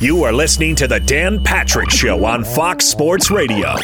You 0.00 0.24
are 0.24 0.32
listening 0.32 0.74
to 0.76 0.88
the 0.88 1.00
Dan 1.00 1.42
Patrick 1.42 1.90
Show 1.90 2.24
on 2.24 2.44
Fox 2.44 2.84
Sports 2.84 3.30
Radio. 3.30 3.76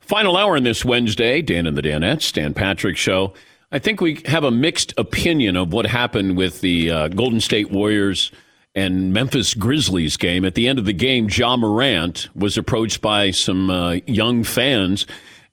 Final 0.00 0.36
hour 0.36 0.56
on 0.56 0.62
this 0.64 0.84
Wednesday, 0.84 1.40
Dan 1.40 1.66
and 1.66 1.76
the 1.76 1.82
Danettes, 1.82 2.32
Dan 2.32 2.52
Patrick 2.52 2.96
Show. 2.96 3.32
I 3.72 3.78
think 3.78 4.00
we 4.00 4.20
have 4.26 4.44
a 4.44 4.50
mixed 4.50 4.92
opinion 4.98 5.56
of 5.56 5.72
what 5.72 5.86
happened 5.86 6.36
with 6.36 6.60
the 6.60 6.90
uh, 6.90 7.08
Golden 7.08 7.40
State 7.40 7.70
Warriors 7.70 8.30
and 8.74 9.12
Memphis 9.12 9.54
Grizzlies 9.54 10.16
game. 10.16 10.44
At 10.44 10.54
the 10.54 10.68
end 10.68 10.78
of 10.78 10.84
the 10.84 10.92
game, 10.92 11.28
Ja 11.30 11.56
Morant 11.56 12.28
was 12.34 12.58
approached 12.58 13.00
by 13.00 13.30
some 13.30 13.70
uh, 13.70 13.92
young 14.06 14.44
fans 14.44 15.06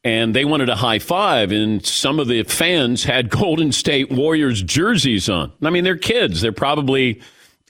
and 0.04 0.36
they 0.36 0.46
wanted 0.46 0.68
a 0.68 0.76
high 0.76 0.98
five, 1.00 1.52
and 1.52 1.86
some 1.86 2.20
of 2.20 2.28
the 2.28 2.42
fans 2.44 3.04
had 3.04 3.30
Golden 3.30 3.72
State 3.72 4.12
Warriors 4.12 4.62
jerseys 4.64 5.30
on. 5.30 5.52
I 5.62 5.70
mean, 5.70 5.84
they're 5.84 5.96
kids. 5.96 6.42
They're 6.42 6.52
probably 6.52 7.22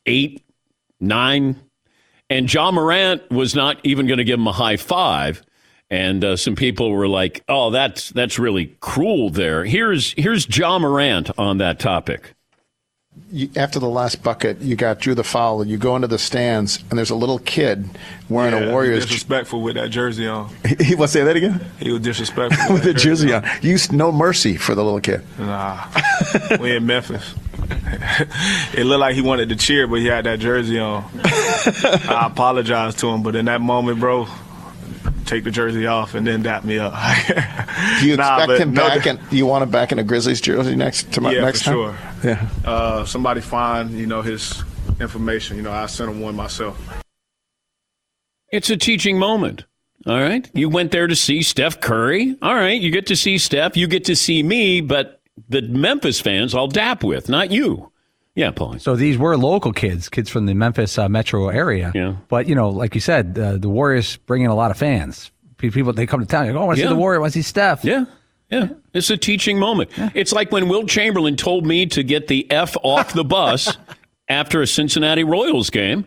eight, 0.06 0.44
nine. 1.00 1.60
And 2.32 2.52
Ja 2.52 2.72
Morant 2.72 3.30
was 3.30 3.56
not 3.56 3.78
even 3.84 4.08
going 4.08 4.20
to 4.20 4.24
give 4.24 4.40
him 4.40 4.48
a 4.48 4.54
high 4.54 4.78
five. 4.78 5.44
And 5.90 6.24
uh, 6.24 6.38
some 6.38 6.56
people 6.56 6.90
were 6.90 7.10
like, 7.10 7.44
"Oh, 7.50 7.72
that's 7.72 8.10
that's 8.12 8.40
really 8.40 8.68
cruel." 8.80 9.30
There, 9.30 9.66
here's 9.66 10.14
here's 10.14 10.48
Ja 10.58 10.80
Morant 10.80 11.30
on 11.38 11.58
that 11.58 11.78
topic 11.78 12.34
you, 13.32 13.50
after 13.56 13.80
the 13.80 13.90
last 13.90 14.24
bucket, 14.24 14.60
you 14.62 14.76
got 14.76 15.00
drew 15.00 15.16
the 15.16 15.24
foul, 15.24 15.62
and 15.62 15.70
you 15.70 15.78
go 15.78 15.96
into 15.96 16.08
the 16.08 16.18
stands, 16.18 16.84
and 16.90 16.98
there's 16.98 17.10
a 17.10 17.16
little 17.16 17.40
kid 17.40 17.90
wearing 18.30 18.54
yeah, 18.54 18.70
a 18.70 18.72
Warriors. 18.72 19.06
Disrespectful 19.06 19.62
with 19.62 19.76
that 19.76 19.90
jersey 19.90 20.28
on. 20.28 20.54
he 20.80 20.96
was 20.96 21.12
say 21.12 21.24
that 21.24 21.36
again. 21.36 21.62
He 21.80 21.92
was 21.92 22.02
disrespectful 22.02 22.64
with, 22.74 22.84
with 22.86 22.94
the 22.94 22.94
jersey, 22.94 23.28
jersey 23.28 23.34
on. 23.34 23.46
on. 23.46 23.58
You 23.62 23.78
no 23.92 24.12
mercy 24.12 24.58
for 24.58 24.76
the 24.76 24.84
little 24.84 25.02
kid. 25.02 25.24
Nah, 25.38 25.88
we 26.60 26.76
in 26.76 26.86
Memphis. 26.86 27.34
it 28.74 28.86
looked 28.86 29.00
like 29.00 29.16
he 29.16 29.22
wanted 29.22 29.50
to 29.50 29.56
cheer, 29.56 29.88
but 29.88 30.00
he 30.00 30.08
had 30.08 30.26
that 30.26 30.40
jersey 30.40 30.80
on. 30.80 31.10
I 31.24 32.28
apologize 32.28 32.96
to 32.96 33.08
him, 33.08 33.24
but 33.24 33.36
in 33.36 33.46
that 33.46 33.62
moment, 33.62 34.00
bro, 34.00 34.28
take 35.26 35.44
the 35.44 35.52
jersey 35.52 35.88
off 35.88 36.14
and 36.14 36.26
then 36.26 36.44
dap 36.44 36.64
me 36.64 36.78
up. 36.80 36.94
do 38.00 38.08
you 38.08 38.18
nah, 38.18 38.38
expect 38.38 38.62
him 38.62 38.74
no, 38.74 38.88
back? 38.88 39.06
And 39.06 39.20
do 39.30 39.38
you 39.38 39.46
want 39.46 39.64
him 39.64 39.72
back 39.72 39.92
in 39.92 40.00
a 40.00 40.04
Grizzlies 40.04 40.42
jersey 40.42 40.76
next 40.76 41.14
to 41.14 41.22
my, 41.22 41.32
yeah, 41.32 41.42
next 41.42 41.64
for 41.64 41.66
time? 41.66 41.74
sure. 41.74 41.98
Yeah. 42.24 42.50
Uh, 42.66 43.06
somebody 43.06 43.42
find 43.42 43.92
you 43.92 44.08
know 44.08 44.22
his 44.22 44.64
information. 45.00 45.58
You 45.58 45.64
know, 45.64 45.72
I 45.72 45.86
sent 45.86 46.10
him 46.10 46.22
one 46.22 46.36
myself. 46.36 46.80
It's 48.52 48.70
a 48.70 48.78
teaching 48.78 49.18
moment. 49.18 49.66
All 50.08 50.20
right. 50.20 50.50
You 50.54 50.68
went 50.68 50.92
there 50.92 51.08
to 51.08 51.16
see 51.16 51.44
Steph 51.44 51.80
Curry. 51.80 52.36
All 52.42 52.56
right. 52.56 52.80
You 52.80 52.92
get 52.92 53.08
to 53.08 53.16
see 53.16 53.38
Steph. 53.38 53.78
You 53.78 53.88
get 53.88 54.06
to 54.06 54.16
see 54.16 54.42
me, 54.42 54.82
but 54.82 55.22
the 55.48 55.62
Memphis 55.62 56.20
fans 56.20 56.56
I'll 56.56 56.68
dap 56.68 57.04
with, 57.04 57.30
not 57.30 57.52
you. 57.52 57.91
Yeah, 58.36 58.52
Paul. 58.52 58.80
So 58.80 58.96
these 58.96 59.18
were 59.18 59.38
local 59.38 59.74
kids, 59.74 60.08
kids 60.08 60.30
from 60.30 60.46
the 60.46 60.54
Memphis 60.54 60.98
uh, 60.98 61.10
metro 61.10 61.50
area. 61.50 61.92
Yeah. 61.94 62.16
But 62.30 62.48
you 62.48 62.56
know, 62.56 62.70
like 62.70 62.96
you 62.96 63.02
said, 63.02 63.38
uh, 63.38 63.58
the 63.58 63.70
Warriors 63.70 64.18
bring 64.18 64.44
in 64.44 64.50
a 64.50 64.56
lot 64.56 64.72
of 64.72 64.78
fans. 64.78 65.32
People 65.58 65.94
they 65.94 66.08
come 66.08 66.22
to 66.22 66.26
town. 66.26 66.52
Go, 66.52 66.58
oh, 66.58 66.64
I 66.64 66.66
want 66.66 66.78
to 66.78 66.82
yeah. 66.82 66.88
see 66.88 66.94
the 66.94 67.00
Warrior. 67.00 67.20
I 67.20 67.22
want 67.22 67.34
to 67.34 67.40
see 67.40 67.48
Steph. 67.48 67.84
Yeah. 67.84 68.06
Yeah, 68.50 68.68
it's 68.94 69.10
a 69.10 69.16
teaching 69.16 69.60
moment. 69.60 69.92
Yeah. 69.98 70.10
It's 70.14 70.34
like 70.34 70.52
when 70.52 70.68
Wilt 70.68 70.90
Chamberlain 70.90 71.38
told 71.38 71.66
me 71.66 71.86
to 71.86 72.04
get 72.04 72.28
the 72.28 72.52
F 72.52 72.76
off 72.84 73.14
the 73.14 73.24
bus 73.24 73.78
after 74.28 74.62
a 74.62 74.68
Cincinnati 74.68 75.24
Royals 75.24 75.70
game, 75.70 76.06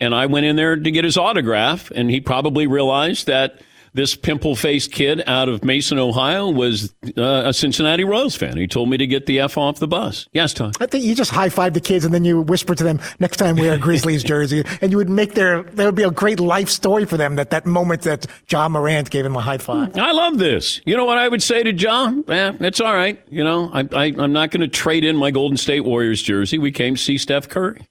and 0.00 0.12
I 0.12 0.26
went 0.26 0.44
in 0.44 0.56
there 0.56 0.74
to 0.74 0.90
get 0.90 1.04
his 1.04 1.16
autograph, 1.16 1.92
and 1.92 2.10
he 2.10 2.20
probably 2.20 2.66
realized 2.66 3.28
that 3.28 3.60
this 3.94 4.16
pimple 4.16 4.56
faced 4.56 4.90
kid 4.90 5.22
out 5.26 5.48
of 5.48 5.64
Mason, 5.64 5.98
Ohio, 6.00 6.50
was 6.50 6.92
uh, 7.16 7.42
a 7.46 7.52
Cincinnati 7.54 8.02
Royals 8.02 8.34
fan. 8.34 8.56
He 8.56 8.66
told 8.66 8.90
me 8.90 8.96
to 8.96 9.06
get 9.06 9.26
the 9.26 9.38
F 9.40 9.56
off 9.56 9.78
the 9.78 9.86
bus. 9.86 10.28
Yes, 10.32 10.52
Tom. 10.52 10.72
I 10.80 10.86
think 10.86 11.04
you 11.04 11.14
just 11.14 11.30
high 11.30 11.48
five 11.48 11.74
the 11.74 11.80
kids 11.80 12.04
and 12.04 12.12
then 12.12 12.24
you 12.24 12.42
whisper 12.42 12.74
to 12.74 12.82
them, 12.82 13.00
next 13.20 13.36
time 13.36 13.56
wear 13.56 13.74
a 13.74 13.78
Grizzlies 13.78 14.24
jersey. 14.24 14.64
And 14.82 14.90
you 14.90 14.96
would 14.98 15.08
make 15.08 15.34
their, 15.34 15.62
there 15.62 15.86
would 15.86 15.94
be 15.94 16.02
a 16.02 16.10
great 16.10 16.40
life 16.40 16.68
story 16.68 17.04
for 17.04 17.16
them 17.16 17.36
that 17.36 17.50
that 17.50 17.66
moment 17.66 18.02
that 18.02 18.26
Ja 18.50 18.68
Morant 18.68 19.10
gave 19.10 19.24
him 19.24 19.36
a 19.36 19.40
high 19.40 19.58
five. 19.58 19.96
I 19.96 20.10
love 20.10 20.38
this. 20.38 20.80
You 20.84 20.96
know 20.96 21.04
what 21.04 21.18
I 21.18 21.28
would 21.28 21.42
say 21.42 21.62
to 21.62 21.72
Ja? 21.72 22.12
Eh, 22.28 22.52
it's 22.60 22.80
all 22.80 22.94
right. 22.94 23.22
You 23.30 23.44
know, 23.44 23.70
I, 23.72 23.88
I, 23.92 24.04
I'm 24.18 24.32
not 24.32 24.50
going 24.50 24.62
to 24.62 24.68
trade 24.68 25.04
in 25.04 25.16
my 25.16 25.30
Golden 25.30 25.56
State 25.56 25.84
Warriors 25.84 26.20
jersey. 26.20 26.58
We 26.58 26.72
came 26.72 26.96
to 26.96 27.00
see 27.00 27.16
Steph 27.16 27.48
Curry. 27.48 27.86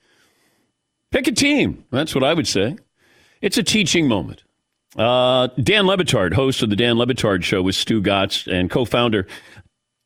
Pick 1.12 1.28
a 1.28 1.32
team. 1.32 1.86
That's 1.92 2.14
what 2.14 2.26
I 2.26 2.34
would 2.34 2.48
say. 2.48 2.76
It's 3.42 3.58
a 3.58 3.64
teaching 3.64 4.08
moment. 4.08 4.43
Uh, 4.98 5.48
Dan 5.62 5.88
Le 5.88 5.98
Batard, 5.98 6.34
host 6.34 6.62
of 6.62 6.70
the 6.70 6.76
Dan 6.76 6.98
Le 6.98 7.08
Batard 7.08 7.44
Show 7.44 7.62
with 7.62 7.76
Stugotz 7.76 8.52
and 8.52 8.70
co-founder. 8.70 9.28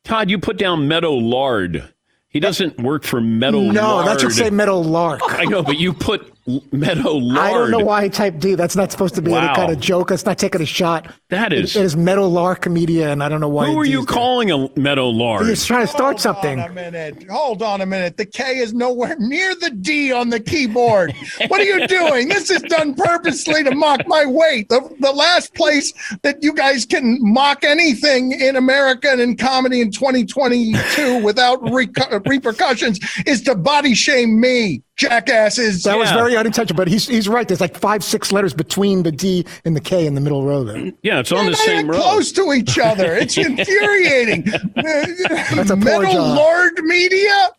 Todd, 0.04 0.30
you 0.30 0.40
put 0.40 0.58
down 0.58 0.88
Meadow 0.88 1.14
Lard. 1.14 1.94
He 2.30 2.40
doesn't 2.40 2.80
work 2.80 3.04
for 3.04 3.20
Meadow 3.20 3.60
no, 3.60 3.82
Lard. 3.82 4.08
that 4.08 4.22
should 4.22 4.32
say 4.32 4.50
Meadow 4.50 4.80
Lark. 4.80 5.22
I 5.26 5.46
know, 5.46 5.64
but 5.64 5.78
you 5.78 5.94
put 5.94 6.34
Meadow 6.72 7.12
Lard. 7.12 7.38
I 7.38 7.52
don't 7.52 7.72
know 7.72 7.80
why 7.80 8.04
he 8.04 8.10
typed 8.10 8.40
D. 8.40 8.56
That's 8.56 8.76
not 8.76 8.92
supposed 8.92 9.16
to 9.16 9.22
be 9.22 9.32
wow. 9.32 9.48
any 9.48 9.56
kind 9.56 9.72
of 9.72 9.80
joke. 9.80 10.10
That's 10.10 10.26
not 10.26 10.38
taking 10.38 10.62
a 10.62 10.66
shot. 10.66 11.14
That 11.30 11.52
is. 11.52 11.76
It, 11.76 11.82
it 11.82 11.86
is 11.86 11.98
Meadow 11.98 12.28
Lark 12.28 12.62
comedian. 12.62 13.10
and 13.10 13.24
I 13.24 13.28
don't 13.28 13.42
know 13.42 13.50
why. 13.50 13.68
Who 13.68 13.78
are 13.80 13.86
you 13.86 14.06
calling 14.06 14.52
a 14.52 14.70
Meadow 14.80 15.10
Lard? 15.10 15.46
He's 15.46 15.66
trying 15.66 15.86
to 15.86 15.92
start 15.92 16.22
Hold 16.22 16.22
something. 16.22 16.60
Hold 16.60 16.72
on 16.72 16.78
a 16.78 16.92
minute. 16.92 17.26
Hold 17.30 17.64
on 17.64 17.82
a 17.82 17.86
minute. 17.86 18.16
The 18.16 18.26
K 18.26 18.60
is 18.60 18.74
nowhere 18.74 19.18
near 19.20 19.56
the 19.56 19.72
D 19.72 20.14
on 20.14 20.30
the 20.30 20.40
keyboard. 20.40 21.14
what 21.50 21.60
are 21.60 21.66
you 21.66 21.86
doing? 21.88 22.30
This 22.30 22.50
is 22.50 22.62
done 22.64 22.96
purposely 22.96 23.64
to 23.64 23.76
mock 23.76 24.08
my 24.08 24.26
weight. 24.26 24.70
The, 24.70 24.96
the 25.02 25.12
last 25.12 25.54
place 25.54 25.92
that 26.22 26.42
you 26.42 26.54
guys 26.54 26.86
can 26.86 27.18
mock 27.22 27.66
anything 27.66 28.32
in 28.32 28.56
America 28.56 29.10
and 29.12 29.20
in 29.20 29.36
comedy 29.36 29.82
in 29.82 29.92
2022 29.92 31.24
without 31.24 31.62
re- 31.70 31.90
repercussions 32.26 33.00
is 33.26 33.42
to 33.44 33.56
body 33.56 33.94
shame 33.94 34.40
me 34.40 34.82
jackasses. 34.98 35.84
That 35.84 35.94
yeah. 35.94 36.02
was 36.02 36.12
very 36.12 36.36
unintentional, 36.36 36.76
but 36.76 36.88
he's 36.88 37.08
he's 37.08 37.30
right. 37.30 37.48
There's 37.48 37.62
like 37.62 37.78
five, 37.78 38.04
six 38.04 38.32
letters 38.32 38.54
between 38.54 39.04
the 39.04 39.12
D 39.12 39.46
and 39.64 39.76
the 39.76 39.82
K 39.82 40.06
in 40.06 40.16
the 40.16 40.22
middle 40.22 40.44
row 40.44 40.64
there. 40.64 40.92
Yeah, 41.04 41.20
it's 41.20 41.32
on 41.32 41.46
They're 41.46 41.52
the 41.52 41.58
same 41.58 41.90
row. 41.90 41.98
Close 42.02 42.32
to 42.34 42.52
each 42.54 42.78
other. 42.78 43.16
It's 43.16 43.38
infuriating. 43.38 44.44
That's 44.76 45.70
a 45.70 45.76
Metal 45.76 46.14
Lord 46.14 46.84
Media. 46.84 47.50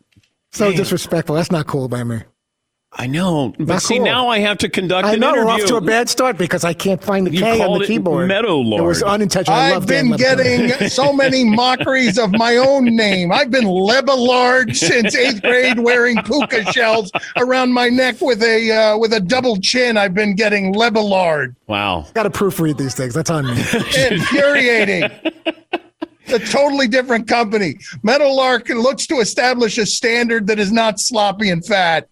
So 0.53 0.69
Man. 0.69 0.77
disrespectful. 0.77 1.37
That's 1.37 1.53
not 1.53 1.67
cool 1.67 1.89
by 1.89 2.05
me. 2.05 2.19
I 2.91 3.07
know, 3.07 3.53
but 3.59 3.67
Not 3.69 3.83
see, 3.83 3.97
cool. 3.97 4.07
now 4.07 4.29
I 4.29 4.39
have 4.39 4.57
to 4.59 4.69
conduct 4.69 5.07
I 5.07 5.13
an 5.13 5.21
know, 5.21 5.29
interview. 5.29 5.45
we're 5.45 5.51
off 5.53 5.65
to 5.67 5.77
a 5.77 5.81
bad 5.81 6.09
start 6.09 6.39
because 6.39 6.65
I 6.65 6.73
can't 6.73 7.03
find 7.05 7.27
the 7.27 7.31
you 7.33 7.41
K 7.43 7.61
on 7.61 7.79
the 7.79 7.87
keyboard. 7.87 8.29
Meadow 8.29 8.57
Lord. 8.57 8.83
It 8.83 8.87
was 8.87 9.03
unintentional. 9.03 9.59
I 9.59 9.67
have 9.69 9.87
been 9.87 10.13
getting 10.13 10.71
so 10.89 11.13
many 11.13 11.45
mockeries 11.45 12.19
of 12.19 12.33
my 12.33 12.57
own 12.57 12.97
name. 12.97 13.31
I've 13.31 13.51
been 13.51 13.67
Lebelard 13.67 14.75
since 14.75 15.15
eighth 15.15 15.43
grade, 15.43 15.79
wearing 15.79 16.17
puka 16.23 16.73
shells 16.73 17.13
around 17.37 17.73
my 17.75 17.91
neck 17.91 18.23
with 18.23 18.43
a 18.43 18.73
uh, 18.73 18.99
with 18.99 19.13
a 19.13 19.21
double 19.21 19.59
chin. 19.61 19.99
I've 19.99 20.15
been 20.15 20.35
getting 20.35 20.73
Lebelard. 20.73 21.55
Wow, 21.67 22.07
got 22.15 22.23
to 22.23 22.31
proofread 22.31 22.79
these 22.79 22.95
things. 22.95 23.13
That's 23.13 23.31
on 23.31 23.47
me. 23.47 23.53
Infuriating. 24.11 25.03
a 26.29 26.39
totally 26.39 26.89
different 26.89 27.29
company. 27.29 27.79
Meadowlark 28.03 28.71
looks 28.71 29.07
to 29.09 29.17
establish 29.17 29.77
a 29.77 29.85
standard 29.85 30.47
that 30.47 30.59
is 30.59 30.73
not 30.73 30.99
sloppy 30.99 31.51
and 31.51 31.65
fat. 31.65 32.09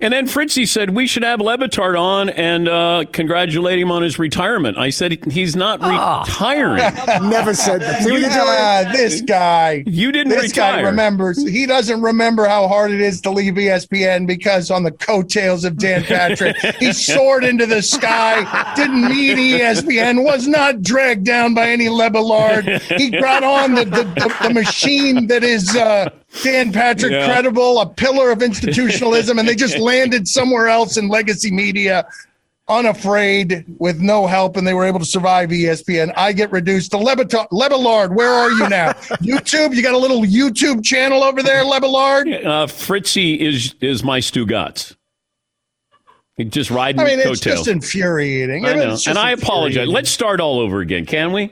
And 0.00 0.12
then 0.12 0.26
Fritzy 0.26 0.66
said 0.66 0.90
we 0.90 1.06
should 1.06 1.22
have 1.22 1.40
Le 1.40 1.56
Batard 1.56 1.98
on 1.98 2.28
and 2.30 2.68
uh, 2.68 3.04
congratulate 3.12 3.78
him 3.78 3.90
on 3.90 4.02
his 4.02 4.18
retirement. 4.18 4.76
I 4.76 4.90
said 4.90 5.24
he's 5.32 5.56
not 5.56 5.80
oh. 5.82 6.20
retiring. 6.20 6.76
Never 7.30 7.54
said 7.54 7.80
that. 7.80 8.02
See 8.02 8.20
yeah, 8.20 8.92
this 8.92 9.22
guy. 9.22 9.84
You 9.86 10.12
didn't 10.12 10.30
this 10.30 10.50
retire. 10.50 10.76
guy 10.76 10.80
remembers. 10.82 11.42
He 11.46 11.66
doesn't 11.66 12.02
remember 12.02 12.46
how 12.46 12.68
hard 12.68 12.90
it 12.90 13.00
is 13.00 13.20
to 13.22 13.30
leave 13.30 13.54
ESPN 13.54 14.26
because 14.26 14.70
on 14.70 14.82
the 14.82 14.92
coattails 14.92 15.64
of 15.64 15.78
Dan 15.78 16.04
Patrick, 16.04 16.56
he 16.78 16.92
soared 16.92 17.44
into 17.44 17.66
the 17.66 17.82
sky, 17.82 18.74
didn't 18.74 19.08
need 19.08 19.38
ESPN, 19.38 20.24
was 20.24 20.46
not 20.46 20.82
dragged 20.82 21.24
down 21.24 21.54
by 21.54 21.70
any 21.70 21.86
Lebelard. 21.86 22.80
He 22.98 23.10
brought 23.18 23.44
on 23.44 23.74
the, 23.74 23.84
the, 23.84 24.04
the, 24.04 24.36
the 24.42 24.54
machine 24.54 25.26
that 25.28 25.42
is 25.42 25.74
uh, 25.74 26.10
Dan 26.42 26.72
Patrick 26.72 27.12
yeah. 27.12 27.26
credible, 27.26 27.80
a 27.80 27.86
pillar 27.86 28.30
of 28.30 28.42
institutionalism, 28.42 29.38
and 29.38 29.48
they 29.48 29.54
just 29.54 29.78
landed 29.92 30.28
somewhere 30.28 30.68
else 30.68 30.96
in 30.96 31.08
legacy 31.08 31.50
media 31.50 32.06
unafraid 32.68 33.64
with 33.78 34.00
no 34.00 34.26
help 34.26 34.56
and 34.56 34.66
they 34.66 34.74
were 34.74 34.84
able 34.84 34.98
to 34.98 35.04
survive 35.04 35.50
ESPN. 35.50 36.12
I 36.16 36.32
get 36.32 36.50
reduced 36.50 36.90
to 36.92 36.96
Lebita- 36.96 37.48
Lebelard. 37.50 38.14
Where 38.14 38.32
are 38.32 38.50
you 38.50 38.68
now? 38.68 38.92
YouTube? 39.22 39.74
You 39.74 39.82
got 39.82 39.94
a 39.94 39.98
little 39.98 40.22
YouTube 40.22 40.84
channel 40.84 41.22
over 41.22 41.42
there, 41.42 41.64
Lebelard? 41.64 42.44
Uh, 42.44 42.66
Fritzy 42.66 43.40
is 43.40 43.74
is 43.80 44.02
my 44.02 44.18
Stugotz. 44.18 44.96
He 46.36 46.44
just 46.44 46.70
riding 46.70 47.00
I 47.00 47.04
mean, 47.04 47.20
it's 47.20 47.40
just 47.40 47.66
infuriating. 47.66 48.66
I 48.66 48.74
know. 48.74 48.98
and 49.06 49.18
I 49.18 49.30
apologize. 49.30 49.88
Let's 49.88 50.10
start 50.10 50.40
all 50.40 50.58
over 50.58 50.80
again, 50.80 51.06
can 51.06 51.32
we? 51.32 51.50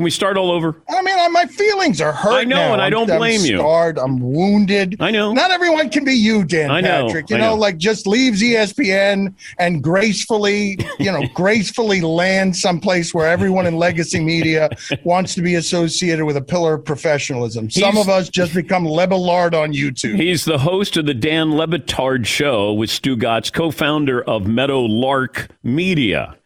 Can 0.00 0.04
we 0.04 0.10
start 0.10 0.38
all 0.38 0.50
over? 0.50 0.80
I 0.88 1.02
mean, 1.02 1.18
I, 1.18 1.28
my 1.28 1.44
feelings 1.44 2.00
are 2.00 2.10
hurt. 2.10 2.32
I 2.32 2.44
know, 2.44 2.56
now. 2.56 2.72
and 2.72 2.80
I 2.80 2.88
don't 2.88 3.10
I'm 3.10 3.18
blame 3.18 3.42
you. 3.42 3.58
scarred, 3.58 3.98
I'm 3.98 4.18
wounded. 4.18 4.96
I 4.98 5.10
know. 5.10 5.34
Not 5.34 5.50
everyone 5.50 5.90
can 5.90 6.06
be 6.06 6.14
you, 6.14 6.42
Dan 6.42 6.70
I 6.70 6.80
know, 6.80 7.04
Patrick. 7.04 7.28
You 7.28 7.36
know, 7.36 7.50
know. 7.50 7.56
like 7.56 7.76
just 7.76 8.06
leaves 8.06 8.40
ESPN 8.40 9.34
and 9.58 9.82
gracefully, 9.84 10.78
you 10.98 11.12
know, 11.12 11.22
gracefully 11.34 12.00
lands 12.00 12.62
someplace 12.62 13.12
where 13.12 13.28
everyone 13.28 13.66
in 13.66 13.76
legacy 13.76 14.20
media 14.20 14.70
wants 15.04 15.34
to 15.34 15.42
be 15.42 15.56
associated 15.56 16.24
with 16.24 16.38
a 16.38 16.42
pillar 16.42 16.72
of 16.76 16.84
professionalism. 16.86 17.68
Some 17.68 17.92
He's- 17.92 18.06
of 18.06 18.08
us 18.08 18.30
just 18.30 18.54
become 18.54 18.86
Lebelard 18.86 19.52
on 19.52 19.74
YouTube. 19.74 20.16
He's 20.16 20.46
the 20.46 20.60
host 20.60 20.96
of 20.96 21.04
the 21.04 21.12
Dan 21.12 21.58
Le 21.58 21.66
Batard 21.66 22.24
Show 22.24 22.72
with 22.72 22.88
Stugotz, 22.88 23.52
co-founder 23.52 24.22
of 24.22 24.46
Meadow 24.46 24.80
Lark 24.80 25.48
Media. 25.62 26.36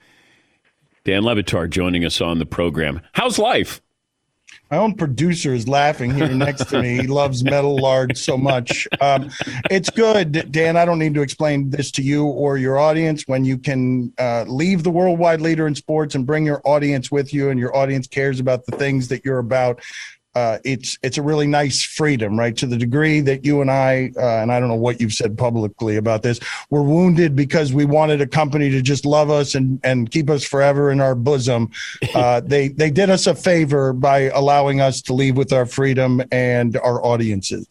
Dan 1.05 1.23
Le 1.23 1.35
Batard 1.37 1.71
joining 1.71 2.05
us 2.05 2.21
on 2.21 2.39
the 2.39 2.47
program. 2.47 3.01
How's 3.13 3.39
life? 3.39 3.83
My 4.71 4.79
own 4.79 4.95
producer 4.95 5.53
is 5.53 5.69
laughing 5.69 6.15
here 6.15 6.29
next 6.29 6.71
to 6.71 6.81
me. 6.81 6.97
He 6.97 7.07
loves 7.07 7.45
metal 7.45 7.77
lard 7.77 8.17
so 8.17 8.39
much. 8.39 8.89
Um, 9.01 9.31
it's 9.71 9.91
good, 9.91 10.51
Dan. 10.51 10.77
I 10.79 10.87
don't 10.87 10.99
need 10.99 11.13
to 11.15 11.21
explain 11.21 11.69
this 11.69 11.91
to 11.93 12.03
you 12.03 12.25
or 12.25 12.57
your 12.57 12.79
audience. 12.79 13.25
When 13.27 13.45
you 13.45 13.59
can 13.59 14.13
uh, 14.19 14.45
leave 14.49 14.83
the 14.83 14.91
worldwide 14.91 15.43
leader 15.43 15.67
in 15.67 15.75
sports 15.75 16.15
and 16.15 16.25
bring 16.25 16.47
your 16.47 16.63
audience 16.65 17.11
with 17.11 17.35
you, 17.35 17.51
and 17.51 17.61
your 17.61 17.77
audience 17.77 18.07
cares 18.07 18.41
about 18.41 18.65
the 18.65 18.77
things 18.77 19.09
that 19.09 19.25
you're 19.25 19.39
about. 19.39 19.83
Uh, 20.35 20.59
it's 20.65 20.99
it's 21.03 21.19
a 21.19 21.23
really 21.23 21.47
nice 21.47 21.83
freedom, 21.83 22.39
right? 22.39 22.57
To 22.57 22.67
the 22.67 22.77
degree 22.77 23.21
that 23.21 23.45
you 23.45 23.61
and 23.61 23.71
I, 23.71 24.11
uh, 24.17 24.43
and 24.43 24.51
I 24.53 24.59
don't 24.59 24.69
know 24.69 24.75
what 24.75 25.01
you've 25.01 25.13
said 25.13 25.39
publicly 25.39 25.97
about 25.97 26.23
this, 26.23 26.41
we're 26.71 26.83
wounded 26.83 27.37
because 27.37 27.73
we 27.73 27.85
wanted 27.85 28.21
a 28.21 28.27
company 28.27 28.71
to 28.71 28.83
just 28.83 29.07
love 29.07 29.31
us 29.31 29.55
and 29.55 29.81
and 29.85 30.11
keep 30.11 30.29
us 30.31 30.45
forever 30.45 30.91
in 30.91 31.01
our 31.01 31.15
bosom. 31.15 31.71
Uh, 32.15 32.41
they 32.41 32.69
they 32.69 32.91
did 32.91 33.11
us 33.11 33.27
a 33.27 33.35
favor 33.35 33.93
by 33.93 34.31
allowing 34.31 34.81
us 34.81 35.03
to 35.03 35.13
leave 35.13 35.37
with 35.37 35.53
our 35.53 35.67
freedom 35.67 36.23
and 36.31 36.77
our 36.77 37.05
audiences. 37.05 37.67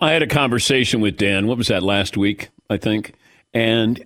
I 0.00 0.10
had 0.10 0.22
a 0.22 0.26
conversation 0.26 1.00
with 1.00 1.16
Dan. 1.16 1.46
What 1.46 1.58
was 1.58 1.68
that 1.68 1.82
last 1.82 2.16
week? 2.16 2.48
I 2.70 2.76
think, 2.76 3.14
and 3.54 4.04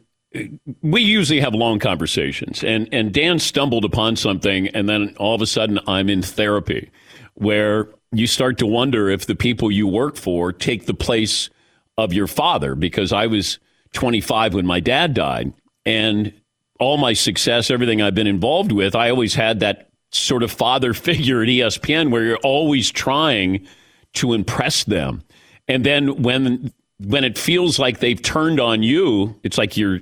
we 0.83 1.03
usually 1.03 1.41
have 1.41 1.55
long 1.55 1.79
conversations. 1.79 2.65
And 2.65 2.89
and 2.93 3.13
Dan 3.13 3.39
stumbled 3.39 3.85
upon 3.85 4.17
something, 4.17 4.69
and 4.69 4.89
then 4.89 5.15
all 5.19 5.35
of 5.35 5.43
a 5.43 5.47
sudden, 5.47 5.79
I'm 5.87 6.09
in 6.09 6.23
therapy, 6.23 6.91
where 7.35 7.89
you 8.13 8.27
start 8.27 8.59
to 8.59 8.67
wonder 8.67 9.09
if 9.09 9.27
the 9.27 9.35
people 9.35 9.71
you 9.71 9.87
work 9.87 10.17
for 10.17 10.53
take 10.53 10.87
the 10.87 10.95
place 10.95 11.51
of 11.97 12.13
your 12.13 12.27
father. 12.27 12.75
Because 12.75 13.13
I 13.13 13.27
was 13.27 13.59
25 13.93 14.55
when 14.55 14.67
my 14.67 14.81
dad 14.81 15.15
died, 15.15 15.53
and 15.85 16.33
all 16.79 16.97
my 16.97 17.13
success, 17.13 17.71
everything 17.71 18.03
I've 18.03 18.15
been 18.15 18.27
involved 18.27 18.73
with, 18.73 18.95
I 18.95 19.11
always 19.11 19.35
had 19.35 19.61
that 19.61 19.91
sort 20.11 20.43
of 20.43 20.51
father 20.51 20.95
figure 21.09 21.43
at 21.43 21.49
ESPN, 21.49 22.11
where 22.11 22.25
you're 22.25 22.37
always 22.39 22.91
trying 22.91 23.67
to 24.15 24.35
impress 24.35 24.85
them. 24.85 25.23
And 25.69 25.85
then 25.85 26.23
when 26.23 26.73
when 26.99 27.25
it 27.25 27.37
feels 27.37 27.79
like 27.79 27.99
they've 27.99 28.21
turned 28.21 28.61
on 28.61 28.83
you, 28.83 29.39
it's 29.43 29.59
like 29.59 29.77
your 29.77 30.01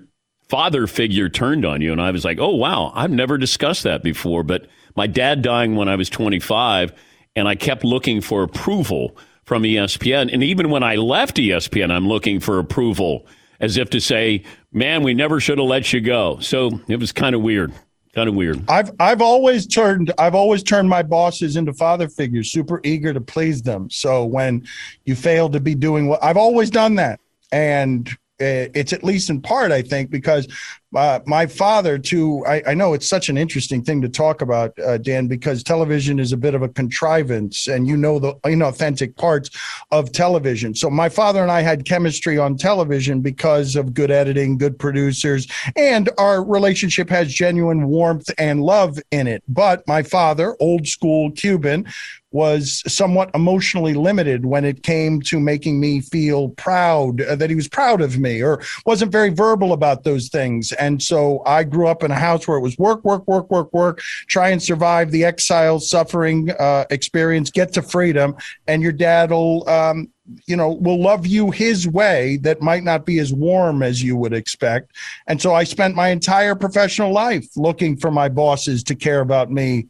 father 0.48 0.86
figure 0.86 1.28
turned 1.28 1.64
on 1.64 1.80
you. 1.80 1.92
And 1.92 2.00
I 2.00 2.10
was 2.10 2.24
like, 2.24 2.38
oh 2.38 2.54
wow, 2.54 2.92
I've 2.94 3.10
never 3.10 3.38
discussed 3.38 3.84
that 3.84 4.02
before. 4.02 4.42
But 4.42 4.66
my 4.96 5.06
dad 5.06 5.42
dying 5.42 5.76
when 5.76 5.88
I 5.88 5.96
was 5.96 6.10
25, 6.10 6.92
and 7.36 7.48
I 7.48 7.54
kept 7.54 7.84
looking 7.84 8.20
for 8.20 8.42
approval 8.42 9.16
from 9.44 9.62
ESPN. 9.62 10.32
And 10.32 10.42
even 10.42 10.70
when 10.70 10.82
I 10.82 10.96
left 10.96 11.36
ESPN, 11.36 11.90
I'm 11.90 12.06
looking 12.06 12.40
for 12.40 12.58
approval, 12.58 13.26
as 13.60 13.76
if 13.76 13.90
to 13.90 14.00
say, 14.00 14.44
man, 14.72 15.02
we 15.02 15.14
never 15.14 15.40
should 15.40 15.58
have 15.58 15.66
let 15.66 15.92
you 15.92 16.00
go. 16.00 16.38
So 16.40 16.80
it 16.88 16.96
was 16.96 17.12
kind 17.12 17.34
of 17.34 17.42
weird. 17.42 17.72
Kind 18.12 18.28
of 18.28 18.34
weird. 18.34 18.68
I've 18.68 18.90
I've 18.98 19.22
always 19.22 19.68
turned 19.68 20.12
I've 20.18 20.34
always 20.34 20.64
turned 20.64 20.88
my 20.88 21.00
bosses 21.00 21.54
into 21.54 21.72
father 21.72 22.08
figures, 22.08 22.50
super 22.50 22.80
eager 22.82 23.14
to 23.14 23.20
please 23.20 23.62
them. 23.62 23.88
So 23.88 24.24
when 24.24 24.66
you 25.04 25.14
fail 25.14 25.48
to 25.50 25.60
be 25.60 25.76
doing 25.76 26.08
what 26.08 26.22
I've 26.22 26.36
always 26.36 26.70
done 26.70 26.96
that, 26.96 27.20
and 27.52 28.08
uh, 28.40 28.66
it's 28.74 28.92
at 28.92 29.04
least 29.04 29.30
in 29.30 29.40
part 29.40 29.70
I 29.70 29.82
think 29.82 30.10
because 30.10 30.48
uh, 30.94 31.20
my 31.26 31.46
father 31.46 31.98
too. 31.98 32.44
I, 32.46 32.62
I 32.68 32.74
know 32.74 32.94
it's 32.94 33.08
such 33.08 33.28
an 33.28 33.38
interesting 33.38 33.82
thing 33.82 34.00
to 34.02 34.08
talk 34.08 34.42
about, 34.42 34.76
uh, 34.80 34.98
Dan, 34.98 35.28
because 35.28 35.62
television 35.62 36.18
is 36.18 36.32
a 36.32 36.36
bit 36.36 36.54
of 36.54 36.62
a 36.62 36.68
contrivance, 36.68 37.68
and 37.68 37.86
you 37.86 37.96
know 37.96 38.18
the 38.18 38.34
inauthentic 38.44 39.16
parts 39.16 39.50
of 39.92 40.12
television. 40.12 40.74
So 40.74 40.90
my 40.90 41.08
father 41.08 41.42
and 41.42 41.50
I 41.50 41.60
had 41.60 41.84
chemistry 41.84 42.38
on 42.38 42.56
television 42.56 43.20
because 43.20 43.76
of 43.76 43.94
good 43.94 44.10
editing, 44.10 44.58
good 44.58 44.78
producers, 44.78 45.46
and 45.76 46.10
our 46.18 46.42
relationship 46.42 47.08
has 47.10 47.32
genuine 47.32 47.86
warmth 47.86 48.30
and 48.38 48.62
love 48.62 48.98
in 49.10 49.26
it. 49.26 49.42
But 49.48 49.86
my 49.86 50.02
father, 50.02 50.56
old 50.60 50.88
school 50.88 51.30
Cuban, 51.30 51.86
was 52.32 52.82
somewhat 52.86 53.30
emotionally 53.34 53.94
limited 53.94 54.46
when 54.46 54.64
it 54.64 54.82
came 54.82 55.20
to 55.20 55.40
making 55.40 55.80
me 55.80 56.00
feel 56.00 56.50
proud 56.50 57.20
uh, 57.22 57.34
that 57.34 57.50
he 57.50 57.56
was 57.56 57.68
proud 57.68 58.00
of 58.00 58.18
me 58.18 58.40
or 58.42 58.62
wasn't 58.86 59.10
very 59.10 59.30
verbal 59.30 59.72
about 59.72 60.04
those 60.04 60.28
things. 60.28 60.72
And 60.80 61.02
so 61.02 61.42
I 61.44 61.62
grew 61.64 61.86
up 61.86 62.02
in 62.02 62.10
a 62.10 62.16
house 62.16 62.48
where 62.48 62.56
it 62.56 62.62
was 62.62 62.76
work, 62.78 63.04
work, 63.04 63.28
work, 63.28 63.50
work, 63.50 63.72
work, 63.72 64.00
try 64.28 64.48
and 64.48 64.62
survive 64.62 65.10
the 65.10 65.24
exile, 65.24 65.78
suffering 65.78 66.50
uh, 66.58 66.86
experience, 66.90 67.50
get 67.50 67.72
to 67.74 67.82
freedom, 67.82 68.34
and 68.66 68.82
your 68.82 68.92
dad 68.92 69.30
will. 69.30 69.68
Um, 69.68 70.08
you 70.46 70.54
know, 70.54 70.74
will 70.74 71.02
love 71.02 71.26
you 71.26 71.50
his 71.50 71.88
way 71.88 72.36
that 72.42 72.62
might 72.62 72.84
not 72.84 73.04
be 73.04 73.18
as 73.18 73.32
warm 73.32 73.82
as 73.82 74.00
you 74.00 74.16
would 74.16 74.32
expect. 74.32 74.92
And 75.26 75.42
so 75.42 75.54
I 75.54 75.64
spent 75.64 75.96
my 75.96 76.10
entire 76.10 76.54
professional 76.54 77.10
life 77.10 77.48
looking 77.56 77.96
for 77.96 78.12
my 78.12 78.28
bosses 78.28 78.84
to 78.84 78.94
care 78.94 79.22
about 79.22 79.50
me 79.50 79.88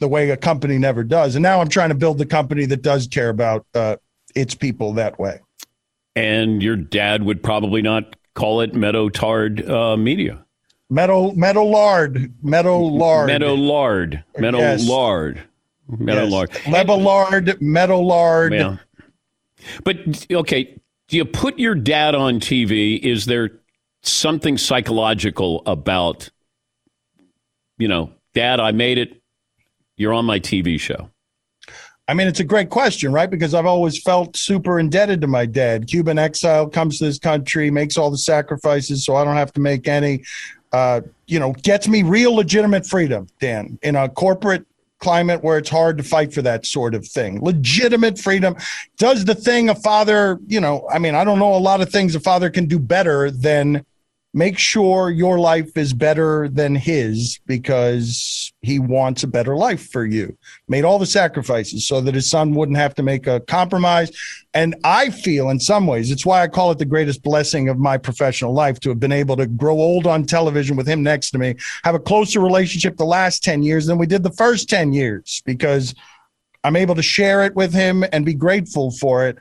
the 0.00 0.08
way 0.08 0.30
a 0.30 0.36
company 0.36 0.76
never 0.76 1.04
does. 1.04 1.36
And 1.36 1.42
now 1.44 1.60
I'm 1.60 1.68
trying 1.68 1.90
to 1.90 1.94
build 1.94 2.18
the 2.18 2.26
company 2.26 2.66
that 2.66 2.82
does 2.82 3.06
care 3.06 3.28
about 3.28 3.64
uh, 3.74 3.96
its 4.34 4.56
people 4.56 4.92
that 4.94 5.20
way. 5.20 5.38
And 6.16 6.62
your 6.62 6.76
dad 6.76 7.22
would 7.22 7.42
probably 7.42 7.82
not 7.82 8.16
call 8.36 8.60
it 8.60 8.74
Meadow 8.74 9.08
Tard 9.08 9.68
uh, 9.68 9.96
Media. 9.96 10.44
Meadow, 10.88 11.32
meadow 11.32 11.64
lard, 11.64 12.32
meadow 12.44 12.78
lard, 12.78 13.26
Meadow 13.26 13.54
Lard. 13.54 14.22
Meadow 14.38 14.58
Yes. 14.58 14.88
Lard. 14.88 15.42
Meadow 15.88 16.22
yes. 16.22 16.32
Lard. 16.32 16.50
Lebelard, 16.66 17.60
meadow 17.60 18.00
lard. 18.00 18.52
Yeah. 18.52 18.76
But, 19.82 19.96
okay, 20.30 20.78
do 21.08 21.16
you 21.16 21.24
put 21.24 21.58
your 21.58 21.74
dad 21.74 22.14
on 22.14 22.38
TV? 22.38 23.00
Is 23.00 23.26
there 23.26 23.50
something 24.02 24.58
psychological 24.58 25.62
about, 25.66 26.30
you 27.78 27.88
know, 27.88 28.12
Dad, 28.36 28.60
I 28.60 28.70
made 28.72 28.98
it. 28.98 29.22
You're 29.96 30.12
on 30.12 30.26
my 30.26 30.38
TV 30.38 30.78
show. 30.78 31.10
I 32.08 32.14
mean, 32.14 32.28
it's 32.28 32.40
a 32.40 32.44
great 32.44 32.70
question, 32.70 33.12
right? 33.12 33.28
Because 33.28 33.52
I've 33.52 33.66
always 33.66 34.00
felt 34.00 34.36
super 34.36 34.78
indebted 34.78 35.20
to 35.22 35.26
my 35.26 35.44
dad. 35.44 35.88
Cuban 35.88 36.18
exile 36.18 36.68
comes 36.68 36.98
to 36.98 37.04
this 37.04 37.18
country, 37.18 37.70
makes 37.70 37.96
all 37.96 38.10
the 38.10 38.18
sacrifices, 38.18 39.04
so 39.04 39.16
I 39.16 39.24
don't 39.24 39.36
have 39.36 39.52
to 39.54 39.60
make 39.60 39.88
any. 39.88 40.22
Uh, 40.72 41.00
you 41.26 41.38
know, 41.38 41.52
gets 41.62 41.88
me 41.88 42.02
real 42.02 42.34
legitimate 42.34 42.84
freedom, 42.86 43.26
Dan, 43.40 43.78
in 43.82 43.96
a 43.96 44.08
corporate 44.08 44.66
climate 44.98 45.42
where 45.42 45.58
it's 45.58 45.68
hard 45.68 45.96
to 45.98 46.02
fight 46.02 46.32
for 46.32 46.42
that 46.42 46.66
sort 46.66 46.94
of 46.94 47.06
thing. 47.06 47.40
Legitimate 47.42 48.18
freedom 48.18 48.56
does 48.98 49.24
the 49.24 49.34
thing 49.34 49.68
a 49.68 49.74
father, 49.74 50.38
you 50.46 50.60
know, 50.60 50.86
I 50.90 50.98
mean, 50.98 51.14
I 51.14 51.24
don't 51.24 51.38
know 51.38 51.54
a 51.54 51.58
lot 51.58 51.80
of 51.80 51.90
things 51.90 52.14
a 52.14 52.20
father 52.20 52.50
can 52.50 52.66
do 52.66 52.78
better 52.78 53.30
than 53.30 53.84
make 54.34 54.58
sure 54.58 55.08
your 55.08 55.38
life 55.38 55.76
is 55.76 55.94
better 55.94 56.48
than 56.48 56.74
his 56.74 57.40
because 57.46 58.52
he 58.60 58.78
wants 58.78 59.22
a 59.22 59.26
better 59.26 59.56
life 59.56 59.90
for 59.90 60.04
you. 60.04 60.36
Made 60.68 60.84
all 60.84 60.98
the 60.98 61.06
sacrifices 61.06 61.88
so 61.88 62.00
that 62.02 62.14
his 62.14 62.28
son 62.28 62.52
wouldn't 62.52 62.76
have 62.76 62.94
to 62.96 63.02
make 63.02 63.26
a 63.26 63.40
compromise. 63.40 64.10
And 64.52 64.76
I 64.84 65.10
feel 65.10 65.48
in 65.48 65.58
some 65.58 65.86
ways, 65.86 66.10
it's 66.10 66.26
why 66.26 66.42
I 66.42 66.48
call 66.48 66.70
it 66.70 66.78
the 66.78 66.84
greatest 66.84 67.22
blessing 67.22 67.68
of 67.68 67.78
my 67.78 67.96
professional 67.96 68.52
life 68.52 68.78
to 68.80 68.90
have 68.90 69.00
been 69.00 69.12
able 69.12 69.36
to 69.36 69.46
grow 69.46 69.76
old 69.76 70.06
on 70.06 70.24
television 70.24 70.76
with 70.76 70.86
him 70.86 71.02
next 71.02 71.30
to 71.30 71.38
me, 71.38 71.54
have 71.84 71.94
a 71.94 72.00
closer 72.00 72.40
relationship 72.40 72.96
the 72.96 73.04
last 73.04 73.42
10 73.42 73.62
years 73.62 73.86
than 73.86 73.96
we 73.96 74.06
did 74.06 74.22
the 74.22 74.32
first 74.32 74.68
10 74.68 74.92
years 74.92 75.42
because 75.46 75.94
I'm 76.66 76.76
able 76.76 76.96
to 76.96 77.02
share 77.02 77.44
it 77.44 77.54
with 77.54 77.72
him 77.72 78.04
and 78.12 78.26
be 78.26 78.34
grateful 78.34 78.90
for 78.90 79.26
it. 79.26 79.38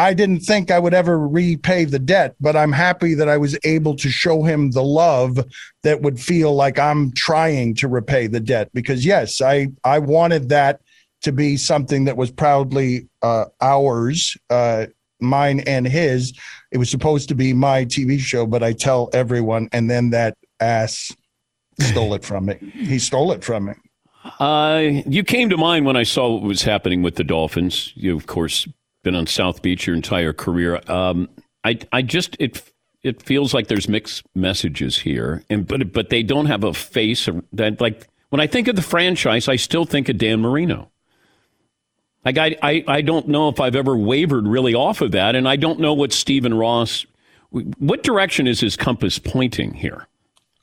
I 0.00 0.14
didn't 0.14 0.40
think 0.40 0.70
I 0.70 0.78
would 0.78 0.94
ever 0.94 1.18
repay 1.28 1.84
the 1.84 1.98
debt, 1.98 2.34
but 2.40 2.56
I'm 2.56 2.72
happy 2.72 3.12
that 3.12 3.28
I 3.28 3.36
was 3.36 3.58
able 3.64 3.94
to 3.96 4.08
show 4.08 4.42
him 4.42 4.70
the 4.70 4.82
love 4.82 5.38
that 5.82 6.00
would 6.00 6.18
feel 6.18 6.54
like 6.54 6.78
I'm 6.78 7.12
trying 7.12 7.74
to 7.74 7.86
repay 7.86 8.26
the 8.26 8.40
debt. 8.40 8.70
Because 8.72 9.04
yes, 9.04 9.42
I 9.42 9.68
I 9.84 9.98
wanted 9.98 10.48
that 10.48 10.80
to 11.20 11.32
be 11.32 11.58
something 11.58 12.04
that 12.04 12.16
was 12.16 12.30
proudly 12.30 13.08
uh, 13.20 13.44
ours, 13.60 14.38
uh, 14.48 14.86
mine 15.20 15.60
and 15.66 15.86
his. 15.86 16.32
It 16.72 16.78
was 16.78 16.88
supposed 16.88 17.28
to 17.28 17.34
be 17.34 17.52
my 17.52 17.84
TV 17.84 18.18
show, 18.18 18.46
but 18.46 18.62
I 18.62 18.72
tell 18.72 19.10
everyone, 19.12 19.68
and 19.70 19.90
then 19.90 20.10
that 20.10 20.38
ass 20.60 21.14
stole 21.78 22.14
it 22.14 22.24
from 22.24 22.46
me. 22.46 22.56
He 22.72 22.98
stole 22.98 23.32
it 23.32 23.44
from 23.44 23.66
me. 23.66 23.74
Uh, 24.38 25.02
you 25.06 25.24
came 25.24 25.50
to 25.50 25.58
mind 25.58 25.84
when 25.84 25.96
I 25.96 26.04
saw 26.04 26.32
what 26.32 26.42
was 26.42 26.62
happening 26.62 27.02
with 27.02 27.16
the 27.16 27.24
Dolphins. 27.24 27.92
You, 27.96 28.16
of 28.16 28.26
course, 28.26 28.66
been 29.02 29.14
on 29.14 29.26
South 29.26 29.62
Beach 29.62 29.86
your 29.86 29.96
entire 29.96 30.32
career. 30.32 30.80
Um, 30.88 31.28
I, 31.64 31.78
I 31.92 32.02
just 32.02 32.36
it 32.38 32.62
it 33.02 33.22
feels 33.22 33.54
like 33.54 33.68
there's 33.68 33.88
mixed 33.88 34.24
messages 34.34 34.98
here, 34.98 35.42
and 35.48 35.66
but 35.66 35.92
but 35.92 36.10
they 36.10 36.22
don't 36.22 36.46
have 36.46 36.64
a 36.64 36.74
face 36.74 37.28
that 37.52 37.80
like 37.80 38.06
When 38.30 38.40
I 38.40 38.46
think 38.46 38.68
of 38.68 38.76
the 38.76 38.82
franchise, 38.82 39.48
I 39.48 39.56
still 39.56 39.84
think 39.84 40.08
of 40.08 40.16
Dan 40.16 40.40
Marino. 40.40 40.90
Like 42.24 42.38
I, 42.38 42.56
I, 42.62 42.84
I 42.86 43.00
don't 43.00 43.28
know 43.28 43.48
if 43.48 43.60
I've 43.60 43.74
ever 43.76 43.96
wavered 43.96 44.46
really 44.46 44.74
off 44.74 45.00
of 45.00 45.12
that, 45.12 45.34
and 45.34 45.48
I 45.48 45.56
don't 45.56 45.80
know 45.80 45.94
what 45.94 46.12
Stephen 46.12 46.54
Ross. 46.54 47.06
What 47.50 48.02
direction 48.02 48.46
is 48.46 48.60
his 48.60 48.76
compass 48.76 49.18
pointing 49.18 49.74
here? 49.74 50.06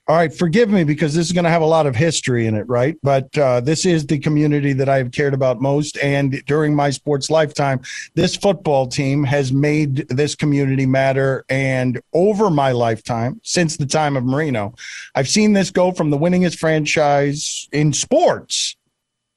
All 0.09 0.15
right, 0.15 0.33
forgive 0.33 0.69
me 0.69 0.85
because 0.85 1.13
this 1.13 1.25
is 1.25 1.33
going 1.33 1.43
to 1.43 1.49
have 1.49 1.61
a 1.61 1.65
lot 1.65 1.85
of 1.85 1.93
history 1.93 2.47
in 2.47 2.55
it, 2.55 2.65
right? 2.69 2.95
But 3.03 3.37
uh, 3.37 3.59
this 3.59 3.85
is 3.85 4.05
the 4.05 4.17
community 4.17 4.71
that 4.71 4.87
I've 4.87 5.11
cared 5.11 5.33
about 5.33 5.59
most. 5.59 5.97
And 5.97 6.41
during 6.45 6.73
my 6.73 6.91
sports 6.91 7.29
lifetime, 7.29 7.81
this 8.15 8.33
football 8.33 8.87
team 8.87 9.25
has 9.25 9.51
made 9.51 10.07
this 10.07 10.33
community 10.33 10.85
matter. 10.85 11.43
And 11.49 11.99
over 12.13 12.49
my 12.49 12.71
lifetime, 12.71 13.41
since 13.43 13.75
the 13.75 13.85
time 13.85 14.15
of 14.15 14.23
Marino, 14.23 14.75
I've 15.13 15.27
seen 15.27 15.51
this 15.51 15.71
go 15.71 15.91
from 15.91 16.09
the 16.09 16.17
winningest 16.17 16.57
franchise 16.57 17.67
in 17.73 17.91
sports, 17.91 18.77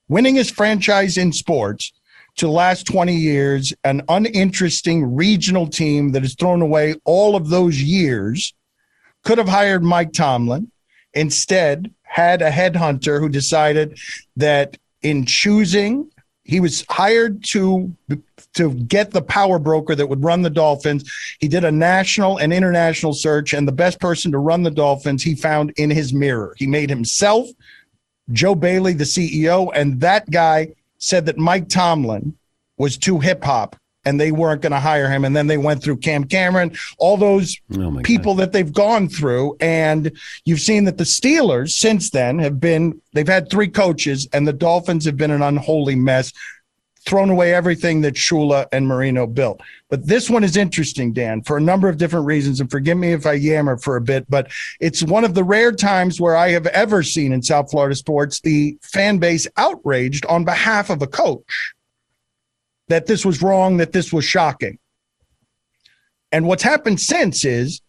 winningest 0.09 0.53
franchise 0.53 1.19
in 1.19 1.33
sports, 1.33 1.93
to 2.37 2.49
last 2.49 2.87
20 2.87 3.13
years, 3.13 3.75
an 3.83 4.03
uninteresting 4.09 5.17
regional 5.17 5.67
team 5.67 6.13
that 6.13 6.23
has 6.23 6.37
thrown 6.37 6.63
away 6.63 6.95
all 7.05 7.35
of 7.35 7.49
those 7.49 7.83
years 7.83 8.55
could 9.25 9.39
have 9.39 9.49
hired 9.49 9.83
Mike 9.83 10.13
Tomlin. 10.13 10.71
Instead, 11.15 11.93
had 12.03 12.43
a 12.43 12.51
headhunter 12.51 13.21
who 13.21 13.29
decided 13.29 13.99
that 14.37 14.77
in 15.03 15.25
choosing, 15.27 16.11
he 16.45 16.61
was 16.61 16.85
hired 16.89 17.43
to 17.45 17.95
to 18.55 18.75
get 18.75 19.13
the 19.13 19.23
power 19.23 19.61
broker 19.61 19.95
that 19.95 20.09
would 20.09 20.25
run 20.25 20.43
the 20.43 20.51
Dolphins. 20.51 21.09
He 21.39 21.47
did 21.47 21.65
a 21.65 21.71
national 21.71 22.39
and 22.39 22.53
international 22.53 23.13
search, 23.13 23.53
and 23.53 23.67
the 23.67 23.73
best 23.73 24.01
person 24.01 24.33
to 24.33 24.39
run 24.39 24.65
the 24.65 24.71
Dolphins 24.71 25.23
he 25.23 25.37
found 25.37 25.73
in 25.77 25.91
his 25.91 26.13
mirror. 26.13 26.55
He 26.59 26.67
made 26.67 26.91
himself 26.91 27.49
Joe 28.33 28.57
Bailey, 28.57 28.95
the 28.95 29.05
CEO, 29.05 29.71
and 29.75 30.01
that 30.01 30.29
guy 30.31 30.69
said 30.99 31.27
that 31.27 31.39
Mike 31.39 31.69
Tomlin 31.69 32.37
was 32.77 32.97
too 32.97 33.21
hip 33.21 33.45
hop 33.45 33.77
and 34.05 34.21
they 34.21 34.33
weren't 34.33 34.63
going 34.63 34.73
to 34.73 34.81
hire 34.81 35.11
him. 35.11 35.25
And 35.25 35.37
then 35.37 35.47
they 35.47 35.59
went 35.59 35.83
through 35.83 35.99
Cam 35.99 36.25
Cameron, 36.25 36.77
all 36.99 37.17
those 37.17 37.57
oh 37.77 38.01
people 38.03 38.35
God. 38.35 38.43
that 38.43 38.53
they've 38.53 38.73
gone 38.73 39.09
through. 39.09 39.57
And 39.61 40.13
you've 40.45 40.61
seen 40.61 40.85
that 40.85 40.99
the 40.99 41.05
Steelers 41.05 41.71
since 41.71 42.11
then 42.11 42.39
have 42.39 42.61
been, 42.61 43.01
they've 43.13 43.29
had 43.29 43.51
three 43.51 43.69
coaches, 43.69 44.29
and 44.33 44.47
the 44.47 44.53
Dolphins 44.53 45.05
have 45.05 45.17
been 45.17 45.31
an 45.31 45.43
unholy 45.43 45.97
mess, 45.97 46.33
thrown 47.07 47.31
away 47.31 47.55
everything 47.55 48.03
that 48.03 48.15
Shula 48.15 48.67
and 48.73 48.87
Marino 48.87 49.27
built. 49.27 49.61
But 49.89 50.07
this 50.07 50.29
one 50.29 50.45
is 50.45 50.57
interesting, 50.57 51.13
Dan, 51.13 51.43
for 51.43 51.57
a 51.57 51.61
number 51.61 51.89
of 51.89 51.97
different 51.97 52.27
reasons. 52.27 52.61
And 52.61 52.71
forgive 52.71 52.99
me 52.99 53.13
if 53.13 53.27
I 53.27 53.33
yammer 53.33 53.79
for 53.79 53.97
a 53.97 54.01
bit, 54.01 54.29
but 54.29 54.51
it's 54.81 55.03
one 55.03 55.25
of 55.25 55.35
the 55.35 55.45
rare 55.45 55.73
times 55.73 56.21
where 56.21 56.37
I 56.37 56.51
have 56.51 56.67
ever 56.69 57.03
seen 57.03 57.33
in 57.33 57.43
South 57.43 57.71
Florida 57.71 57.95
sports 57.95 58.41
the 58.41 58.79
fan 58.83 59.19
base 59.19 59.47
outraged 59.57 60.27
on 60.27 60.45
behalf 60.45 60.91
of 60.91 61.01
a 61.03 61.07
coach 61.07 61.75
that 62.91 63.07
this 63.07 63.25
was 63.25 63.43
wrong, 63.43 63.79
that 63.79 63.93
this 63.93 64.13
was 64.13 64.25
shocking. 64.25 64.79
And 66.33 66.47
what's 66.47 66.63
happened 66.63 67.01
since 67.01 67.45
is 67.45 67.81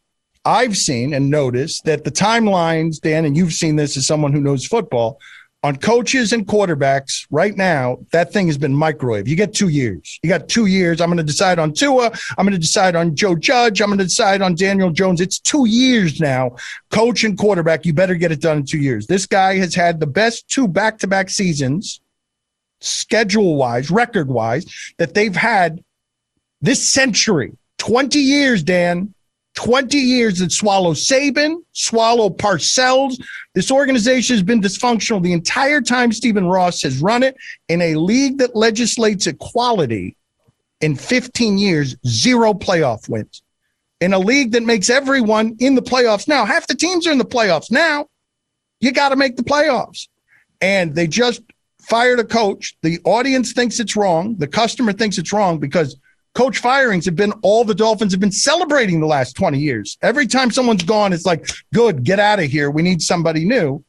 I've 0.46 0.76
seen 0.76 1.14
and 1.14 1.30
noticed 1.30 1.84
that 1.86 2.04
the 2.04 2.12
timelines, 2.12 3.00
Dan, 3.00 3.26
and 3.26 3.38
you've 3.38 3.54
seen 3.54 3.76
this 3.76 3.98
as 3.98 4.08
someone 4.08 4.34
who 4.34 4.42
knows 4.42 4.66
football, 4.66 5.20
on 5.64 5.76
coaches 5.76 6.34
and 6.34 6.48
quarterbacks 6.48 7.28
right 7.30 7.56
now, 7.56 8.00
that 8.12 8.34
thing 8.34 8.48
has 8.48 8.58
been 8.58 8.74
microwave. 8.74 9.28
You 9.28 9.36
get 9.36 9.54
two 9.54 9.68
years. 9.68 10.20
You 10.24 10.30
got 10.30 10.48
two 10.48 10.66
years. 10.66 11.00
I'm 11.00 11.10
going 11.10 11.18
to 11.18 11.24
decide 11.24 11.60
on 11.60 11.72
Tua. 11.72 12.12
I'm 12.38 12.46
going 12.46 12.54
to 12.54 12.58
decide 12.58 12.96
on 12.96 13.16
Joe 13.16 13.36
Judge. 13.36 13.80
I'm 13.80 13.90
going 13.90 14.00
to 14.00 14.06
decide 14.06 14.42
on 14.42 14.56
Daniel 14.56 14.90
Jones. 14.90 15.22
It's 15.22 15.40
two 15.40 15.68
years 15.68 16.20
now. 16.20 16.56
Coach 16.90 17.24
and 17.24 17.38
quarterback, 17.38 17.86
you 17.86 17.94
better 17.94 18.16
get 18.16 18.32
it 18.32 18.42
done 18.42 18.58
in 18.58 18.66
two 18.66 18.80
years. 18.80 19.06
This 19.06 19.28
guy 19.28 19.58
has 19.58 19.76
had 19.76 20.00
the 20.00 20.08
best 20.08 20.48
two 20.48 20.68
back 20.68 20.98
to 21.00 21.08
back 21.08 21.30
seasons 21.30 22.01
schedule 22.82 23.56
wise, 23.56 23.90
record 23.90 24.28
wise, 24.28 24.66
that 24.98 25.14
they've 25.14 25.36
had 25.36 25.84
this 26.62 26.88
century 26.88 27.58
20 27.78 28.20
years, 28.20 28.64
Dan. 28.64 29.14
20 29.56 29.98
years 29.98 30.40
that 30.40 30.52
swallow 30.52 30.94
Saban, 30.94 31.58
swallow 31.74 32.30
Parcells. 32.30 33.22
This 33.54 33.70
organization 33.70 34.36
has 34.36 34.44
been 34.44 34.62
dysfunctional 34.62 35.22
the 35.22 35.34
entire 35.34 35.82
time 35.82 36.14
Stephen 36.14 36.46
Ross 36.46 36.82
has 36.84 37.02
run 37.02 37.22
it 37.22 37.36
in 37.68 37.82
a 37.82 37.96
league 37.96 38.38
that 38.38 38.56
legislates 38.56 39.28
equality 39.28 40.16
in 40.80 40.96
15 40.96 41.58
years, 41.58 41.96
zero 42.08 42.54
playoff 42.54 43.10
wins. 43.10 43.44
In 44.00 44.14
a 44.14 44.20
league 44.20 44.54
that 44.54 44.64
makes 44.64 44.90
everyone 44.90 45.56
in 45.60 45.76
the 45.76 45.82
playoffs 45.82 46.28
now, 46.28 46.46
half 46.46 46.66
the 46.68 46.76
teams 46.76 47.06
are 47.06 47.12
in 47.12 47.18
the 47.18 47.26
playoffs 47.26 47.70
now. 47.70 48.08
You 48.80 48.92
got 48.92 49.10
to 49.10 49.16
make 49.16 49.36
the 49.36 49.44
playoffs. 49.44 50.08
And 50.60 50.96
they 50.96 51.08
just 51.08 51.42
fired 51.82 52.20
a 52.20 52.24
coach. 52.24 52.76
The 52.82 53.00
audience 53.04 53.54
thinks 53.54 53.80
it's 53.80 53.96
wrong. 53.96 54.36
The 54.38 54.48
customer 54.48 54.94
thinks 54.94 55.18
it's 55.18 55.34
wrong 55.34 55.60
because 55.60 55.98
coach 56.34 56.60
firings 56.60 57.06
have 57.06 57.16
been 57.16 57.34
all 57.42 57.64
the 57.64 57.76
Dolphins 57.76 58.14
have 58.14 58.20
been 58.20 58.32
celebrating 58.32 59.00
the 59.00 59.08
last 59.08 59.36
20 59.36 59.60
years. 59.60 59.98
Every 60.02 60.28
time 60.28 60.52
someone's 60.52 60.84
gone, 60.84 61.14
it's 61.14 61.26
like, 61.26 61.48
good, 61.74 62.04
get 62.04 62.20
out 62.20 62.40
of 62.40 62.46
here. 62.46 62.72
We 62.72 62.82
need 62.82 63.02
somebody 63.02 63.46
new. 63.46 63.84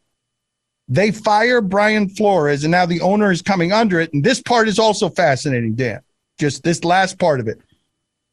They 0.89 1.11
fire 1.11 1.61
Brian 1.61 2.09
Flores, 2.09 2.65
and 2.65 2.71
now 2.71 2.87
the 2.87 3.01
owner 3.01 3.31
is 3.31 3.41
coming 3.41 3.73
under 3.73 4.01
it. 4.01 4.13
And 4.13 4.25
this 4.25 4.43
part 4.43 4.69
is 4.69 4.79
also 4.79 5.09
fascinating, 5.09 5.75
Dan. 5.75 6.01
Just 6.39 6.63
this 6.65 6.85
last 6.85 7.19
part 7.19 7.41
of 7.41 7.49
it. 7.49 7.61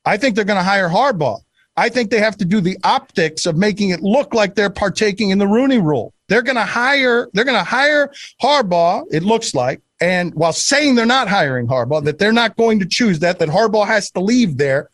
I 0.05 0.17
think 0.17 0.35
they're 0.35 0.45
going 0.45 0.57
to 0.57 0.63
hire 0.63 0.89
Harbaugh. 0.89 1.39
I 1.77 1.89
think 1.89 2.09
they 2.09 2.19
have 2.19 2.37
to 2.37 2.45
do 2.45 2.59
the 2.59 2.77
optics 2.83 3.45
of 3.45 3.55
making 3.55 3.91
it 3.91 4.01
look 4.01 4.33
like 4.33 4.55
they're 4.55 4.69
partaking 4.69 5.29
in 5.29 5.37
the 5.37 5.47
Rooney 5.47 5.77
rule. 5.77 6.13
They're 6.29 6.41
going 6.41 6.55
to 6.55 6.65
hire, 6.65 7.27
they're 7.33 7.43
going 7.43 7.57
to 7.57 7.63
hire 7.63 8.11
Harbaugh, 8.41 9.05
it 9.11 9.23
looks 9.23 9.53
like. 9.53 9.81
And 9.99 10.33
while 10.35 10.53
saying 10.53 10.95
they're 10.95 11.05
not 11.05 11.27
hiring 11.27 11.67
Harbaugh, 11.67 12.03
that 12.05 12.19
they're 12.19 12.31
not 12.31 12.55
going 12.55 12.79
to 12.79 12.85
choose 12.85 13.19
that, 13.19 13.39
that 13.39 13.49
Harbaugh 13.49 13.85
has 13.85 14.11
to 14.11 14.21
leave 14.21 14.57
there. 14.57 14.89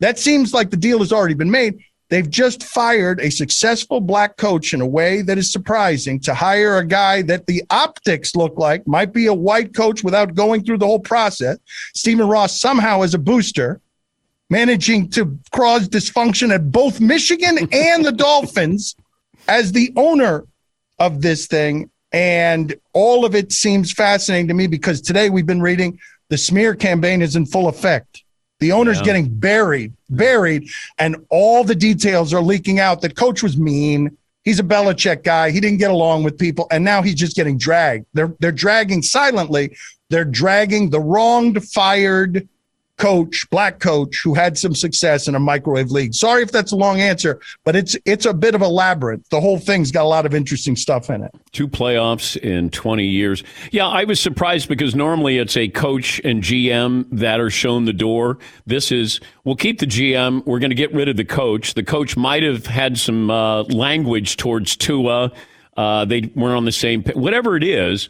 That 0.00 0.18
seems 0.18 0.54
like 0.54 0.70
the 0.70 0.76
deal 0.76 1.00
has 1.00 1.12
already 1.12 1.34
been 1.34 1.50
made. 1.50 1.80
They've 2.08 2.28
just 2.28 2.62
fired 2.62 3.20
a 3.20 3.30
successful 3.30 4.00
black 4.00 4.36
coach 4.36 4.72
in 4.72 4.80
a 4.80 4.86
way 4.86 5.22
that 5.22 5.38
is 5.38 5.50
surprising 5.50 6.20
to 6.20 6.34
hire 6.34 6.78
a 6.78 6.86
guy 6.86 7.22
that 7.22 7.46
the 7.46 7.64
optics 7.70 8.36
look 8.36 8.56
like 8.56 8.86
might 8.86 9.12
be 9.12 9.26
a 9.26 9.34
white 9.34 9.74
coach 9.74 10.04
without 10.04 10.34
going 10.34 10.62
through 10.62 10.78
the 10.78 10.86
whole 10.86 11.00
process. 11.00 11.58
Stephen 11.94 12.28
Ross 12.28 12.60
somehow 12.60 13.02
as 13.02 13.14
a 13.14 13.18
booster 13.18 13.80
managing 14.50 15.08
to 15.10 15.36
cause 15.50 15.88
dysfunction 15.88 16.54
at 16.54 16.70
both 16.70 17.00
Michigan 17.00 17.58
and 17.72 18.04
the 18.04 18.12
Dolphins 18.12 18.94
as 19.48 19.72
the 19.72 19.92
owner 19.96 20.44
of 20.98 21.22
this 21.22 21.46
thing. 21.46 21.90
And 22.12 22.74
all 22.92 23.24
of 23.24 23.34
it 23.34 23.52
seems 23.52 23.92
fascinating 23.92 24.48
to 24.48 24.54
me 24.54 24.66
because 24.66 25.00
today 25.00 25.28
we've 25.28 25.46
been 25.46 25.60
reading 25.60 25.98
the 26.28 26.38
smear 26.38 26.74
campaign 26.74 27.22
is 27.22 27.36
in 27.36 27.46
full 27.46 27.68
effect. 27.68 28.24
The 28.58 28.72
owner's 28.72 28.98
yeah. 28.98 29.04
getting 29.04 29.28
buried, 29.28 29.92
buried, 30.08 30.68
and 30.98 31.16
all 31.28 31.62
the 31.62 31.74
details 31.74 32.32
are 32.32 32.40
leaking 32.40 32.80
out 32.80 33.02
that 33.02 33.16
coach 33.16 33.42
was 33.42 33.58
mean. 33.58 34.16
He's 34.44 34.60
a 34.60 34.64
Belichick 34.64 35.24
guy. 35.24 35.50
He 35.50 35.60
didn't 35.60 35.78
get 35.78 35.90
along 35.90 36.22
with 36.22 36.38
people, 36.38 36.66
and 36.70 36.82
now 36.84 37.02
he's 37.02 37.16
just 37.16 37.36
getting 37.36 37.58
dragged. 37.58 38.06
They're 38.14 38.34
they're 38.40 38.52
dragging 38.52 39.02
silently. 39.02 39.76
They're 40.08 40.24
dragging 40.24 40.88
the 40.88 41.00
wronged, 41.00 41.62
fired 41.68 42.48
coach, 42.98 43.46
black 43.50 43.78
coach 43.78 44.20
who 44.24 44.34
had 44.34 44.56
some 44.56 44.74
success 44.74 45.28
in 45.28 45.34
a 45.34 45.38
microwave 45.38 45.90
league. 45.90 46.14
Sorry 46.14 46.42
if 46.42 46.50
that's 46.50 46.72
a 46.72 46.76
long 46.76 47.00
answer, 47.00 47.40
but 47.64 47.76
it's 47.76 47.96
it's 48.04 48.24
a 48.26 48.32
bit 48.32 48.54
of 48.54 48.62
a 48.62 48.68
labyrinth. 48.68 49.28
The 49.30 49.40
whole 49.40 49.58
thing's 49.58 49.90
got 49.90 50.04
a 50.04 50.08
lot 50.08 50.26
of 50.26 50.34
interesting 50.34 50.76
stuff 50.76 51.10
in 51.10 51.22
it. 51.22 51.30
Two 51.52 51.68
playoffs 51.68 52.36
in 52.36 52.70
20 52.70 53.04
years. 53.04 53.42
Yeah, 53.70 53.86
I 53.86 54.04
was 54.04 54.20
surprised 54.20 54.68
because 54.68 54.94
normally 54.94 55.38
it's 55.38 55.56
a 55.56 55.68
coach 55.68 56.20
and 56.24 56.42
GM 56.42 57.06
that 57.12 57.40
are 57.40 57.50
shown 57.50 57.84
the 57.84 57.92
door. 57.92 58.38
This 58.66 58.90
is 58.90 59.20
we'll 59.44 59.56
keep 59.56 59.78
the 59.78 59.86
GM. 59.86 60.44
We're 60.46 60.58
going 60.58 60.70
to 60.70 60.76
get 60.76 60.92
rid 60.94 61.08
of 61.08 61.16
the 61.16 61.24
coach. 61.24 61.74
The 61.74 61.84
coach 61.84 62.16
might 62.16 62.42
have 62.42 62.66
had 62.66 62.98
some 62.98 63.30
uh, 63.30 63.64
language 63.64 64.36
towards 64.36 64.76
Tua. 64.76 65.32
Uh, 65.76 66.04
they 66.06 66.30
weren't 66.34 66.56
on 66.56 66.64
the 66.64 66.72
same. 66.72 67.02
Whatever 67.02 67.56
it 67.56 67.64
is, 67.64 68.08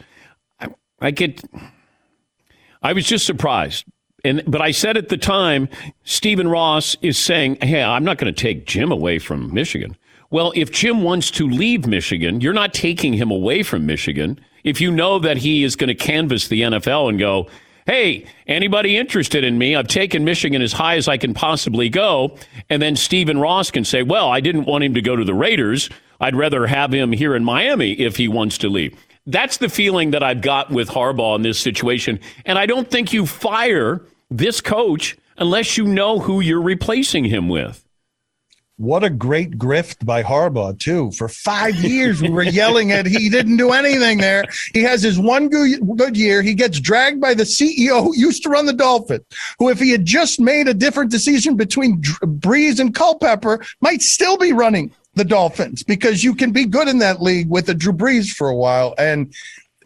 I, 0.61 0.69
I 1.01 1.11
get. 1.11 1.43
I 2.83 2.93
was 2.93 3.05
just 3.05 3.27
surprised 3.27 3.85
and 4.27 4.43
but 4.47 4.61
I 4.61 4.73
said 4.73 4.97
at 4.97 5.09
the 5.09 5.17
time, 5.17 5.69
Stephen 6.05 6.49
Ross 6.49 6.97
is 7.01 7.17
saying, 7.17 7.59
"Hey, 7.63 7.83
I'm 7.83 8.05
not 8.05 8.19
going 8.19 8.33
to 8.33 8.41
take 8.41 8.67
Jim 8.67 8.91
away 8.91 9.19
from 9.19 9.55
Michigan." 9.55 9.97
Well, 10.31 10.53
if 10.57 10.73
Jim 10.73 11.03
wants 11.03 11.31
to 11.33 11.49
leave 11.49 11.87
Michigan, 11.87 12.41
you're 12.41 12.53
not 12.53 12.75
taking 12.75 13.13
him 13.13 13.31
away 13.31 13.63
from 13.63 13.87
Michigan. 13.87 14.41
If 14.65 14.81
you 14.81 14.91
know 14.91 15.21
that 15.21 15.39
he 15.39 15.63
is 15.63 15.77
going 15.77 15.89
to 15.89 15.95
canvass 15.95 16.49
the 16.49 16.63
NFL 16.63 17.09
and 17.09 17.19
go, 17.19 17.47
"Hey, 17.87 18.25
anybody 18.49 18.97
interested 18.97 19.45
in 19.45 19.57
me? 19.57 19.77
I've 19.77 19.87
taken 19.87 20.25
Michigan 20.25 20.61
as 20.61 20.73
high 20.73 20.97
as 20.97 21.07
I 21.07 21.17
can 21.17 21.33
possibly 21.33 21.89
go," 21.89 22.37
and 22.69 22.83
then 22.83 22.97
Stephen 22.97 23.39
Ross 23.39 23.71
can 23.71 23.85
say, 23.85 24.03
"Well, 24.03 24.29
I 24.29 24.41
didn't 24.41 24.65
want 24.65 24.83
him 24.83 24.95
to 24.95 25.01
go 25.01 25.15
to 25.15 25.25
the 25.25 25.35
Raiders. 25.35 25.89
I'd 26.21 26.35
rather 26.35 26.67
have 26.67 26.93
him 26.93 27.13
here 27.13 27.37
in 27.37 27.45
Miami 27.45 27.93
if 27.93 28.17
he 28.17 28.27
wants 28.27 28.59
to 28.59 28.69
leave." 28.69 28.95
That's 29.29 29.57
the 29.57 29.69
feeling 29.69 30.13
that 30.13 30.23
I've 30.23 30.41
got 30.41 30.71
with 30.71 30.89
Harbaugh 30.89 31.37
in 31.37 31.43
this 31.43 31.59
situation, 31.59 32.19
and 32.45 32.59
I 32.59 32.67
don't 32.67 32.91
think 32.91 33.13
you 33.13 33.27
fire 33.27 34.03
this 34.31 34.61
coach 34.61 35.17
unless 35.39 35.77
you 35.77 35.85
know 35.87 36.19
who 36.19 36.41
you're 36.41 36.63
replacing 36.63 37.25
him 37.25 37.49
with. 37.49 37.83
What 38.79 39.05
a 39.05 39.09
great 39.09 39.53
grift 39.53 40.05
by 40.05 40.23
Harbaugh, 40.23 40.79
too. 40.79 41.11
For 41.13 41.31
five 41.31 41.77
years, 41.77 42.21
we 42.21 42.29
were 42.29 42.43
yelling 42.43 42.93
at 42.93 43.07
he 43.07 43.31
didn't 43.31 43.57
do 43.57 43.73
anything 43.73 44.19
there. 44.19 44.45
He 44.75 44.83
has 44.83 45.03
his 45.03 45.19
one 45.19 45.49
good 45.49 46.15
year. 46.15 46.43
He 46.43 46.53
gets 46.53 46.79
dragged 46.79 47.19
by 47.19 47.33
the 47.33 47.45
CEO 47.45 48.03
who 48.03 48.15
used 48.15 48.43
to 48.43 48.51
run 48.51 48.67
the 48.67 48.75
Dolphins, 48.75 49.25
who, 49.59 49.71
if 49.71 49.79
he 49.79 49.93
had 49.93 50.05
just 50.05 50.41
made 50.41 50.69
a 50.69 50.75
different 50.75 51.11
decision 51.11 51.57
between 51.57 52.03
Brees 52.03 52.79
and 52.79 52.95
Culpepper, 52.95 53.65
might 53.81 54.03
still 54.03 54.37
be 54.37 54.53
running 54.53 54.93
the 55.15 55.25
Dolphins 55.25 55.83
because 55.83 56.23
you 56.23 56.35
can 56.35 56.53
be 56.53 56.67
good 56.67 56.87
in 56.87 56.99
that 56.99 57.23
league 57.23 57.49
with 57.49 57.71
a 57.71 57.75
Drew 57.75 57.95
Brees 57.95 58.29
for 58.29 58.51
a 58.51 58.57
while. 58.57 58.95
And 58.99 59.33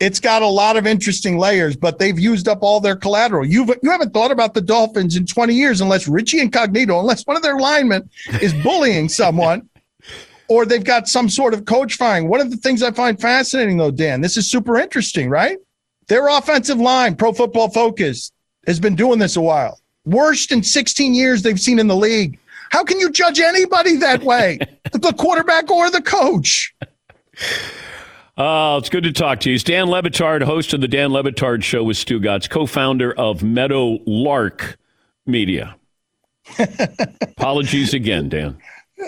it's 0.00 0.18
got 0.18 0.40
a 0.40 0.46
lot 0.46 0.78
of 0.78 0.86
interesting 0.86 1.36
layers, 1.36 1.76
but 1.76 1.98
they've 1.98 2.18
used 2.18 2.48
up 2.48 2.62
all 2.62 2.80
their 2.80 2.96
collateral. 2.96 3.44
You've 3.44 3.70
you 3.82 3.90
haven't 3.90 4.14
thought 4.14 4.30
about 4.30 4.54
the 4.54 4.62
Dolphins 4.62 5.14
in 5.14 5.26
20 5.26 5.54
years 5.54 5.82
unless 5.82 6.08
Richie 6.08 6.40
Incognito, 6.40 6.98
unless 6.98 7.26
one 7.26 7.36
of 7.36 7.42
their 7.42 7.58
linemen 7.58 8.08
is 8.40 8.54
bullying 8.54 9.10
someone, 9.10 9.68
or 10.48 10.64
they've 10.64 10.82
got 10.82 11.06
some 11.06 11.28
sort 11.28 11.52
of 11.52 11.66
coach 11.66 11.96
firing. 11.96 12.28
One 12.28 12.40
of 12.40 12.50
the 12.50 12.56
things 12.56 12.82
I 12.82 12.90
find 12.92 13.20
fascinating 13.20 13.76
though, 13.76 13.90
Dan, 13.90 14.22
this 14.22 14.38
is 14.38 14.50
super 14.50 14.78
interesting, 14.78 15.28
right? 15.28 15.58
Their 16.08 16.28
offensive 16.28 16.78
line, 16.78 17.14
pro 17.14 17.32
football 17.32 17.68
focus, 17.68 18.32
has 18.66 18.80
been 18.80 18.96
doing 18.96 19.18
this 19.18 19.36
a 19.36 19.40
while. 19.40 19.78
Worst 20.06 20.50
in 20.50 20.62
16 20.62 21.14
years 21.14 21.42
they've 21.42 21.60
seen 21.60 21.78
in 21.78 21.88
the 21.88 21.96
league. 21.96 22.38
How 22.70 22.84
can 22.84 22.98
you 22.98 23.10
judge 23.10 23.38
anybody 23.38 23.96
that 23.96 24.22
way? 24.22 24.58
the 24.92 25.12
quarterback 25.18 25.70
or 25.70 25.90
the 25.90 26.00
coach? 26.00 26.74
Oh, 28.42 28.78
it's 28.78 28.88
good 28.88 29.04
to 29.04 29.12
talk 29.12 29.40
to 29.40 29.50
you. 29.50 29.56
It's 29.56 29.64
Dan 29.64 29.90
Le 29.90 30.02
Batard, 30.02 30.42
host 30.42 30.72
of 30.72 30.80
the 30.80 30.88
Dan 30.88 31.12
Le 31.12 31.22
Batard 31.22 31.62
Show 31.62 31.84
with 31.84 31.98
Stugotz, 31.98 32.48
co-founder 32.48 33.12
of 33.12 33.42
Meadow 33.42 33.98
Lark 34.06 34.78
Media. 35.26 35.76
Apologies 37.20 37.92
again, 37.92 38.30
Dan. 38.30 38.56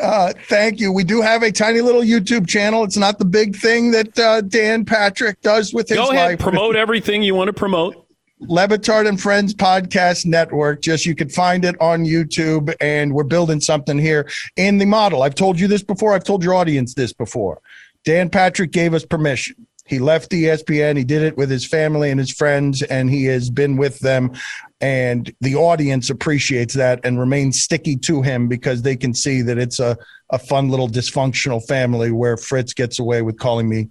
Uh, 0.02 0.34
thank 0.48 0.80
you. 0.80 0.92
We 0.92 1.02
do 1.02 1.22
have 1.22 1.42
a 1.42 1.50
tiny 1.50 1.80
little 1.80 2.02
YouTube 2.02 2.46
channel. 2.46 2.84
It's 2.84 2.98
not 2.98 3.18
the 3.18 3.24
big 3.24 3.56
thing 3.56 3.92
that 3.92 4.18
uh, 4.18 4.42
Dan 4.42 4.84
Patrick 4.84 5.40
does 5.40 5.72
with 5.72 5.88
his 5.88 5.96
Go 5.96 6.10
ahead, 6.10 6.32
life. 6.32 6.38
promote 6.38 6.76
everything 6.84 7.22
you 7.22 7.34
want 7.34 7.48
to 7.48 7.54
promote. 7.54 8.06
Le 8.38 8.68
Batard 8.68 9.08
and 9.08 9.18
Friends 9.18 9.54
Podcast 9.54 10.26
Network. 10.26 10.82
Just 10.82 11.06
you 11.06 11.14
can 11.14 11.30
find 11.30 11.64
it 11.64 11.80
on 11.80 12.04
YouTube, 12.04 12.74
and 12.82 13.14
we're 13.14 13.24
building 13.24 13.62
something 13.62 13.98
here 13.98 14.28
in 14.56 14.76
the 14.76 14.84
model. 14.84 15.22
I've 15.22 15.36
told 15.36 15.58
you 15.58 15.68
this 15.68 15.82
before. 15.82 16.12
I've 16.12 16.24
told 16.24 16.44
your 16.44 16.52
audience 16.52 16.92
this 16.92 17.14
before. 17.14 17.62
Dan 18.04 18.30
Patrick 18.30 18.72
gave 18.72 18.94
us 18.94 19.04
permission. 19.04 19.66
He 19.86 19.98
left 19.98 20.30
ESPN. 20.30 20.96
He 20.96 21.04
did 21.04 21.22
it 21.22 21.36
with 21.36 21.50
his 21.50 21.66
family 21.66 22.10
and 22.10 22.18
his 22.18 22.30
friends, 22.30 22.82
and 22.82 23.10
he 23.10 23.24
has 23.26 23.50
been 23.50 23.76
with 23.76 23.98
them. 23.98 24.32
And 24.80 25.32
the 25.40 25.56
audience 25.56 26.08
appreciates 26.08 26.74
that 26.74 27.00
and 27.04 27.18
remains 27.18 27.62
sticky 27.62 27.96
to 27.98 28.22
him 28.22 28.48
because 28.48 28.82
they 28.82 28.96
can 28.96 29.12
see 29.12 29.42
that 29.42 29.58
it's 29.58 29.80
a, 29.80 29.96
a 30.30 30.38
fun 30.38 30.70
little 30.70 30.88
dysfunctional 30.88 31.64
family 31.66 32.10
where 32.10 32.36
Fritz 32.36 32.72
gets 32.72 32.98
away 32.98 33.22
with 33.22 33.38
calling 33.38 33.68
me 33.68 33.90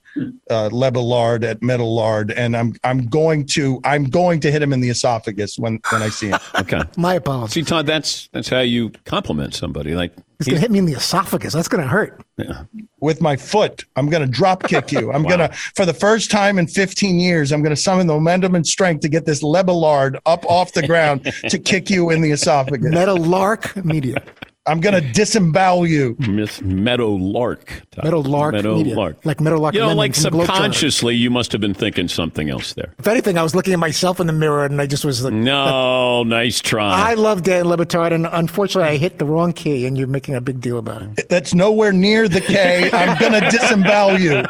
uh, 0.49 0.69
Lebelard 0.69 1.43
at 1.43 1.61
Meadowlard, 1.61 2.33
and 2.35 2.57
I'm 2.57 2.73
I'm 2.83 3.07
going 3.07 3.45
to 3.47 3.79
I'm 3.83 4.05
going 4.05 4.39
to 4.41 4.51
hit 4.51 4.61
him 4.61 4.73
in 4.73 4.81
the 4.81 4.89
esophagus 4.89 5.57
when 5.59 5.79
when 5.91 6.01
I 6.01 6.09
see 6.09 6.29
him. 6.29 6.39
Okay. 6.55 6.81
My 6.97 7.15
apologies. 7.15 7.53
See, 7.53 7.63
Todd, 7.63 7.85
that's 7.85 8.27
that's 8.33 8.49
how 8.49 8.59
you 8.59 8.89
compliment 9.05 9.53
somebody. 9.53 9.93
Like 9.93 10.13
He's 10.45 10.47
going 10.53 10.55
to 10.57 10.61
hit 10.61 10.71
me 10.71 10.79
in 10.79 10.85
the 10.85 10.93
esophagus. 10.93 11.53
That's 11.53 11.67
going 11.67 11.83
to 11.83 11.87
hurt. 11.89 12.21
yeah. 12.37 12.63
with 12.99 13.21
my 13.21 13.35
foot. 13.35 13.85
I'm 13.95 14.09
going 14.09 14.25
to 14.25 14.31
drop 14.31 14.63
kick 14.63 14.91
you. 14.91 15.11
I'm 15.11 15.23
Wow. 15.31 15.37
going 15.37 15.49
to, 15.49 15.55
for 15.75 15.85
the 15.85 15.93
first 15.93 16.31
time 16.31 16.57
in 16.59 16.67
15 16.67 17.19
years, 17.19 17.51
I'm 17.51 17.61
going 17.61 17.75
to 17.75 17.81
summon 17.81 18.07
the 18.07 18.13
momentum 18.13 18.55
and 18.55 18.65
strength 18.65 19.01
to 19.01 19.09
get 19.09 19.25
this 19.25 19.41
Lebelard 19.43 20.17
up 20.25 20.45
off 20.45 20.73
the 20.73 20.85
ground 20.85 21.23
to 21.49 21.59
kick 21.59 21.89
you 21.89 22.09
in 22.09 22.21
the 22.21 22.31
esophagus. 22.31 22.91
Meadow 22.91 23.15
Lark 23.15 23.75
Media. 23.85 24.23
I'm 24.67 24.79
going 24.79 24.93
to 24.93 25.11
disembowel 25.11 25.87
you. 25.87 26.15
Miss 26.19 26.61
Meadow 26.61 27.09
Lark. 27.13 27.81
Todd. 27.89 28.05
Meadow 28.05 28.19
Lark 28.19 28.53
Meadow 28.53 28.75
Media. 28.77 28.95
Lark. 28.95 29.25
Like 29.25 29.41
Meadow 29.41 29.59
Lark 29.59 29.73
You 29.73 29.81
know, 29.81 29.95
like 29.95 30.13
from 30.13 30.25
Globetrotter. 30.25 30.45
subconsciously, 30.45 31.15
you 31.15 31.31
must 31.31 31.51
have 31.51 31.61
been 31.61 31.73
thinking 31.73 32.07
something 32.07 32.47
else 32.51 32.73
there. 32.73 32.93
If 32.99 33.07
anything, 33.07 33.39
I 33.39 33.43
was 33.43 33.55
looking 33.55 33.73
at 33.73 33.79
myself 33.79 34.19
in 34.19 34.27
the 34.27 34.33
mirror 34.33 34.63
and 34.63 34.79
I 34.79 34.85
just 34.85 35.03
was 35.03 35.23
like, 35.23 35.33
No, 35.33 36.21
nice 36.27 36.61
try. 36.61 36.91
I 36.93 37.15
love 37.15 37.41
Dan 37.41 37.65
Le 37.67 37.75
Batard, 37.75 38.11
and 38.13 38.27
unfortunately, 38.31 38.91
I 38.91 38.97
hit 38.97 39.17
the 39.17 39.25
wrong 39.25 39.51
key, 39.51 39.87
and 39.87 39.97
you're 39.97 40.05
making 40.07 40.35
a 40.35 40.41
big 40.41 40.61
deal 40.61 40.77
about 40.77 41.01
it. 41.01 41.27
That's 41.27 41.55
nowhere 41.55 41.91
near 41.91 42.29
the 42.29 42.41
K. 42.41 42.87
I'm 42.93 43.17
going 43.17 43.33
to 43.41 43.49
disembowel 43.49 44.19
you. 44.19 44.43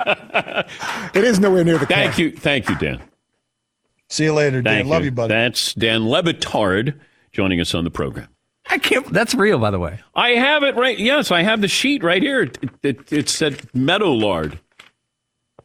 It 1.14 1.24
is 1.24 1.40
nowhere 1.40 1.64
near 1.64 1.78
the 1.78 1.86
K. 1.86 1.94
Thank 1.94 2.18
you, 2.18 2.32
thank 2.32 2.68
you, 2.68 2.76
Dan. 2.78 3.02
See 4.10 4.26
you 4.26 4.34
later, 4.34 4.62
Dan. 4.62 4.80
Thank 4.80 4.88
Love 4.90 5.06
you, 5.06 5.12
buddy. 5.12 5.30
That's 5.34 5.74
Dan 5.74 6.10
Le 6.10 6.22
Batard 6.22 7.00
joining 7.32 7.62
us 7.62 7.74
on 7.74 7.86
the 7.86 7.92
program. 7.92 8.28
I 8.72 8.78
can't. 8.78 9.06
That's 9.12 9.36
real, 9.36 9.60
by 9.60 9.70
the 9.72 9.80
way. 9.80 10.00
I 10.16 10.30
have 10.32 10.64
it 10.64 10.76
right. 10.76 10.98
Yes, 10.98 11.30
I 11.32 11.44
have 11.44 11.62
the 11.62 11.68
sheet 11.68 12.04
right 12.04 12.22
here. 12.22 12.42
It, 12.44 12.58
it, 12.84 13.14
it 13.14 13.30
said 13.30 13.58
Meadowlard. 13.74 14.60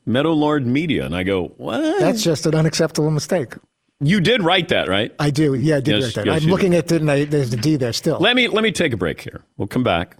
Meadowlard 0.06 0.64
Media. 0.64 1.04
And 1.04 1.14
I 1.16 1.22
go, 1.22 1.48
what? 1.56 2.00
That's 2.00 2.22
just 2.22 2.46
an 2.46 2.54
unacceptable 2.54 3.10
mistake. 3.10 3.54
you 4.00 4.20
did 4.20 4.42
write 4.42 4.68
that, 4.68 4.88
right? 4.88 5.12
I 5.18 5.30
do. 5.30 5.54
Yeah, 5.54 5.76
I 5.76 5.80
did 5.80 5.96
Yes, 6.00 6.04
write 6.04 6.14
that. 6.14 6.26
yes, 6.26 6.42
I'm 6.42 6.48
you 6.48 6.50
looking 6.54 6.74
at 6.74 6.90
it, 6.92 7.00
and 7.00 7.10
I, 7.10 7.24
there's 7.24 7.50
the 7.50 7.56
D 7.56 7.76
there 7.76 7.92
still. 7.92 8.18
Let 8.18 8.36
me 8.36 8.48
let 8.48 8.62
me 8.62 8.72
take 8.72 8.92
a 8.92 8.96
break 8.96 9.20
here. 9.20 9.42
We'll 9.56 9.68
come 9.68 9.82
back. 9.84 10.16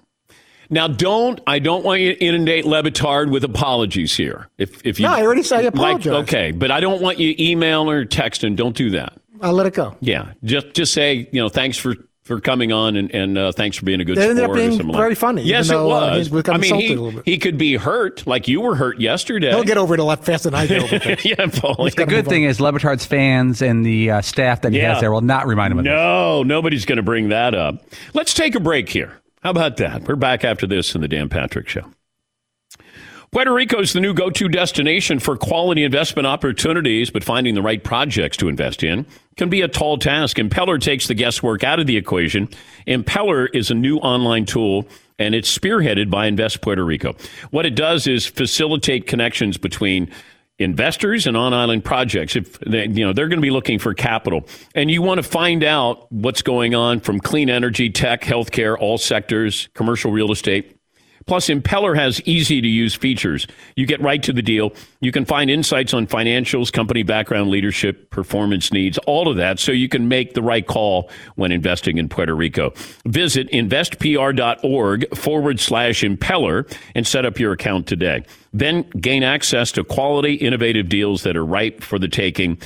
Now, 0.68 0.88
don't 0.88 1.40
I 1.46 1.60
don't 1.60 1.84
want 1.84 2.00
you 2.00 2.14
to 2.14 2.24
inundate 2.24 2.64
Le 2.66 2.82
Batard 2.82 3.30
with 3.30 3.44
apologies 3.44 4.16
here. 4.16 4.48
If 4.58 4.84
if 4.84 4.98
you 4.98 5.06
No, 5.06 5.12
I 5.12 5.22
already 5.22 5.42
said 5.44 5.60
I 5.60 5.62
like, 5.62 5.74
apologize. 5.74 6.12
okay, 6.24 6.50
but 6.50 6.70
I 6.72 6.80
don't 6.80 7.00
want 7.00 7.18
you 7.20 7.34
email 7.38 7.88
or 7.88 8.04
texting. 8.04 8.56
Don't 8.56 8.74
do 8.76 8.90
that. 8.90 9.12
I'll 9.42 9.52
let 9.52 9.66
it 9.66 9.74
go. 9.74 9.96
Yeah, 10.00 10.32
just 10.42 10.72
just 10.72 10.92
say 10.92 11.28
you 11.30 11.40
know 11.40 11.48
thanks 11.48 11.78
for 11.78 11.94
for 12.26 12.40
coming 12.40 12.72
on 12.72 12.96
and 12.96 13.10
and 13.14 13.38
uh, 13.38 13.52
thanks 13.52 13.76
for 13.76 13.84
being 13.86 14.00
a 14.00 14.04
good 14.04 14.18
It 14.18 14.22
ended 14.22 14.38
sport. 14.38 14.50
up 14.50 14.50
or 14.50 14.58
being 14.58 14.70
something 14.72 14.88
like 14.88 14.96
very 14.96 15.14
funny, 15.14 15.42
Yes, 15.42 15.66
even 15.66 15.76
it 15.76 15.78
though, 15.78 15.90
uh, 15.92 16.18
was. 16.18 16.48
I 16.48 16.56
mean, 16.58 16.74
he, 16.74 16.92
a 16.94 17.10
bit. 17.12 17.22
he 17.24 17.38
could 17.38 17.56
be 17.56 17.74
hurt 17.76 18.26
like 18.26 18.48
you 18.48 18.60
were 18.60 18.74
hurt 18.74 19.00
yesterday. 19.00 19.50
He'll 19.50 19.64
get 19.64 19.78
over 19.78 19.94
it 19.94 20.00
a 20.00 20.04
lot 20.04 20.24
faster 20.24 20.50
than 20.50 20.58
I 20.60 20.66
get 20.66 20.82
over 20.82 21.10
it. 21.10 21.24
yeah, 21.24 21.36
Paulie. 21.36 21.94
The 21.94 22.04
good 22.04 22.26
thing 22.26 22.42
is 22.42 22.60
Le 22.60 22.72
Batard's 22.72 23.06
fans 23.06 23.62
and 23.62 23.86
the 23.86 24.10
uh, 24.10 24.20
staff 24.22 24.62
that 24.62 24.72
he 24.72 24.78
Yeah. 24.78 24.92
has 24.94 25.00
there 25.00 25.12
will 25.12 25.20
not 25.20 25.46
remind 25.46 25.72
him 25.72 25.78
of 25.78 25.84
this. 25.84 25.90
No, 25.90 26.42
nobody's 26.42 26.84
going 26.84 26.96
to 26.96 27.02
bring 27.02 27.28
that 27.30 27.54
up. 27.54 27.82
Let's 28.12 28.34
take 28.34 28.54
a 28.54 28.60
break 28.60 28.88
here. 28.88 29.12
How 29.42 29.50
about 29.50 29.76
that? 29.76 30.08
We're 30.08 30.16
back 30.16 30.44
after 30.44 30.66
this 30.66 30.94
in 30.96 31.00
the 31.02 31.08
Dan 31.08 31.28
Patrick 31.28 31.68
Show. 31.68 31.84
Puerto 33.36 33.52
Rico 33.52 33.82
is 33.82 33.92
the 33.92 34.00
new 34.00 34.14
go 34.14 34.30
to 34.30 34.48
destination 34.48 35.18
for 35.18 35.36
quality 35.36 35.84
investment 35.84 36.26
opportunities, 36.26 37.10
but 37.10 37.22
finding 37.22 37.54
the 37.54 37.60
right 37.60 37.84
projects 37.84 38.38
to 38.38 38.48
invest 38.48 38.82
in 38.82 39.04
can 39.36 39.50
be 39.50 39.60
a 39.60 39.68
tall 39.68 39.98
task. 39.98 40.38
Impeller 40.38 40.80
takes 40.80 41.06
the 41.06 41.12
guesswork 41.12 41.62
out 41.62 41.78
of 41.78 41.86
the 41.86 41.98
equation. 41.98 42.48
Impeller 42.86 43.46
is 43.52 43.70
a 43.70 43.74
new 43.74 43.98
online 43.98 44.46
tool 44.46 44.88
and 45.18 45.34
it's 45.34 45.54
spearheaded 45.54 46.08
by 46.08 46.26
Invest 46.26 46.62
Puerto 46.62 46.82
Rico. 46.82 47.14
What 47.50 47.66
it 47.66 47.74
does 47.74 48.06
is 48.06 48.24
facilitate 48.24 49.06
connections 49.06 49.58
between 49.58 50.10
investors 50.58 51.26
and 51.26 51.36
on-island 51.36 51.84
projects 51.84 52.36
if 52.36 52.58
they, 52.60 52.86
you 52.86 53.04
know 53.04 53.12
they're 53.12 53.28
going 53.28 53.36
to 53.36 53.42
be 53.42 53.50
looking 53.50 53.78
for 53.78 53.92
capital 53.92 54.48
and 54.74 54.90
you 54.90 55.02
want 55.02 55.18
to 55.18 55.22
find 55.22 55.62
out 55.62 56.10
what's 56.10 56.40
going 56.40 56.74
on 56.74 56.98
from 57.00 57.20
clean 57.20 57.50
energy 57.50 57.90
tech 57.90 58.22
healthcare 58.22 58.74
all 58.80 58.96
sectors 58.96 59.68
commercial 59.74 60.10
real 60.10 60.32
estate 60.32 60.75
Plus, 61.26 61.48
Impeller 61.48 61.96
has 61.96 62.20
easy 62.22 62.60
to 62.60 62.68
use 62.68 62.94
features. 62.94 63.48
You 63.74 63.84
get 63.84 64.00
right 64.00 64.22
to 64.22 64.32
the 64.32 64.42
deal. 64.42 64.72
You 65.00 65.10
can 65.10 65.24
find 65.24 65.50
insights 65.50 65.92
on 65.92 66.06
financials, 66.06 66.72
company 66.72 67.02
background, 67.02 67.50
leadership, 67.50 68.10
performance 68.10 68.72
needs, 68.72 68.96
all 69.06 69.28
of 69.28 69.36
that, 69.36 69.58
so 69.58 69.72
you 69.72 69.88
can 69.88 70.06
make 70.06 70.34
the 70.34 70.42
right 70.42 70.64
call 70.64 71.10
when 71.34 71.50
investing 71.50 71.98
in 71.98 72.08
Puerto 72.08 72.32
Rico. 72.32 72.72
Visit 73.06 73.50
investpr.org 73.50 75.16
forward 75.16 75.58
slash 75.58 76.02
impeller 76.02 76.72
and 76.94 77.04
set 77.04 77.26
up 77.26 77.40
your 77.40 77.52
account 77.52 77.88
today. 77.88 78.24
Then 78.52 78.82
gain 79.00 79.24
access 79.24 79.72
to 79.72 79.82
quality, 79.82 80.34
innovative 80.34 80.88
deals 80.88 81.24
that 81.24 81.36
are 81.36 81.44
ripe 81.44 81.82
for 81.82 81.98
the 81.98 82.08
taking. 82.08 82.58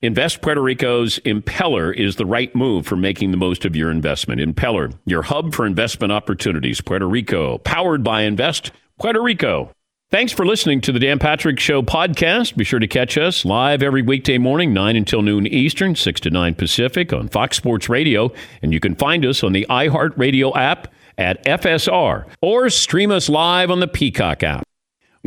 Invest 0.00 0.42
Puerto 0.42 0.62
Rico's 0.62 1.18
Impeller 1.24 1.92
is 1.92 2.14
the 2.14 2.24
right 2.24 2.54
move 2.54 2.86
for 2.86 2.94
making 2.94 3.32
the 3.32 3.36
most 3.36 3.64
of 3.64 3.74
your 3.74 3.90
investment. 3.90 4.40
Impeller, 4.40 4.96
your 5.06 5.22
hub 5.22 5.52
for 5.52 5.66
investment 5.66 6.12
opportunities. 6.12 6.80
Puerto 6.80 7.08
Rico, 7.08 7.58
powered 7.58 8.04
by 8.04 8.22
Invest 8.22 8.70
Puerto 9.00 9.20
Rico. 9.20 9.72
Thanks 10.12 10.32
for 10.32 10.46
listening 10.46 10.80
to 10.82 10.92
the 10.92 11.00
Dan 11.00 11.18
Patrick 11.18 11.58
Show 11.58 11.82
podcast. 11.82 12.56
Be 12.56 12.62
sure 12.62 12.78
to 12.78 12.86
catch 12.86 13.18
us 13.18 13.44
live 13.44 13.82
every 13.82 14.02
weekday 14.02 14.38
morning, 14.38 14.72
9 14.72 14.94
until 14.94 15.20
noon 15.20 15.48
Eastern, 15.48 15.96
6 15.96 16.20
to 16.20 16.30
9 16.30 16.54
Pacific 16.54 17.12
on 17.12 17.26
Fox 17.26 17.56
Sports 17.56 17.88
Radio. 17.88 18.30
And 18.62 18.72
you 18.72 18.78
can 18.78 18.94
find 18.94 19.26
us 19.26 19.42
on 19.42 19.52
the 19.52 19.66
iHeartRadio 19.68 20.54
app 20.56 20.92
at 21.18 21.44
FSR 21.44 22.24
or 22.40 22.70
stream 22.70 23.10
us 23.10 23.28
live 23.28 23.68
on 23.68 23.80
the 23.80 23.88
Peacock 23.88 24.44
app. 24.44 24.67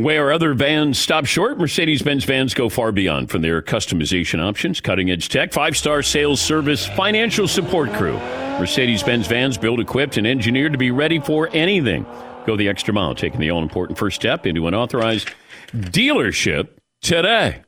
Where 0.02 0.32
other 0.32 0.52
vans 0.52 0.98
stop 0.98 1.26
short, 1.26 1.60
Mercedes 1.60 2.02
Benz 2.02 2.24
vans 2.24 2.54
go 2.54 2.68
far 2.68 2.90
beyond 2.90 3.30
from 3.30 3.40
their 3.40 3.62
customization 3.62 4.42
options, 4.42 4.80
cutting 4.80 5.12
edge 5.12 5.28
tech, 5.28 5.52
five 5.52 5.76
star 5.76 6.02
sales 6.02 6.40
service, 6.40 6.84
financial 6.84 7.46
support 7.46 7.92
crew. 7.92 8.16
Mercedes 8.58 9.04
Benz 9.04 9.28
vans 9.28 9.56
built, 9.56 9.78
equipped, 9.78 10.16
and 10.16 10.26
engineered 10.26 10.72
to 10.72 10.78
be 10.78 10.90
ready 10.90 11.20
for 11.20 11.48
anything. 11.52 12.04
Go 12.46 12.56
the 12.56 12.68
extra 12.68 12.92
mile, 12.92 13.14
taking 13.14 13.38
the 13.38 13.52
all 13.52 13.62
important 13.62 13.96
first 13.96 14.16
step 14.16 14.44
into 14.44 14.66
an 14.66 14.74
authorized 14.74 15.28
dealership 15.72 16.70
today. 17.00 17.62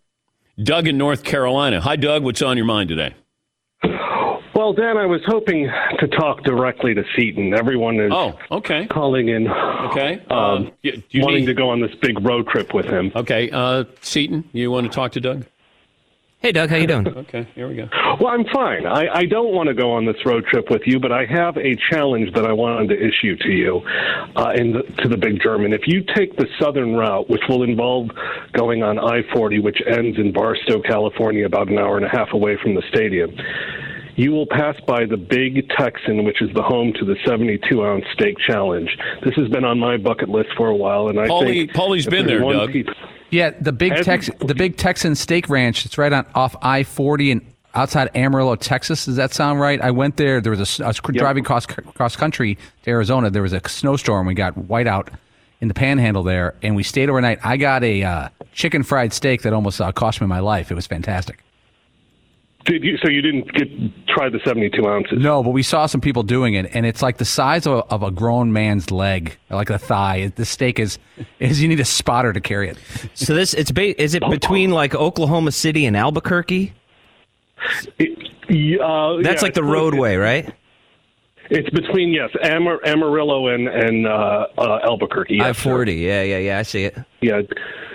Doug 0.61 0.89
in 0.89 0.99
North 0.99 1.23
Carolina. 1.23 1.81
Hi, 1.83 1.95
Doug. 1.95 2.25
What's 2.25 2.43
on 2.43 2.57
your 2.57 2.67
mind 2.67 2.89
today? 2.89 3.15
Well, 4.65 4.73
Well, 4.73 4.83
Dan, 4.87 4.97
I 4.97 5.05
was 5.05 5.21
hoping 5.27 5.71
to 5.99 6.09
talk 6.09 6.43
directly 6.43 6.95
to 6.95 7.05
Seaton. 7.15 7.53
Everyone 7.53 8.01
is 8.01 8.11
Oh, 8.11 8.33
okay. 8.51 8.87
calling 8.87 9.29
in, 9.29 9.47
Okay. 9.47 10.21
um, 10.31 10.39
Um, 10.39 10.73
y- 10.83 10.93
do 10.93 11.03
you 11.11 11.23
wanting 11.23 11.41
need- 11.41 11.47
to 11.49 11.55
go 11.55 11.69
on 11.69 11.81
this 11.81 11.95
big 11.97 12.19
road 12.27 12.49
trip 12.49 12.73
with 12.73 12.87
him. 12.87 13.13
Okay. 13.15 13.51
Uh, 13.53 13.85
Seaton, 14.01 14.45
you 14.55 14.71
want 14.71 14.91
to 14.91 14.93
talk 14.95 15.13
to 15.13 15.21
Doug? 15.21 15.45
Hey, 16.41 16.53
Doug, 16.53 16.71
how 16.71 16.77
you 16.77 16.87
doing? 16.87 17.07
Okay, 17.09 17.47
here 17.55 17.69
we 17.69 17.75
go. 17.75 17.89
Well, 18.21 18.29
I'm 18.29 18.45
fine. 18.47 18.87
I, 18.87 19.07
I 19.15 19.25
don't 19.27 19.53
want 19.53 19.69
to 19.69 19.75
go 19.75 19.93
on 19.93 20.05
this 20.07 20.17
road 20.27 20.45
trip 20.47 20.71
with 20.71 20.83
you, 20.87 20.99
but 20.99 21.11
I 21.13 21.25
have 21.27 21.57
a 21.59 21.75
challenge 21.91 22.33
that 22.35 22.47
I 22.47 22.53
wanted 22.53 22.89
to 22.91 23.07
issue 23.07 23.37
to 23.37 23.51
you 23.51 23.83
uh, 24.37 24.53
and 24.55 24.75
the, 24.77 24.83
to 25.03 25.09
the 25.09 25.17
Big 25.19 25.43
German. 25.43 25.73
If 25.75 25.87
you 25.87 26.03
take 26.15 26.37
the 26.37 26.47
southern 26.59 26.95
route, 26.97 27.29
which 27.31 27.43
will 27.51 27.63
involve 27.65 28.11
going 28.53 28.83
on 28.83 28.99
I 28.99 29.23
40, 29.35 29.59
which 29.61 29.81
ends 29.87 30.19
in 30.19 30.33
Barstow, 30.33 30.81
California, 30.81 31.45
about 31.47 31.69
an 31.69 31.79
hour 31.79 31.97
and 31.99 32.05
a 32.07 32.11
half 32.11 32.33
away 32.33 32.57
from 32.63 32.75
the 32.75 32.83
stadium, 32.91 33.31
you 34.17 34.31
will 34.33 34.47
pass 34.47 34.79
by 34.87 35.05
the 35.07 35.17
Big 35.17 35.69
Texan, 35.71 36.25
which 36.25 36.41
is 36.43 36.51
the 36.55 36.63
home 36.63 36.93
to 36.95 37.05
the 37.05 37.17
72 37.27 37.85
ounce 37.85 38.05
steak 38.13 38.37
challenge. 38.39 38.97
This 39.25 39.35
has 39.35 39.49
been 39.49 39.65
on 39.65 39.79
my 39.79 39.97
bucket 39.97 40.29
list 40.29 40.51
for 40.57 40.69
a 40.69 40.77
while, 40.77 41.09
and 41.09 41.19
I 41.19 41.27
Paulie- 41.29 41.47
think 41.47 41.73
Paulie's 41.75 42.07
if 42.07 42.11
been 42.11 42.27
there, 42.27 42.41
Doug. 42.41 42.73
piece- 42.73 42.87
Yeah, 43.31 43.51
the 43.61 43.73
big 43.73 43.93
Every- 43.93 44.05
Tex, 44.05 44.31
the 44.41 44.55
big 44.55 44.77
Texan 44.77 45.15
Steak 45.17 45.49
Ranch. 45.49 45.85
It's 45.85 45.99
right 45.99 46.13
on 46.13 46.25
off 46.35 46.55
I 46.63 46.83
forty 46.85 47.33
and 47.33 47.41
outside 47.75 48.09
Amarillo, 48.15 48.55
Texas. 48.55 49.07
Does 49.07 49.17
that 49.17 49.35
sound 49.35 49.59
right? 49.61 49.81
I 49.81 49.91
went 49.91 50.17
there. 50.17 50.41
There 50.41 50.51
was 50.51 50.61
a, 50.61 50.63
s- 50.63 50.81
I 50.81 50.87
was 50.87 51.01
driving 51.01 51.43
cross 51.43 51.67
cross 51.67 52.15
country 52.15 52.57
to 52.85 52.91
Arizona. 52.91 53.31
There 53.31 53.43
was 53.43 53.53
a 53.53 53.61
snowstorm. 53.69 54.27
We 54.27 54.35
got 54.35 54.55
whiteout 54.55 55.09
in 55.61 55.67
the 55.69 55.75
Panhandle 55.75 56.23
there, 56.23 56.55
and 56.63 56.77
we 56.77 56.85
stayed 56.85 57.09
overnight. 57.11 57.41
I 57.43 57.57
got 57.57 57.83
a 57.83 58.05
uh, 58.05 58.29
chicken 58.53 58.85
fried 58.85 59.13
steak 59.13 59.43
that 59.43 59.53
almost 59.53 59.81
uh, 59.81 59.91
cost 59.91 60.21
me 60.21 60.29
my 60.29 60.39
life. 60.41 60.71
It 60.71 60.75
was 60.75 60.87
fantastic. 60.87 61.43
Did 62.65 62.83
you, 62.83 62.97
so 63.03 63.11
you 63.11 63.21
didn't 63.21 63.53
get 63.53 63.69
try 64.09 64.31
the 64.31 64.41
72 64.45 64.87
ounces? 64.87 65.19
No, 65.19 65.43
but 65.43 65.51
we 65.51 65.63
saw 65.63 65.85
some 65.87 66.01
people 66.01 66.23
doing 66.23 66.55
it, 66.55 66.71
and 66.75 66.87
it's 66.87 67.03
like 67.03 67.19
the 67.19 67.25
size 67.25 67.67
of 67.67 67.73
a, 67.75 67.85
of 67.93 68.03
a 68.03 68.11
grown 68.11 68.53
man's 68.55 68.91
leg, 68.91 69.37
like 69.51 69.69
a 69.69 69.79
thigh. 69.79 70.33
The 70.35 70.47
steak 70.47 70.79
is 70.79 70.99
is 71.41 71.61
you 71.63 71.69
need 71.69 71.81
a 71.81 71.85
spotter 71.85 72.33
to 72.33 72.41
carry 72.41 72.71
it. 72.71 72.79
So 73.13 73.35
this 73.35 73.53
it's 73.53 73.71
ba- 73.71 74.01
is 74.03 74.15
it 74.15 74.23
between 74.31 74.71
like 74.71 74.95
Oklahoma 74.95 75.53
City 75.53 75.85
and 75.85 75.97
Albuquerque? 75.97 76.73
It- 77.99 78.19
uh, 78.81 79.23
That's 79.23 79.41
yeah, 79.41 79.47
like 79.47 79.55
the 79.55 79.65
roadway, 79.65 80.17
right? 80.17 80.53
It's 81.51 81.69
between 81.71 82.11
yes, 82.13 82.31
Amar- 82.43 82.85
Amarillo 82.87 83.49
and 83.49 83.69
and 83.69 84.07
uh, 84.07 84.47
uh, 84.57 84.79
Albuquerque. 84.85 85.37
Yes, 85.37 85.47
I 85.47 85.53
forty. 85.53 85.95
Yeah, 85.97 86.23
yeah, 86.23 86.39
yeah. 86.39 86.59
I 86.59 86.63
see 86.63 86.85
it. 86.85 86.97
Yeah. 87.21 87.43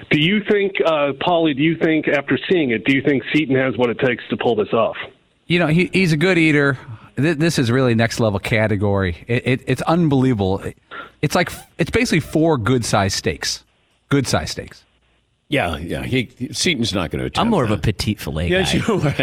Do 0.09 0.19
you 0.19 0.41
think, 0.49 0.73
uh, 0.85 1.13
Paulie? 1.21 1.55
Do 1.55 1.61
you 1.61 1.77
think 1.77 2.07
after 2.07 2.37
seeing 2.49 2.71
it, 2.71 2.83
do 2.85 2.95
you 2.95 3.01
think 3.01 3.23
Seaton 3.33 3.55
has 3.55 3.77
what 3.77 3.89
it 3.89 3.99
takes 3.99 4.23
to 4.29 4.37
pull 4.37 4.55
this 4.55 4.73
off? 4.73 4.97
You 5.45 5.59
know, 5.59 5.67
he, 5.67 5.89
he's 5.93 6.13
a 6.13 6.17
good 6.17 6.37
eater. 6.37 6.77
This 7.15 7.59
is 7.59 7.69
really 7.69 7.95
next 7.95 8.19
level 8.19 8.39
category. 8.39 9.23
It, 9.27 9.47
it, 9.47 9.61
it's 9.67 9.81
unbelievable. 9.83 10.63
It's 11.21 11.35
like 11.35 11.51
it's 11.77 11.89
basically 11.89 12.21
four 12.21 12.57
good 12.57 12.85
sized 12.85 13.17
steaks. 13.17 13.63
Good 14.09 14.25
sized 14.25 14.51
steaks. 14.51 14.85
Yeah, 15.51 15.77
yeah. 15.77 16.03
He, 16.03 16.29
Seaton's 16.51 16.93
not 16.93 17.09
going 17.09 17.21
to 17.21 17.25
attempt 17.25 17.39
I'm 17.39 17.49
more 17.49 17.63
of 17.63 17.71
a 17.71 17.75
that. 17.75 17.81
petite 17.83 18.19
fillet 18.19 18.49
Yes, 18.49 18.71
guy. 18.71 18.77
you 18.87 18.93
are. 19.01 19.15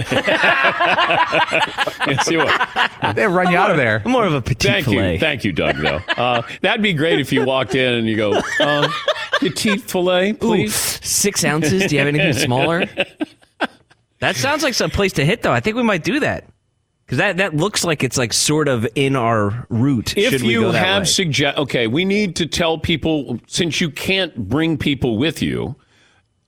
yes, 2.12 2.29
you 2.29 2.41
are. 2.41 3.15
They 3.15 3.27
run 3.29 3.53
you 3.53 3.57
out 3.57 3.71
of 3.71 3.77
there. 3.77 4.03
I'm 4.05 4.11
more 4.11 4.27
of 4.27 4.35
a 4.35 4.43
petite 4.43 4.73
Thank 4.73 4.85
fillet. 4.87 5.15
you. 5.15 5.19
Thank 5.21 5.45
you, 5.45 5.53
Doug, 5.53 5.77
though. 5.77 6.01
Uh, 6.17 6.43
that'd 6.62 6.83
be 6.83 6.95
great 6.95 7.21
if 7.21 7.33
you 7.33 7.45
walked 7.45 7.77
in 7.77 7.95
and 7.95 8.09
you 8.09 8.17
go, 8.17 8.41
uh, 8.61 8.89
petite 9.39 9.83
filet, 9.83 10.31
Ooh, 10.31 10.35
please. 10.35 10.75
six 10.75 11.45
ounces. 11.45 11.87
Do 11.87 11.95
you 11.95 12.01
have 12.01 12.09
anything 12.09 12.33
smaller? 12.33 12.87
That 14.19 14.35
sounds 14.35 14.65
like 14.65 14.75
some 14.75 14.91
place 14.91 15.12
to 15.15 15.25
hit, 15.25 15.43
though. 15.43 15.53
I 15.53 15.61
think 15.61 15.77
we 15.77 15.83
might 15.85 16.03
do 16.03 16.19
that 16.21 16.45
because 17.05 17.19
that 17.19 17.37
that 17.37 17.55
looks 17.55 17.85
like 17.85 18.03
it's 18.03 18.17
like 18.19 18.33
sort 18.33 18.67
of 18.67 18.85
in 18.97 19.15
our 19.15 19.67
route. 19.69 20.17
If 20.17 20.33
should 20.33 20.43
we 20.43 20.53
you 20.55 20.61
go 20.62 20.73
that 20.73 20.85
have 20.85 21.03
way. 21.03 21.07
suggest, 21.07 21.59
okay, 21.59 21.87
we 21.87 22.05
need 22.05 22.35
to 22.37 22.47
tell 22.47 22.79
people 22.79 23.39
since 23.47 23.81
you 23.81 23.91
can't 23.91 24.35
bring 24.49 24.77
people 24.79 25.19
with 25.19 25.41
you. 25.41 25.77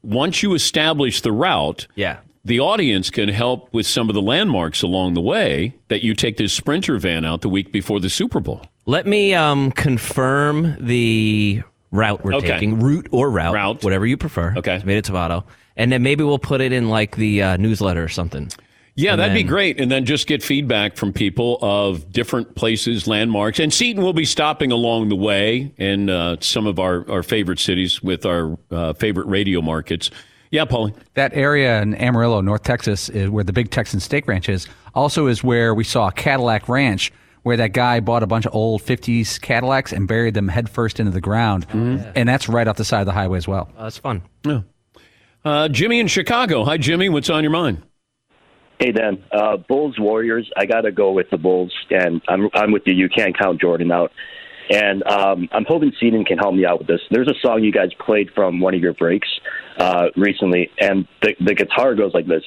Once 0.08 0.42
you 0.42 0.54
establish 0.54 1.20
the 1.20 1.30
route, 1.32 1.86
yeah. 1.94 2.16
the 2.42 2.58
audience 2.58 3.10
can 3.10 3.28
help 3.28 3.68
with 3.74 3.86
some 3.86 4.08
of 4.08 4.14
the 4.14 4.22
landmarks 4.22 4.80
along 4.82 5.12
the 5.12 5.20
way 5.20 5.74
that 5.88 6.02
you 6.02 6.14
take 6.14 6.38
this 6.38 6.52
sprinter 6.52 6.96
van 6.98 7.26
out 7.26 7.42
the 7.42 7.48
week 7.48 7.70
before 7.72 8.00
the 8.00 8.08
Super 8.08 8.40
Bowl. 8.40 8.62
Let 8.86 9.06
me 9.06 9.34
um, 9.34 9.70
confirm 9.72 10.76
the 10.80 11.62
route 11.90 12.24
we're 12.24 12.34
Okay. 12.36 12.48
taking, 12.48 12.80
route 12.80 13.06
or 13.10 13.30
route, 13.30 13.52
Route. 13.54 13.84
whatever 13.84 14.06
you 14.06 14.16
prefer. 14.16 14.54
Okay. 14.56 14.78
Tomato, 14.78 15.00
tomato. 15.02 15.44
And 15.76 15.92
then 15.92 16.02
maybe 16.02 16.24
we'll 16.24 16.38
put 16.38 16.62
it 16.62 16.72
in 16.72 16.88
like 16.88 17.16
the 17.16 17.42
uh, 17.42 17.56
newsletter 17.58 18.02
or 18.02 18.08
something. 18.08 18.50
Yeah, 18.98 19.12
And 19.12 19.20
that'd 19.20 19.34
be 19.34 19.44
great. 19.44 19.80
And 19.80 19.90
then 19.90 20.04
just 20.04 20.26
get 20.26 20.42
feedback 20.42 20.96
from 20.96 21.12
people 21.12 21.58
of 21.62 22.10
different 22.12 22.56
places, 22.56 23.06
landmarks. 23.06 23.60
And 23.60 23.72
Seaton 23.72 24.02
will 24.02 24.12
be 24.12 24.24
stopping 24.24 24.72
along 24.72 25.08
the 25.08 25.16
way 25.16 25.72
in 25.76 26.10
uh, 26.10 26.36
some 26.40 26.66
of 26.66 26.80
our, 26.80 27.08
our 27.08 27.22
favorite 27.22 27.60
cities 27.60 28.02
with 28.02 28.26
our 28.26 28.58
uh, 28.72 28.92
favorite 28.94 29.28
radio 29.28 29.62
markets. 29.62 30.10
Yeah, 30.50 30.64
Paulie. 30.64 30.94
That 31.14 31.32
area 31.34 31.80
in 31.80 31.94
Amarillo, 31.94 32.40
North 32.40 32.64
Texas, 32.64 33.08
is 33.08 33.30
where 33.30 33.44
the 33.44 33.52
big 33.52 33.70
Texan 33.70 34.00
Steak 34.00 34.26
Ranch 34.26 34.48
is. 34.48 34.66
Also, 34.94 35.28
is 35.28 35.44
where 35.44 35.74
we 35.74 35.84
saw 35.84 36.10
Cadillac 36.10 36.68
Ranch, 36.68 37.12
where 37.42 37.56
that 37.56 37.72
guy 37.74 38.00
bought 38.00 38.24
a 38.24 38.26
bunch 38.26 38.46
of 38.46 38.54
old 38.54 38.82
'50s 38.82 39.40
Cadillacs 39.40 39.92
and 39.92 40.08
buried 40.08 40.34
them 40.34 40.48
headfirst 40.48 40.98
into 40.98 41.12
the 41.12 41.20
ground, 41.20 41.66
and 41.72 42.28
that's 42.28 42.48
right 42.48 42.66
off 42.66 42.76
the 42.78 42.84
side 42.84 43.00
of 43.00 43.06
the 43.06 43.12
highway 43.12 43.36
as 43.38 43.46
well. 43.46 43.70
Oh, 43.76 43.84
that's 43.84 43.98
fun. 43.98 44.22
Yeah. 44.44 44.62
Uh, 45.44 45.68
Jimmy 45.68 46.00
in 46.00 46.08
Chicago. 46.08 46.64
Hi, 46.64 46.78
Jimmy. 46.78 47.08
What's 47.10 47.30
on 47.30 47.44
your 47.44 47.52
mind? 47.52 47.82
Hey 48.78 48.92
Dan, 48.92 49.24
uh, 49.32 49.56
Bulls 49.56 49.96
Warriors. 49.98 50.48
I 50.56 50.64
got 50.64 50.82
to 50.82 50.92
go 50.92 51.10
with 51.10 51.30
the 51.30 51.36
Bulls, 51.36 51.74
and 51.90 52.22
I'm 52.28 52.48
I'm 52.54 52.70
with 52.70 52.82
you. 52.86 52.94
You 52.94 53.08
can't 53.08 53.36
count 53.36 53.60
Jordan 53.60 53.90
out, 53.90 54.12
and 54.70 55.02
um, 55.04 55.48
I'm 55.50 55.64
hoping 55.66 55.92
Seaton 55.98 56.24
can 56.24 56.38
help 56.38 56.54
me 56.54 56.64
out 56.64 56.78
with 56.78 56.86
this. 56.86 57.00
There's 57.10 57.26
a 57.26 57.34
song 57.42 57.64
you 57.64 57.72
guys 57.72 57.88
played 57.98 58.30
from 58.36 58.60
one 58.60 58.74
of 58.74 58.80
your 58.80 58.94
breaks 58.94 59.28
uh, 59.78 60.06
recently, 60.16 60.70
and 60.78 61.08
the 61.22 61.34
the 61.44 61.54
guitar 61.54 61.96
goes 61.96 62.14
like 62.14 62.28
this. 62.28 62.44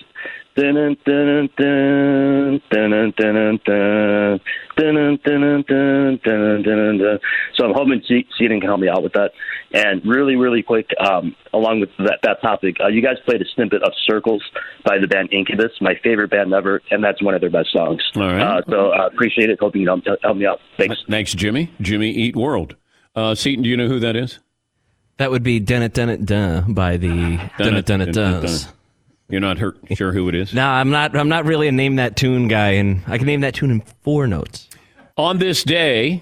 So 7.57 7.65
I'm 7.65 7.73
hoping 7.73 8.01
Seaton 8.07 8.59
can 8.59 8.67
help 8.67 8.79
me 8.79 8.89
out 8.89 9.03
with 9.03 9.13
that. 9.13 9.31
And 9.73 10.05
really, 10.05 10.35
really 10.35 10.61
quick, 10.61 10.89
um, 10.99 11.35
along 11.53 11.79
with 11.79 11.89
that, 11.99 12.19
that 12.23 12.41
topic, 12.41 12.75
uh, 12.83 12.87
you 12.87 13.01
guys 13.01 13.15
played 13.25 13.41
a 13.41 13.45
snippet 13.55 13.81
of 13.83 13.93
Circles 14.05 14.43
by 14.83 14.97
the 14.97 15.07
band 15.07 15.31
Incubus, 15.31 15.71
my 15.79 15.93
favorite 16.03 16.29
band 16.29 16.53
ever, 16.53 16.81
and 16.91 17.01
that's 17.01 17.23
one 17.23 17.33
of 17.35 17.41
their 17.41 17.49
best 17.49 17.71
songs. 17.71 18.01
All 18.15 18.23
right. 18.23 18.41
Uh, 18.41 18.61
so 18.69 18.89
I 18.89 19.05
uh, 19.05 19.07
appreciate 19.07 19.49
it. 19.49 19.59
Hoping 19.61 19.81
you 19.81 19.87
can 19.87 20.17
help 20.21 20.37
me 20.37 20.45
out. 20.45 20.59
Thanks. 20.77 20.97
Thanks, 21.09 21.33
Jimmy. 21.33 21.71
Jimmy 21.79 22.11
Eat 22.11 22.35
World. 22.35 22.75
Seaton, 23.35 23.63
do 23.63 23.69
you 23.69 23.77
know 23.77 23.87
who 23.87 23.99
that 23.99 24.15
is? 24.15 24.39
That 25.17 25.31
would 25.31 25.43
be 25.43 25.59
Dun 25.59 25.83
It 25.83 25.93
Dun 25.93 26.09
It 26.09 26.25
Dun 26.25 26.73
by 26.73 26.97
the 26.97 27.39
Dun 27.57 27.75
It 27.75 27.85
Dun 27.85 28.01
It 28.01 28.13
Duns. 28.13 28.67
You're 29.31 29.41
not 29.41 29.57
hurt, 29.57 29.77
sure 29.95 30.11
who 30.11 30.27
it 30.29 30.35
is? 30.35 30.53
No, 30.53 30.67
I'm 30.67 30.89
not. 30.89 31.15
I'm 31.15 31.29
not 31.29 31.45
really 31.45 31.67
a 31.67 31.71
name 31.71 31.95
that 31.95 32.15
tune 32.15 32.47
guy, 32.47 32.71
and 32.71 33.01
I 33.07 33.17
can 33.17 33.25
name 33.27 33.41
that 33.41 33.55
tune 33.55 33.71
in 33.71 33.81
four 34.03 34.27
notes. 34.27 34.67
On 35.17 35.37
this 35.39 35.63
day, 35.63 36.21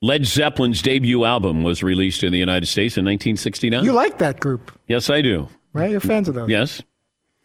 Led 0.00 0.22
Zeppelin's 0.22 0.82
debut 0.82 1.24
album 1.24 1.62
was 1.62 1.82
released 1.82 2.22
in 2.24 2.32
the 2.32 2.38
United 2.38 2.66
States 2.66 2.96
in 2.96 3.04
1969. 3.04 3.84
You 3.84 3.92
like 3.92 4.18
that 4.18 4.40
group, 4.40 4.72
yes, 4.88 5.10
I 5.10 5.20
do. 5.22 5.48
right? 5.72 5.90
You're 5.90 6.00
fans 6.00 6.28
of 6.28 6.34
those. 6.34 6.48
Yes. 6.48 6.82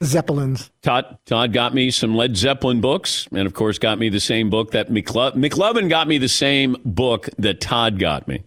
Zeppelins. 0.04 0.70
Todd 0.84 1.18
Todd 1.26 1.54
got 1.54 1.74
me 1.74 1.90
some 1.92 2.16
Led 2.16 2.38
Zeppelin 2.38 2.82
books, 2.82 3.28
and 3.32 3.48
of 3.48 3.54
course, 3.54 3.80
got 3.80 3.98
me 4.00 4.10
the 4.10 4.20
same 4.20 4.50
book 4.50 4.72
that 4.72 4.90
McLo- 4.90 5.34
McLovin 5.34 5.90
got 5.90 6.08
me 6.08 6.18
the 6.20 6.30
same 6.30 6.76
book 6.86 7.30
that 7.40 7.60
Todd 7.60 7.98
got 8.00 8.28
me. 8.28 8.44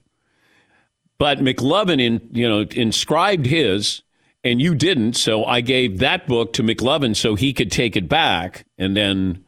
But 1.19 1.39
McLovin, 1.41 2.01
in 2.01 2.21
you 2.33 2.49
know, 2.49 2.61
inscribed 2.71 3.47
his, 3.47 4.03
and 4.45 4.61
you 4.61 4.75
didn't. 4.75 5.15
So 5.15 5.45
I 5.45 5.61
gave 5.61 5.99
that 5.99 6.27
book 6.27 6.53
to 6.55 6.63
McLovin 6.63 7.15
so 7.17 7.35
he 7.35 7.53
could 7.53 7.71
take 7.71 7.97
it 7.97 8.09
back, 8.09 8.65
and 8.79 8.97
then 8.97 9.45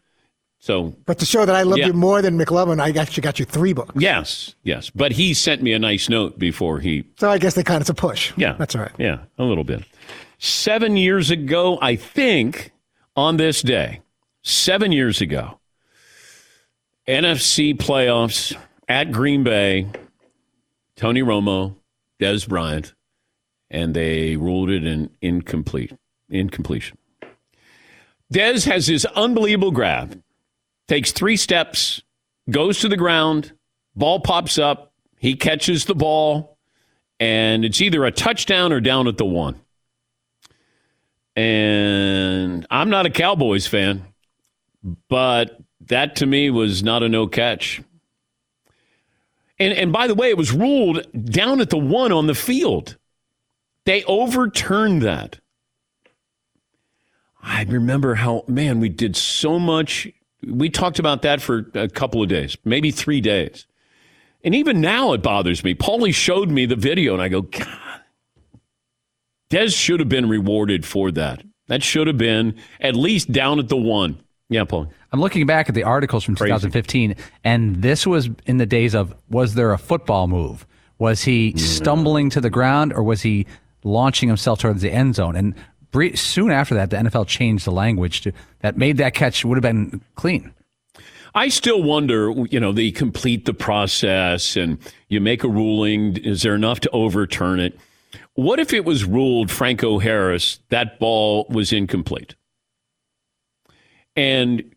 so 0.59 0.95
But 1.07 1.19
to 1.19 1.27
show 1.27 1.45
that 1.45 1.55
I 1.57 1.63
love 1.63 1.79
Yeah. 1.79 1.87
you 1.89 1.93
more 1.93 2.23
than 2.23 2.39
McLovin, 2.39 2.81
I 2.81 2.91
actually 2.99 3.23
got 3.23 3.39
you 3.39 3.45
three 3.45 3.73
books. 3.73 3.95
yes, 3.97 4.55
yes. 4.63 4.91
But 4.91 5.13
he 5.13 5.35
sent 5.35 5.61
me 5.63 5.73
a 5.73 5.79
nice 5.79 6.09
note 6.09 6.39
before 6.39 6.79
he 6.81 7.05
So 7.19 7.29
I 7.31 7.39
guess 7.39 7.55
they 7.55 7.65
kind 7.65 7.77
of 7.77 7.81
it's 7.83 7.91
a 7.91 7.95
push. 7.95 8.33
Yeah. 8.37 8.55
That's 8.59 8.75
all 8.77 8.83
right. 8.83 8.93
Yeah, 8.99 9.19
a 9.39 9.45
little 9.45 9.65
bit. 9.65 9.83
Seven 10.39 10.97
years 10.97 11.31
ago, 11.31 11.79
I 11.83 11.97
think, 11.97 12.73
on 13.17 13.37
this 13.39 13.63
day, 13.63 14.01
seven 14.43 14.91
years 14.93 15.21
ago, 15.21 15.59
NFC 17.09 17.75
playoffs 17.77 18.57
at 18.89 19.11
Green 19.11 19.43
Bay, 19.43 19.89
Tony 20.97 21.23
Romo, 21.23 21.75
Dez 22.21 22.49
Bryant, 22.49 22.95
and 23.73 23.95
they 23.95 24.37
ruled 24.37 24.71
it 24.71 24.85
an 24.85 25.11
incomplete, 25.23 25.93
incompletion. 26.29 26.99
Dez 28.33 28.67
has 28.67 28.87
his 28.87 29.05
unbelievable 29.07 29.73
grab, 29.73 30.23
takes 30.87 31.11
three 31.11 31.37
steps, 31.37 32.03
goes 32.51 32.79
to 32.81 32.89
the 32.89 32.97
ground, 32.97 33.53
ball 33.97 34.21
pops 34.21 34.59
up, 34.59 34.93
he 35.19 35.35
catches 35.35 35.87
the 35.87 35.95
ball, 35.95 36.59
and 37.19 37.65
it's 37.65 37.81
either 37.81 38.05
a 38.05 38.13
touchdown 38.13 38.73
or 38.73 38.81
down 38.81 39.09
at 39.09 39.17
the 39.17 39.25
one. 39.25 39.61
And 41.35 42.67
I'm 42.71 42.91
not 42.91 43.07
a 43.07 43.11
Cowboys 43.11 43.67
fan, 43.67 44.05
but 45.09 45.59
that 45.87 46.17
to 46.17 46.27
me 46.27 46.51
was 46.51 46.83
not 46.83 47.03
a 47.03 47.09
no 47.09 47.27
catch. 47.27 47.81
And, 49.59 49.73
and 49.73 49.93
by 49.93 50.09
the 50.09 50.15
way, 50.15 50.29
it 50.29 50.37
was 50.37 50.53
ruled 50.53 51.07
down 51.25 51.61
at 51.61 51.71
the 51.71 51.79
one 51.79 52.13
on 52.13 52.27
the 52.27 52.35
field. 52.35 52.99
They 53.85 54.05
overturned 54.05 55.03
that. 55.03 55.41
I 57.43 57.65
remember 57.65 58.15
how, 58.15 58.45
man, 58.47 58.79
we 58.79 58.89
did 58.89 59.17
so 59.17 59.59
much. 59.59 60.09
We 60.47 60.71
talked 60.71 60.99
about 60.99 61.23
that 61.23 61.43
for 61.43 61.71
a 61.75 61.89
couple 61.89 62.23
of 62.23 62.29
days, 62.29 62.57
maybe 62.65 62.91
three 62.91 63.21
days. 63.21 63.67
And 64.45 64.55
even 64.55 64.81
now 64.81 65.13
it 65.13 65.23
bothers 65.23 65.63
me. 65.65 65.75
Paulie 65.75 66.15
showed 66.15 66.51
me 66.51 66.67
the 66.67 66.77
video, 66.77 67.13
and 67.15 67.23
I 67.23 67.29
go, 67.29 67.43
God, 67.43 67.69
Dez 69.51 69.77
should 69.77 70.01
have 70.01 70.09
been 70.09 70.29
rewarded 70.29 70.87
for 70.87 71.11
that. 71.13 71.43
That 71.69 71.83
should 71.83 72.07
have 72.07 72.19
been 72.19 72.59
at 72.81 72.97
least 72.97 73.31
down 73.33 73.59
at 73.59 73.69
the 73.69 73.77
one. 73.77 74.21
Yeah, 74.49 74.65
Paul. 74.65 74.93
I'm 75.13 75.21
looking 75.21 75.47
back 75.47 75.69
at 75.69 75.75
the 75.75 75.85
articles 75.85 76.25
from 76.25 76.37
Crazy. 76.37 76.51
2015, 76.51 77.17
and 77.45 77.77
this 77.83 78.07
was 78.07 78.29
in 78.47 78.59
the 78.59 78.67
days 78.67 78.95
of 78.95 79.15
was 79.29 79.55
there 79.55 79.73
a 79.73 79.79
football 79.79 80.27
move? 80.27 80.67
Was 80.99 81.23
he 81.23 81.57
stumbling 81.57 82.31
to 82.31 82.41
the 82.41 82.51
ground, 82.51 82.93
or 82.93 83.03
was 83.03 83.23
he 83.23 83.47
launching 83.85 84.29
himself 84.29 84.61
towards 84.61 84.83
the 84.83 84.91
end 84.91 85.15
zone? 85.15 85.37
And 85.37 85.55
soon 86.17 86.51
after 86.51 86.75
that, 86.75 86.91
the 86.91 86.97
NFL 86.97 87.27
changed 87.27 87.67
the 87.67 87.73
language 87.73 88.23
to 88.23 88.33
that 88.61 88.77
made 88.77 88.97
that 88.99 89.15
catch 89.15 89.45
would 89.45 89.57
have 89.57 89.63
been 89.63 90.01
clean. 90.15 90.55
I 91.35 91.49
still 91.49 91.83
wonder, 91.83 92.31
you 92.51 92.61
know, 92.61 92.73
they 92.73 92.91
complete 92.91 93.47
the 93.47 93.55
process 93.55 94.57
and 94.57 94.79
you 95.09 95.21
make 95.21 95.45
a 95.45 95.49
ruling. 95.49 96.19
Is 96.19 96.43
there 96.43 96.55
enough 96.55 96.81
to 96.81 96.91
overturn 96.91 97.59
it? 97.59 97.79
What 98.35 98.59
if 98.59 98.73
it 98.73 98.85
was 98.85 99.05
ruled 99.05 99.51
Franco 99.51 99.99
Harris 99.99 100.61
that 100.69 100.99
ball 100.99 101.47
was 101.49 101.73
incomplete? 101.73 102.35
And 104.15 104.75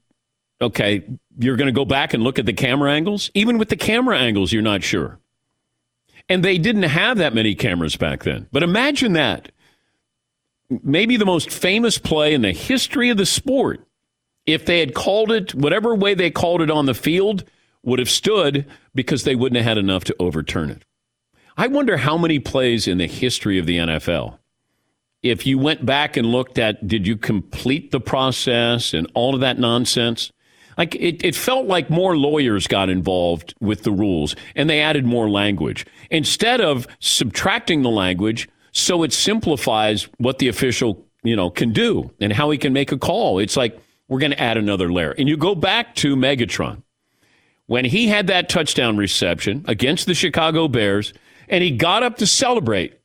okay, 0.62 1.04
you're 1.38 1.58
going 1.58 1.68
to 1.68 1.74
go 1.74 1.86
back 1.86 2.14
and 2.14 2.24
look 2.24 2.40
at 2.40 2.46
the 2.46 2.54
camera 2.54 2.92
angles? 2.92 3.30
Even 3.34 3.58
with 3.58 3.70
the 3.70 3.76
camera 3.76 4.18
angles, 4.18 4.54
you're 4.54 4.62
not 4.62 4.84
sure. 4.84 5.20
And 6.28 6.44
they 6.44 6.58
didn't 6.58 6.84
have 6.84 7.18
that 7.18 7.36
many 7.36 7.54
cameras 7.56 7.96
back 7.96 8.24
then. 8.24 8.48
But 8.52 8.64
imagine 8.64 9.14
that. 9.14 9.52
Maybe 10.70 11.18
the 11.18 11.26
most 11.26 11.52
famous 11.52 11.98
play 11.98 12.34
in 12.34 12.42
the 12.42 12.52
history 12.52 13.10
of 13.10 13.18
the 13.18 13.26
sport 13.26 13.86
if 14.46 14.66
they 14.66 14.80
had 14.80 14.94
called 14.94 15.32
it 15.32 15.54
whatever 15.54 15.94
way 15.96 16.14
they 16.14 16.32
called 16.32 16.62
it 16.62 16.72
on 16.72 16.86
the 16.86 16.94
field 16.94 17.44
would 17.84 18.00
have 18.00 18.10
stood 18.10 18.66
because 18.94 19.24
they 19.24 19.36
wouldn't 19.36 19.58
have 19.58 19.66
had 19.66 19.78
enough 19.78 20.04
to 20.06 20.16
overturn 20.20 20.70
it. 20.70 20.84
I 21.58 21.68
wonder 21.68 21.98
how 21.98 22.18
many 22.18 22.40
plays 22.40 22.88
in 22.88 22.98
the 22.98 23.08
history 23.08 23.58
of 23.58 23.66
the 23.66 23.78
NFL, 23.78 24.40
if 25.24 25.46
you 25.46 25.58
went 25.58 25.86
back 25.86 26.18
and 26.18 26.28
looked 26.28 26.60
at 26.60 26.88
did 26.88 27.08
you 27.08 27.16
complete 27.16 27.92
the 27.92 28.00
process 28.00 28.94
and 28.94 29.10
all 29.14 29.34
of 29.34 29.42
that 29.42 29.58
nonsense, 29.58 30.32
like 30.78 30.96
it, 30.96 31.24
it 31.24 31.36
felt 31.36 31.68
like 31.68 31.90
more 31.90 32.18
lawyers 32.18 32.68
got 32.68 32.90
involved 32.90 33.54
with 33.60 33.84
the 33.84 33.92
rules 33.92 34.36
and 34.56 34.70
they 34.70 34.82
added 34.82 35.06
more 35.06 35.30
language 35.30 35.86
instead 36.10 36.62
of 36.62 36.88
subtracting 37.00 37.82
the 37.82 37.90
language 37.90 38.50
so 38.72 39.04
it 39.04 39.14
simplifies 39.14 40.04
what 40.18 40.40
the 40.40 40.48
official 40.48 41.06
you 41.24 41.36
know 41.36 41.50
can 41.50 41.74
do 41.74 42.12
and 42.20 42.34
how 42.34 42.50
he 42.52 42.58
can 42.58 42.74
make 42.74 42.92
a 42.92 42.98
call. 42.98 43.40
It's 43.40 43.58
like 43.58 43.80
we're 44.08 44.20
going 44.20 44.32
to 44.32 44.42
add 44.42 44.58
another 44.58 44.92
layer. 44.92 45.12
And 45.12 45.28
you 45.28 45.36
go 45.36 45.56
back 45.56 45.96
to 45.96 46.16
Megatron. 46.16 46.84
When 47.68 47.86
he 47.86 48.08
had 48.08 48.28
that 48.28 48.48
touchdown 48.48 48.96
reception 48.96 49.66
against 49.68 50.06
the 50.06 50.14
Chicago 50.14 50.68
Bears, 50.68 51.14
and 51.50 51.64
he 51.64 51.72
got 51.72 52.04
up 52.04 52.18
to 52.18 52.28
celebrate, 52.28 53.00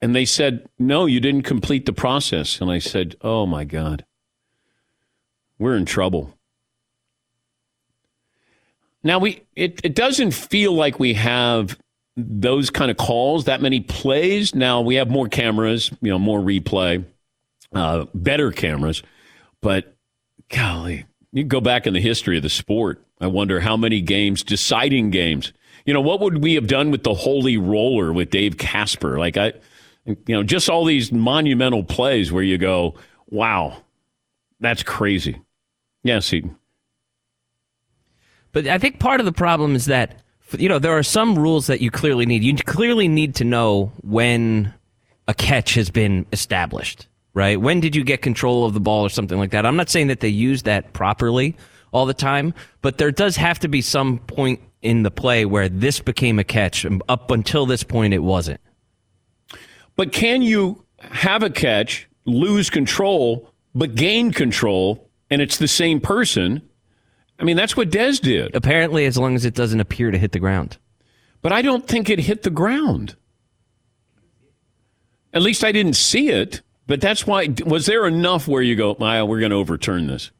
and 0.00 0.16
they 0.16 0.24
said, 0.24 0.66
No, 0.78 1.04
you 1.04 1.20
didn't 1.20 1.42
complete 1.42 1.84
the 1.84 1.92
process. 1.92 2.60
And 2.60 2.70
I 2.70 2.78
said, 2.78 3.16
Oh 3.20 3.44
my 3.44 3.64
God, 3.64 4.06
we're 5.58 5.76
in 5.76 5.84
trouble. 5.84 6.35
Now 9.06 9.20
we 9.20 9.42
it, 9.54 9.80
it 9.84 9.94
doesn't 9.94 10.32
feel 10.32 10.72
like 10.74 10.98
we 10.98 11.14
have 11.14 11.78
those 12.16 12.70
kind 12.70 12.90
of 12.90 12.96
calls, 12.96 13.44
that 13.44 13.62
many 13.62 13.80
plays. 13.80 14.54
Now 14.54 14.80
we 14.80 14.96
have 14.96 15.08
more 15.08 15.28
cameras, 15.28 15.90
you 16.00 16.10
know, 16.10 16.18
more 16.18 16.40
replay, 16.40 17.04
uh, 17.72 18.06
better 18.14 18.50
cameras, 18.50 19.02
but 19.62 19.94
golly, 20.48 21.06
you 21.32 21.44
go 21.44 21.60
back 21.60 21.86
in 21.86 21.94
the 21.94 22.00
history 22.00 22.36
of 22.36 22.42
the 22.42 22.48
sport. 22.48 23.02
I 23.20 23.28
wonder 23.28 23.60
how 23.60 23.76
many 23.76 24.00
games, 24.00 24.42
deciding 24.42 25.10
games. 25.10 25.52
You 25.84 25.94
know, 25.94 26.00
what 26.00 26.20
would 26.20 26.42
we 26.42 26.54
have 26.54 26.66
done 26.66 26.90
with 26.90 27.04
the 27.04 27.14
holy 27.14 27.56
roller 27.56 28.12
with 28.12 28.30
Dave 28.30 28.58
Casper? 28.58 29.18
Like 29.18 29.36
I, 29.36 29.52
you 30.04 30.16
know, 30.28 30.42
just 30.42 30.68
all 30.68 30.84
these 30.84 31.12
monumental 31.12 31.84
plays 31.84 32.32
where 32.32 32.42
you 32.42 32.58
go, 32.58 32.94
wow, 33.28 33.82
that's 34.58 34.82
crazy. 34.82 35.40
Yes, 36.02 36.26
Seaton. 36.26 36.56
But 38.56 38.68
I 38.68 38.78
think 38.78 39.00
part 39.00 39.20
of 39.20 39.26
the 39.26 39.32
problem 39.32 39.76
is 39.76 39.84
that 39.84 40.22
you 40.56 40.66
know 40.66 40.78
there 40.78 40.96
are 40.96 41.02
some 41.02 41.38
rules 41.38 41.66
that 41.66 41.82
you 41.82 41.90
clearly 41.90 42.24
need. 42.24 42.42
You 42.42 42.56
clearly 42.56 43.06
need 43.06 43.34
to 43.34 43.44
know 43.44 43.92
when 44.02 44.72
a 45.28 45.34
catch 45.34 45.74
has 45.74 45.90
been 45.90 46.24
established, 46.32 47.06
right? 47.34 47.60
When 47.60 47.80
did 47.80 47.94
you 47.94 48.02
get 48.02 48.22
control 48.22 48.64
of 48.64 48.72
the 48.72 48.80
ball 48.80 49.04
or 49.04 49.10
something 49.10 49.36
like 49.36 49.50
that? 49.50 49.66
I'm 49.66 49.76
not 49.76 49.90
saying 49.90 50.06
that 50.06 50.20
they 50.20 50.30
use 50.30 50.62
that 50.62 50.94
properly 50.94 51.54
all 51.92 52.06
the 52.06 52.14
time, 52.14 52.54
but 52.80 52.96
there 52.96 53.10
does 53.10 53.36
have 53.36 53.58
to 53.58 53.68
be 53.68 53.82
some 53.82 54.20
point 54.20 54.58
in 54.80 55.02
the 55.02 55.10
play 55.10 55.44
where 55.44 55.68
this 55.68 56.00
became 56.00 56.38
a 56.38 56.44
catch. 56.44 56.86
and 56.86 57.02
Up 57.10 57.30
until 57.30 57.66
this 57.66 57.82
point, 57.82 58.14
it 58.14 58.20
wasn't. 58.20 58.60
But 59.96 60.12
can 60.12 60.40
you 60.40 60.82
have 60.98 61.42
a 61.42 61.50
catch, 61.50 62.08
lose 62.24 62.70
control, 62.70 63.52
but 63.74 63.96
gain 63.96 64.32
control, 64.32 65.10
and 65.28 65.42
it's 65.42 65.58
the 65.58 65.68
same 65.68 66.00
person? 66.00 66.62
I 67.38 67.44
mean, 67.44 67.56
that's 67.56 67.76
what 67.76 67.90
Dez 67.90 68.20
did. 68.20 68.54
Apparently, 68.54 69.04
as 69.06 69.18
long 69.18 69.34
as 69.34 69.44
it 69.44 69.54
doesn't 69.54 69.80
appear 69.80 70.10
to 70.10 70.18
hit 70.18 70.32
the 70.32 70.38
ground. 70.40 70.78
But 71.42 71.52
I 71.52 71.62
don't 71.62 71.86
think 71.86 72.08
it 72.08 72.18
hit 72.20 72.42
the 72.42 72.50
ground. 72.50 73.14
At 75.32 75.42
least 75.42 75.64
I 75.64 75.72
didn't 75.72 75.94
see 75.96 76.28
it. 76.30 76.62
But 76.86 77.00
that's 77.00 77.26
why. 77.26 77.52
Was 77.64 77.86
there 77.86 78.06
enough 78.06 78.46
where 78.48 78.62
you 78.62 78.76
go, 78.76 78.96
Maya, 78.98 79.24
we're 79.24 79.40
going 79.40 79.50
to 79.50 79.56
overturn 79.56 80.06
this? 80.06 80.30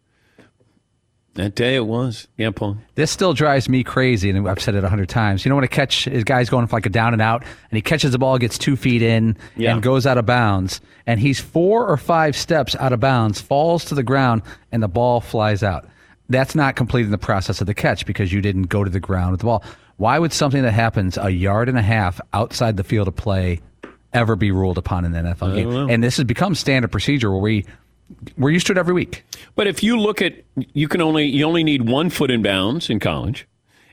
That 1.34 1.54
day 1.54 1.74
it 1.76 1.84
was. 1.84 2.28
Yeah, 2.38 2.50
Paul. 2.50 2.78
This 2.94 3.10
still 3.10 3.34
drives 3.34 3.68
me 3.68 3.84
crazy, 3.84 4.30
and 4.30 4.48
I've 4.48 4.60
said 4.62 4.74
it 4.74 4.84
a 4.84 4.88
hundred 4.88 5.10
times. 5.10 5.44
You 5.44 5.50
know 5.50 5.56
when 5.56 5.64
a 5.64 5.68
catch 5.68 6.06
is 6.08 6.24
guy's 6.24 6.48
going 6.48 6.66
for 6.66 6.76
like 6.76 6.86
a 6.86 6.90
down 6.90 7.12
and 7.12 7.20
out, 7.20 7.42
and 7.42 7.76
he 7.76 7.82
catches 7.82 8.12
the 8.12 8.18
ball, 8.18 8.38
gets 8.38 8.56
two 8.56 8.74
feet 8.74 9.02
in, 9.02 9.36
Yeah. 9.54 9.74
and 9.74 9.82
goes 9.82 10.06
out 10.06 10.16
of 10.16 10.24
bounds, 10.24 10.80
and 11.06 11.20
he's 11.20 11.38
four 11.38 11.86
or 11.86 11.98
five 11.98 12.36
steps 12.36 12.74
out 12.76 12.94
of 12.94 13.00
bounds, 13.00 13.38
falls 13.38 13.84
to 13.86 13.94
the 13.94 14.02
ground, 14.02 14.40
and 14.72 14.82
the 14.82 14.88
ball 14.88 15.20
flies 15.20 15.62
out. 15.62 15.86
That's 16.28 16.54
not 16.54 16.76
completing 16.76 17.10
the 17.10 17.18
process 17.18 17.60
of 17.60 17.66
the 17.66 17.74
catch 17.74 18.06
because 18.06 18.32
you 18.32 18.40
didn't 18.40 18.64
go 18.64 18.82
to 18.84 18.90
the 18.90 19.00
ground 19.00 19.32
with 19.32 19.40
the 19.40 19.46
ball. 19.46 19.62
Why 19.96 20.18
would 20.18 20.32
something 20.32 20.62
that 20.62 20.72
happens 20.72 21.16
a 21.16 21.30
yard 21.30 21.68
and 21.68 21.78
a 21.78 21.82
half 21.82 22.20
outside 22.32 22.76
the 22.76 22.84
field 22.84 23.08
of 23.08 23.16
play 23.16 23.60
ever 24.12 24.36
be 24.36 24.50
ruled 24.50 24.78
upon 24.78 25.04
in 25.04 25.14
an 25.14 25.26
NFL 25.26 25.54
game? 25.54 25.90
And 25.90 26.02
this 26.04 26.16
has 26.16 26.24
become 26.24 26.54
standard 26.54 26.90
procedure 26.90 27.30
where 27.30 27.40
we 27.40 27.64
we're 28.38 28.50
used 28.50 28.66
to 28.66 28.72
it 28.72 28.78
every 28.78 28.94
week. 28.94 29.24
But 29.54 29.66
if 29.66 29.82
you 29.82 29.98
look 29.98 30.22
at, 30.22 30.34
you 30.54 30.88
can 30.88 31.00
only 31.00 31.26
you 31.26 31.44
only 31.44 31.64
need 31.64 31.88
one 31.88 32.10
foot 32.10 32.30
in 32.30 32.42
bounds 32.42 32.90
in 32.90 33.00
college, 33.00 33.48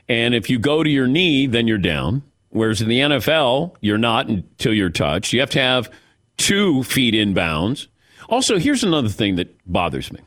and 0.08 0.34
if 0.34 0.48
you 0.50 0.58
go 0.58 0.82
to 0.82 0.90
your 0.90 1.06
knee, 1.06 1.46
then 1.46 1.66
you're 1.66 1.78
down. 1.78 2.22
Whereas 2.50 2.80
in 2.80 2.88
the 2.88 3.00
NFL, 3.00 3.74
you're 3.80 3.98
not 3.98 4.28
until 4.28 4.72
you're 4.72 4.90
touched. 4.90 5.32
You 5.32 5.40
have 5.40 5.50
to 5.50 5.60
have 5.60 5.90
two 6.36 6.84
feet 6.84 7.14
in 7.14 7.34
bounds. 7.34 7.88
Also, 8.28 8.58
here's 8.58 8.84
another 8.84 9.08
thing 9.08 9.36
that 9.36 9.56
bothers 9.66 10.12
me. 10.12 10.20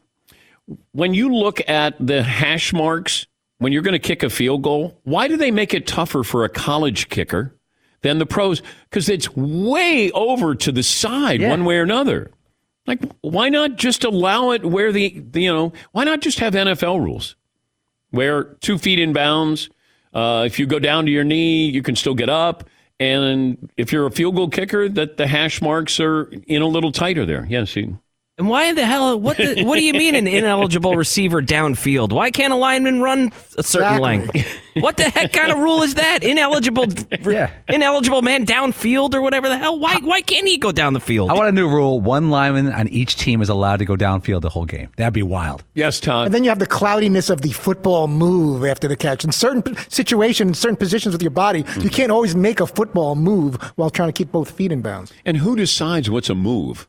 When 0.91 1.13
you 1.13 1.33
look 1.33 1.67
at 1.69 1.95
the 1.99 2.23
hash 2.23 2.73
marks 2.73 3.27
when 3.59 3.73
you're 3.73 3.81
going 3.81 3.93
to 3.93 3.99
kick 3.99 4.23
a 4.23 4.29
field 4.29 4.61
goal, 4.61 4.99
why 5.03 5.27
do 5.27 5.37
they 5.37 5.51
make 5.51 5.73
it 5.73 5.87
tougher 5.87 6.23
for 6.23 6.43
a 6.43 6.49
college 6.49 7.09
kicker 7.09 7.55
than 8.01 8.19
the 8.19 8.25
pros? 8.25 8.61
Because 8.89 9.09
it's 9.09 9.35
way 9.35 10.11
over 10.11 10.53
to 10.55 10.71
the 10.71 10.83
side, 10.83 11.41
one 11.41 11.65
way 11.65 11.77
or 11.77 11.83
another. 11.83 12.31
Like, 12.85 13.01
why 13.21 13.49
not 13.49 13.75
just 13.75 14.03
allow 14.03 14.51
it 14.51 14.65
where 14.65 14.91
the, 14.91 15.19
the 15.31 15.43
you 15.43 15.53
know, 15.53 15.73
why 15.91 16.03
not 16.03 16.21
just 16.21 16.39
have 16.39 16.53
NFL 16.53 17.03
rules 17.03 17.35
where 18.11 18.43
two 18.43 18.77
feet 18.77 18.99
in 18.99 19.13
bounds, 19.13 19.69
uh, 20.13 20.43
if 20.45 20.59
you 20.59 20.65
go 20.65 20.79
down 20.79 21.05
to 21.05 21.11
your 21.11 21.23
knee, 21.23 21.69
you 21.69 21.81
can 21.81 21.95
still 21.95 22.15
get 22.15 22.29
up. 22.29 22.63
And 22.99 23.69
if 23.77 23.91
you're 23.91 24.07
a 24.07 24.11
field 24.11 24.35
goal 24.35 24.49
kicker, 24.49 24.89
that 24.89 25.17
the 25.17 25.27
hash 25.27 25.61
marks 25.61 25.99
are 25.99 26.31
in 26.47 26.61
a 26.61 26.67
little 26.67 26.91
tighter 26.91 27.25
there. 27.25 27.45
Yes, 27.49 27.75
you, 27.75 27.99
And 28.39 28.47
why 28.47 28.71
the 28.71 28.85
hell? 28.85 29.19
What 29.19 29.37
the, 29.37 29.63
What 29.63 29.77
do 29.79 29.83
you 29.83 29.93
mean 29.93 30.13
an 30.13 30.27
ineligible 30.27 30.95
receiver 30.95 31.41
downfield? 31.41 32.11
Why 32.13 32.29
can't 32.29 32.53
a 32.53 32.55
lineman 32.55 33.01
run 33.01 33.31
a 33.57 33.63
certain 33.63 33.97
Exactly. 33.97 34.01
length? 34.43 34.59
What 34.75 34.95
the 34.97 35.09
heck 35.09 35.33
kind 35.33 35.51
of 35.51 35.57
rule 35.57 35.81
is 35.81 35.95
that? 35.95 36.23
Ineligible, 36.23 36.85
Yeah. 37.25 37.49
ineligible 37.67 38.21
man 38.21 38.45
downfield 38.45 39.15
or 39.15 39.23
whatever 39.23 39.49
the 39.49 39.57
hell. 39.57 39.79
Why? 39.79 39.97
Why 40.03 40.21
can't 40.21 40.47
he 40.47 40.59
go 40.59 40.71
down 40.71 40.93
the 40.93 40.99
field? 40.99 41.31
I 41.31 41.33
want 41.33 41.49
a 41.49 41.51
new 41.51 41.67
rule: 41.67 41.99
one 41.99 42.29
lineman 42.29 42.71
on 42.71 42.87
each 42.89 43.15
team 43.15 43.41
is 43.41 43.49
allowed 43.49 43.77
to 43.77 43.85
go 43.85 43.95
downfield 43.95 44.41
the 44.41 44.49
whole 44.49 44.65
game. 44.65 44.89
That'd 44.97 45.15
be 45.15 45.23
wild. 45.23 45.63
yes, 45.73 45.99
Tom. 45.99 46.25
And 46.25 46.33
then 46.33 46.43
you 46.43 46.51
have 46.51 46.59
the 46.59 46.67
cloudiness 46.67 47.31
of 47.31 47.41
the 47.41 47.49
football 47.53 48.07
move 48.07 48.63
after 48.65 48.87
the 48.87 48.95
catch. 48.95 49.23
In 49.25 49.31
certain 49.31 49.75
situations, 49.89 50.59
certain 50.59 50.77
positions 50.77 51.13
with 51.13 51.23
your 51.23 51.31
body, 51.31 51.63
hmm. 51.63 51.81
you 51.81 51.89
can't 51.89 52.11
always 52.11 52.35
make 52.35 52.59
a 52.59 52.67
football 52.67 53.15
move 53.15 53.55
while 53.77 53.89
trying 53.89 54.09
to 54.09 54.13
keep 54.13 54.31
both 54.31 54.51
feet 54.51 54.71
in 54.71 54.83
bounds. 54.83 55.11
And 55.25 55.37
who 55.37 55.55
decides 55.55 56.07
what's 56.11 56.29
a 56.29 56.35
move? 56.35 56.87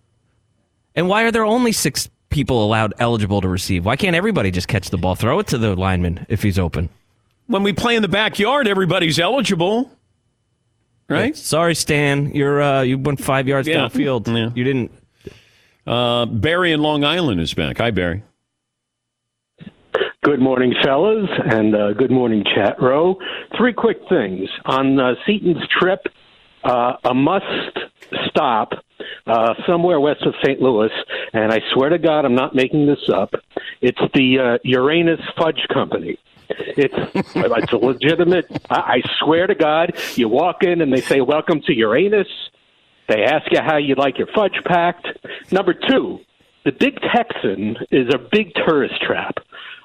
And 0.99 1.09
why 1.09 1.23
are 1.23 1.31
there 1.31 1.45
only 1.45 1.71
six 1.71 2.11
people 2.29 2.65
allowed 2.65 2.93
eligible 2.99 3.41
to 3.41 3.49
receive? 3.49 3.85
Why 3.85 3.95
can't 3.95 4.17
everybody 4.17 4.51
just 4.51 4.67
catch 4.67 4.91
the 4.91 4.99
ball? 4.99 5.15
Throw 5.15 5.39
it 5.39 5.47
to 5.47 5.57
the 5.57 5.77
lineman 5.77 6.27
if 6.29 6.43
he's 6.43 6.59
open. 6.59 6.89
When 7.47 7.63
we 7.63 7.73
play 7.73 7.95
in 7.95 8.03
the 8.03 8.09
backyard, 8.09 8.67
everybody's 8.67 9.21
eligible, 9.21 9.93
right? 11.09 11.37
Sorry, 11.37 11.77
Stan. 11.77 12.35
You're 12.35 12.61
uh, 12.61 12.83
you 12.83 12.99
went 12.99 13.21
five 13.21 13.47
yards 13.47 13.69
Yeah. 13.69 13.83
downfield. 13.87 14.27
Yeah. 14.27 14.51
You 14.57 14.65
didn't. 14.65 14.91
Uh, 15.87 16.27
Barry 16.27 16.73
in 16.73 16.83
Long 16.83 17.05
Island 17.05 17.41
is 17.41 17.55
back. 17.55 17.79
Hi, 17.79 17.93
Barry. 17.93 18.25
Good 20.25 20.41
morning, 20.41 20.75
fellas, 20.83 21.31
and 21.49 21.77
uh, 21.77 21.93
good 21.93 22.11
morning, 22.11 22.43
chat 22.57 22.83
row. 22.83 23.17
Three 23.57 23.73
quick 23.73 23.99
things 24.09 24.49
on 24.65 24.99
uh, 24.99 25.15
Seaton's 25.25 25.63
trip. 25.81 26.01
Uh, 26.65 26.95
a 27.05 27.15
must 27.15 27.47
stop 28.27 28.73
uh, 29.29 29.55
somewhere 29.67 30.01
west 30.01 30.23
of 30.23 30.35
St. 30.43 30.61
Louis, 30.61 30.91
and 31.33 31.53
I 31.53 31.61
swear 31.73 31.91
to 31.91 31.99
God, 31.99 32.25
I'm 32.25 32.35
not 32.35 32.55
making 32.55 32.87
this 32.87 33.09
up. 33.13 33.35
It's 33.81 34.01
the 34.15 34.39
uh, 34.39 34.59
Uranus 34.65 35.21
Fudge 35.37 35.61
Company. 35.73 36.19
It's 36.49 36.95
it's 37.35 37.73
a 37.73 37.77
legitimate. 37.77 38.47
I, 38.71 38.77
I 38.77 39.03
swear 39.21 39.47
to 39.47 39.55
God, 39.55 39.93
you 40.17 40.29
walk 40.29 40.63
in 40.63 40.81
and 40.81 40.93
they 40.93 41.01
say, 41.01 41.21
"Welcome 41.21 41.61
to 41.67 41.75
Uranus." 41.75 42.29
They 43.09 43.23
ask 43.25 43.51
you 43.51 43.61
how 43.61 43.77
you 43.77 43.95
like 43.95 44.19
your 44.19 44.29
fudge 44.35 44.59
packed. 44.67 45.07
Number 45.51 45.75
two, 45.75 46.21
the 46.65 46.73
Big 46.73 46.99
Texan 47.01 47.77
is 47.91 48.13
a 48.13 48.19
big 48.19 48.53
tourist 48.55 49.01
trap. 49.03 49.37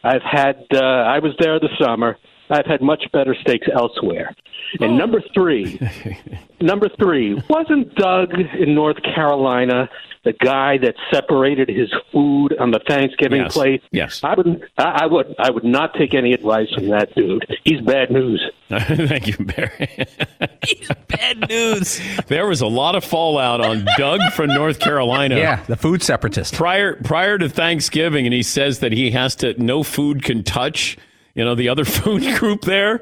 I've 0.04 0.22
had. 0.22 0.66
Uh, 0.74 0.80
I 0.80 1.20
was 1.20 1.34
there 1.40 1.60
this 1.60 1.72
summer. 1.80 2.18
I've 2.54 2.66
had 2.66 2.82
much 2.82 3.04
better 3.12 3.36
steaks 3.42 3.68
elsewhere. 3.74 4.36
And 4.80 4.94
oh. 4.94 4.96
number 4.96 5.22
three, 5.34 5.80
number 6.62 6.90
three, 7.00 7.42
wasn't 7.50 7.94
Doug 7.96 8.34
in 8.60 8.76
North 8.76 9.02
Carolina 9.04 9.90
the 10.24 10.34
guy 10.34 10.78
that 10.78 10.96
separated 11.12 11.68
his 11.68 11.94
food 12.12 12.56
on 12.58 12.72
the 12.72 12.80
Thanksgiving 12.88 13.42
Yes. 13.42 13.54
plate? 13.54 13.84
Yes. 13.92 14.24
I 14.24 14.36
would. 14.36 14.70
I, 14.78 14.84
I 14.84 15.06
would. 15.06 15.36
I 15.38 15.52
would 15.52 15.66
not 15.66 15.94
take 15.96 16.14
any 16.14 16.34
advice 16.34 16.72
from 16.74 16.88
that 16.90 17.14
dude. 17.14 17.46
He's 17.66 17.82
bad 17.82 18.10
news. 18.10 18.42
Thank 18.70 19.28
you, 19.28 19.46
Barry. 19.46 20.08
He's 20.66 20.90
bad 21.08 21.50
news. 21.50 22.00
There 22.28 22.48
was 22.48 22.62
a 22.62 22.68
lot 22.68 22.96
of 22.96 23.04
fallout 23.04 23.60
on 23.60 23.86
Doug 23.98 24.22
from 24.32 24.48
North 24.48 24.80
Carolina. 24.80 25.36
Yeah, 25.36 25.64
the 25.66 25.76
food 25.76 26.02
separatist. 26.02 26.54
Prior 26.54 26.96
prior 27.04 27.38
to 27.38 27.50
Thanksgiving, 27.50 28.26
and 28.26 28.34
he 28.34 28.44
says 28.44 28.80
that 28.80 28.94
he 28.94 29.12
has 29.12 29.36
to 29.38 29.62
no 29.62 29.84
food 29.84 30.24
can 30.24 30.44
touch. 30.44 30.98
You 31.36 31.46
know 31.46 31.56
the 31.56 31.70
other 31.70 31.86
food 31.86 32.24
group 32.38 32.62
there. 32.62 33.02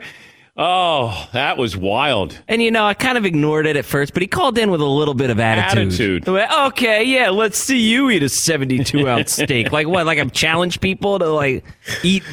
Oh, 0.58 1.30
that 1.32 1.58
was 1.58 1.78
wild. 1.78 2.38
And 2.48 2.62
you 2.62 2.72
know, 2.72 2.86
I 2.86 2.94
kind 2.94 3.18
of 3.18 3.26
ignored 3.26 3.66
it 3.66 3.78
at 3.78 3.86
first, 3.86 4.14
but 4.14 4.22
he 4.22 4.28
called 4.28 4.58
in 4.58 4.70
with 4.70 4.82
a 4.82 4.86
little 4.86 5.14
bit 5.14 5.30
of 5.30 5.40
attitude. 5.40 6.24
Attitude. 6.24 6.28
Okay, 6.28 7.04
yeah, 7.06 7.30
let's 7.30 7.58
see 7.58 7.80
you 7.80 8.10
eat 8.10 8.22
a 8.22 8.30
seventy-two 8.30 9.08
ounce 9.08 9.32
steak. 9.44 9.72
Like 9.72 9.88
what? 9.88 10.06
Like 10.06 10.20
I'm 10.20 10.30
challenge 10.30 10.82
people 10.82 11.20
to 11.20 11.28
like 11.28 11.64
eat 12.04 12.24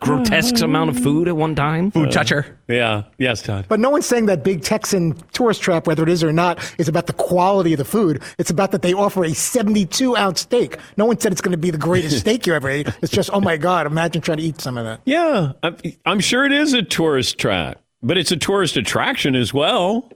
grotesque 0.00 0.60
amount 0.60 0.90
of 0.90 0.98
food 0.98 1.28
at 1.28 1.36
one 1.36 1.54
time. 1.54 1.90
Food 1.90 2.08
uh, 2.08 2.10
toucher. 2.12 2.58
Yeah. 2.68 3.04
Yes, 3.18 3.42
Todd. 3.42 3.66
But 3.68 3.80
no 3.80 3.90
one's 3.90 4.06
saying 4.06 4.26
that 4.26 4.44
big 4.44 4.62
Texan 4.62 5.14
tourist 5.32 5.62
trap, 5.62 5.86
whether 5.86 6.02
it 6.02 6.08
is 6.08 6.22
or 6.22 6.32
not, 6.32 6.58
is 6.78 6.88
about 6.88 7.06
the 7.06 7.12
quality 7.12 7.72
of 7.72 7.78
the 7.78 7.84
food. 7.84 8.22
It's 8.38 8.50
about 8.50 8.72
that 8.72 8.82
they 8.82 8.92
offer 8.92 9.24
a 9.24 9.32
72 9.32 10.16
ounce 10.16 10.42
steak. 10.42 10.78
No 10.96 11.06
one 11.06 11.18
said 11.18 11.32
it's 11.32 11.40
going 11.40 11.52
to 11.52 11.58
be 11.58 11.70
the 11.70 11.78
greatest 11.78 12.18
steak 12.20 12.46
you 12.46 12.54
ever 12.54 12.68
ate. 12.68 12.88
It's 13.02 13.12
just, 13.12 13.30
oh 13.32 13.40
my 13.40 13.56
God, 13.56 13.86
imagine 13.86 14.22
trying 14.22 14.38
to 14.38 14.44
eat 14.44 14.60
some 14.60 14.78
of 14.78 14.84
that. 14.84 15.00
Yeah, 15.04 15.52
I'm, 15.62 15.76
I'm 16.06 16.20
sure 16.20 16.44
it 16.44 16.52
is 16.52 16.72
a 16.72 16.82
tourist 16.82 17.38
trap, 17.38 17.80
but 18.02 18.18
it's 18.18 18.32
a 18.32 18.36
tourist 18.36 18.76
attraction 18.76 19.34
as 19.34 19.52
well. 19.52 20.10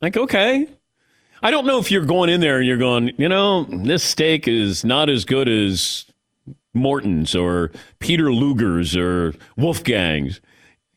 Like, 0.00 0.16
okay. 0.16 0.68
I 1.42 1.50
don't 1.50 1.66
know 1.66 1.78
if 1.78 1.90
you're 1.90 2.04
going 2.04 2.30
in 2.30 2.40
there 2.40 2.58
and 2.58 2.66
you're 2.66 2.78
going, 2.78 3.12
you 3.18 3.28
know, 3.28 3.64
this 3.64 4.02
steak 4.02 4.48
is 4.48 4.84
not 4.84 5.08
as 5.08 5.24
good 5.24 5.48
as 5.48 6.06
Morton's 6.76 7.34
or 7.34 7.70
Peter 7.98 8.32
Luger's 8.32 8.96
or 8.96 9.34
Wolfgang's. 9.56 10.40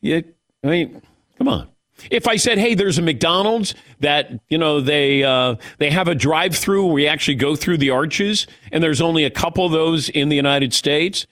Yeah, 0.00 0.20
I 0.62 0.66
mean, 0.66 1.02
come 1.38 1.48
on. 1.48 1.68
If 2.10 2.26
I 2.26 2.36
said, 2.36 2.58
"Hey, 2.58 2.74
there's 2.74 2.98
a 2.98 3.02
McDonald's 3.02 3.74
that 4.00 4.30
you 4.48 4.56
know 4.56 4.80
they 4.80 5.22
uh, 5.22 5.56
they 5.78 5.90
have 5.90 6.08
a 6.08 6.14
drive-through 6.14 6.86
where 6.86 7.02
you 7.02 7.08
actually 7.08 7.34
go 7.34 7.56
through 7.56 7.78
the 7.78 7.90
arches, 7.90 8.46
and 8.72 8.82
there's 8.82 9.00
only 9.00 9.24
a 9.24 9.30
couple 9.30 9.66
of 9.66 9.72
those 9.72 10.08
in 10.08 10.28
the 10.28 10.36
United 10.36 10.72
States," 10.72 11.26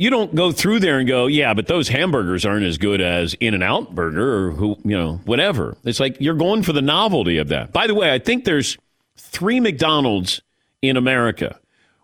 you 0.00 0.08
don't 0.08 0.34
go 0.34 0.50
through 0.50 0.80
there 0.80 0.98
and 0.98 1.06
go, 1.06 1.26
"Yeah, 1.26 1.54
but 1.54 1.66
those 1.66 1.88
hamburgers 1.88 2.44
aren't 2.44 2.64
as 2.64 2.78
good 2.78 3.00
as 3.00 3.34
In-N-Out 3.34 3.94
Burger 3.94 4.46
or 4.46 4.50
who 4.52 4.76
you 4.84 4.96
know 4.96 5.20
whatever." 5.24 5.76
It's 5.84 6.00
like 6.00 6.16
you're 6.20 6.34
going 6.34 6.62
for 6.62 6.72
the 6.72 6.82
novelty 6.82 7.36
of 7.38 7.48
that. 7.48 7.72
By 7.72 7.86
the 7.86 7.94
way, 7.94 8.12
I 8.12 8.18
think 8.18 8.44
there's 8.44 8.76
three 9.16 9.60
McDonald's 9.60 10.40
in 10.82 10.96
America 10.96 11.58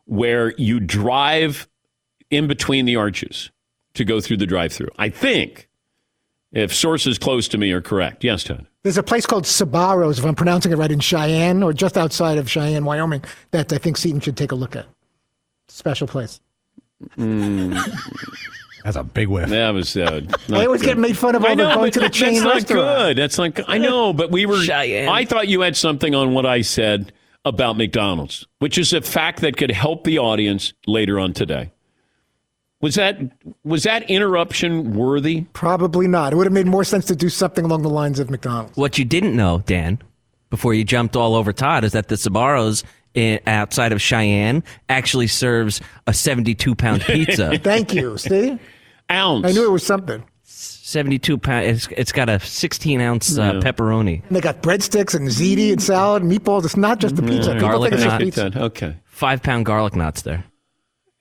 where 0.05 0.55
you 0.57 0.79
drive 0.81 1.69
in 2.31 2.47
between 2.47 2.85
the 2.85 2.97
arches 2.97 3.51
to 3.95 4.05
go 4.05 4.21
through 4.21 4.37
the 4.39 4.47
drive-through. 4.47 4.91
I 4.99 5.09
think. 5.09 5.69
If 6.53 6.73
sources 6.75 7.19
close 7.19 7.49
to 7.49 7.59
me 7.59 7.73
are 7.73 7.83
correct. 7.83 8.25
Yes, 8.25 8.45
Todd. 8.45 8.67
There's 8.83 8.97
a 8.97 9.03
place 9.03 9.27
called 9.27 9.45
Sabaros, 9.45 10.19
if 10.19 10.25
I'm 10.25 10.35
pronouncing 10.37 10.73
it 10.73 10.77
right, 10.77 10.91
in 10.91 11.01
Cheyenne 11.01 11.63
or 11.63 11.73
just 11.73 11.99
outside 11.99 12.39
of 12.39 12.49
Cheyenne, 12.49 12.85
Wyoming, 12.85 13.25
that 13.51 13.73
I 13.73 13.79
think 13.79 13.97
Seaton 13.99 14.21
should 14.21 14.37
take 14.37 14.53
a 14.53 14.55
look 14.55 14.75
at. 14.77 14.87
Special 15.69 16.07
place. 16.07 16.41
That's 17.17 18.97
a 18.97 19.03
big 19.03 19.29
whiff. 19.29 19.51
That 19.51 19.71
was. 19.71 19.97
Uh, 19.97 20.23
I 20.51 20.65
always 20.65 20.81
good. 20.81 20.87
get 20.87 20.99
made 20.99 21.19
fun 21.19 21.35
of 21.35 21.45
all 21.45 21.51
I 21.51 21.55
the 21.57 21.65
know, 21.69 21.75
going 21.75 21.93
to 21.93 22.01
the 22.01 22.09
chain 22.09 22.35
that's 22.35 22.45
not 22.45 22.55
restaurant. 22.55 22.99
good. 22.99 23.17
That's 23.19 23.37
not. 23.37 23.55
good. 23.55 23.65
I 23.69 23.79
know, 23.79 24.13
but 24.13 24.31
we 24.31 24.47
were. 24.47 24.63
Cheyenne. 24.63 25.09
I 25.09 25.25
thought 25.25 25.49
you 25.49 25.61
had 25.63 25.77
something 25.77 26.15
on 26.15 26.33
what 26.33 26.47
I 26.47 26.63
said 26.63 27.13
about 27.45 27.77
McDonald's, 27.77 28.47
which 28.61 28.79
is 28.79 28.93
a 28.93 29.03
fact 29.03 29.41
that 29.41 29.57
could 29.57 29.73
help 29.73 30.05
the 30.05 30.19
audience 30.19 30.73
later 30.87 31.19
on 31.19 31.33
today. 31.33 31.73
Was 32.81 32.95
that 32.97 33.19
was 33.65 33.85
that 33.85 34.09
interruption 34.11 34.95
worthy? 34.95 35.43
Probably 35.55 36.07
not. 36.07 36.33
It 36.33 36.37
would 36.37 36.47
have 36.47 36.53
made 36.53 36.67
more 36.67 36.85
sense 36.85 37.07
to 37.07 37.17
do 37.17 37.29
something 37.29 37.65
along 37.65 37.83
the 37.83 37.89
lines 37.91 38.19
of 38.19 38.31
McDonald's. 38.31 38.77
What 38.77 38.99
you 38.99 39.05
didn't 39.05 39.35
know, 39.35 39.63
Dan, 39.67 39.99
before 40.51 40.75
you 40.75 40.85
jumped 40.85 41.17
all 41.17 41.35
over 41.35 41.53
Todd, 41.53 41.85
is 41.85 41.93
that 41.93 42.09
the 42.09 42.17
Sabaros 42.17 42.85
i 43.17 43.41
outside 43.47 43.93
of 43.93 44.03
Cheyenne 44.03 44.63
actually 44.91 45.27
serves 45.27 45.81
a 46.07 46.13
72 46.13 46.75
pound 46.75 47.01
pizza. 47.07 47.57
Thank 47.59 47.95
you. 47.95 48.19
See? 48.19 48.59
Ounce. 49.11 49.47
I 49.47 49.53
knew 49.53 49.65
it 49.65 49.71
was 49.71 49.87
something. 49.87 50.23
72 50.43 51.39
pound. 51.39 51.67
It's, 51.67 51.89
it's 51.97 52.13
got 52.13 52.29
a 52.29 52.39
16 52.41 53.01
ounce 53.01 53.39
uh, 53.39 53.43
Yeah. 53.55 53.61
pepperoni, 53.61 54.23
And 54.27 54.37
they 54.37 54.41
got 54.43 54.63
breadsticks 54.63 55.15
and 55.15 55.29
ziti 55.29 55.73
and 55.73 55.83
salad 55.83 56.23
and 56.23 56.31
meatballs. 56.31 56.65
It's 56.67 56.77
not 56.77 56.99
just 57.01 57.17
the 57.17 57.23
pizza. 57.23 57.55
People 57.55 57.69
Garlic 57.69 57.91
think 57.93 57.95
it's 57.95 58.03
just 58.05 58.13
knot. 58.13 58.21
pizza. 58.21 58.51
Todd. 58.51 58.63
Okay. 58.63 58.97
five 59.07 59.43
pound 59.43 59.65
garlic 59.65 59.97
knots 59.97 60.23
there. 60.23 60.45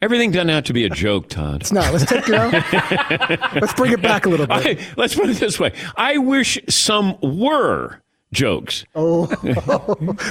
Everything 0.06 0.30
doesn't 0.30 0.50
have 0.50 0.66
to 0.66 0.74
be 0.74 0.86
a 0.86 0.90
joke, 0.92 1.30
Todd. 1.30 1.62
It's 1.62 1.72
not. 1.72 1.92
Let's 1.92 2.06
take 2.06 2.30
it 2.30 2.36
out. 2.36 2.54
Let's 3.60 3.74
bring 3.74 3.92
it 3.92 4.04
back 4.04 4.28
a 4.28 4.30
little 4.30 4.46
bit. 4.46 4.80
I, 4.80 4.94
let's 4.96 5.16
put 5.16 5.32
it 5.32 5.38
this 5.38 5.60
way. 5.60 5.74
I 5.96 6.20
wish 6.20 6.60
some 6.70 7.18
were 7.24 8.04
jokes. 8.32 8.86
Oh, 8.94 9.26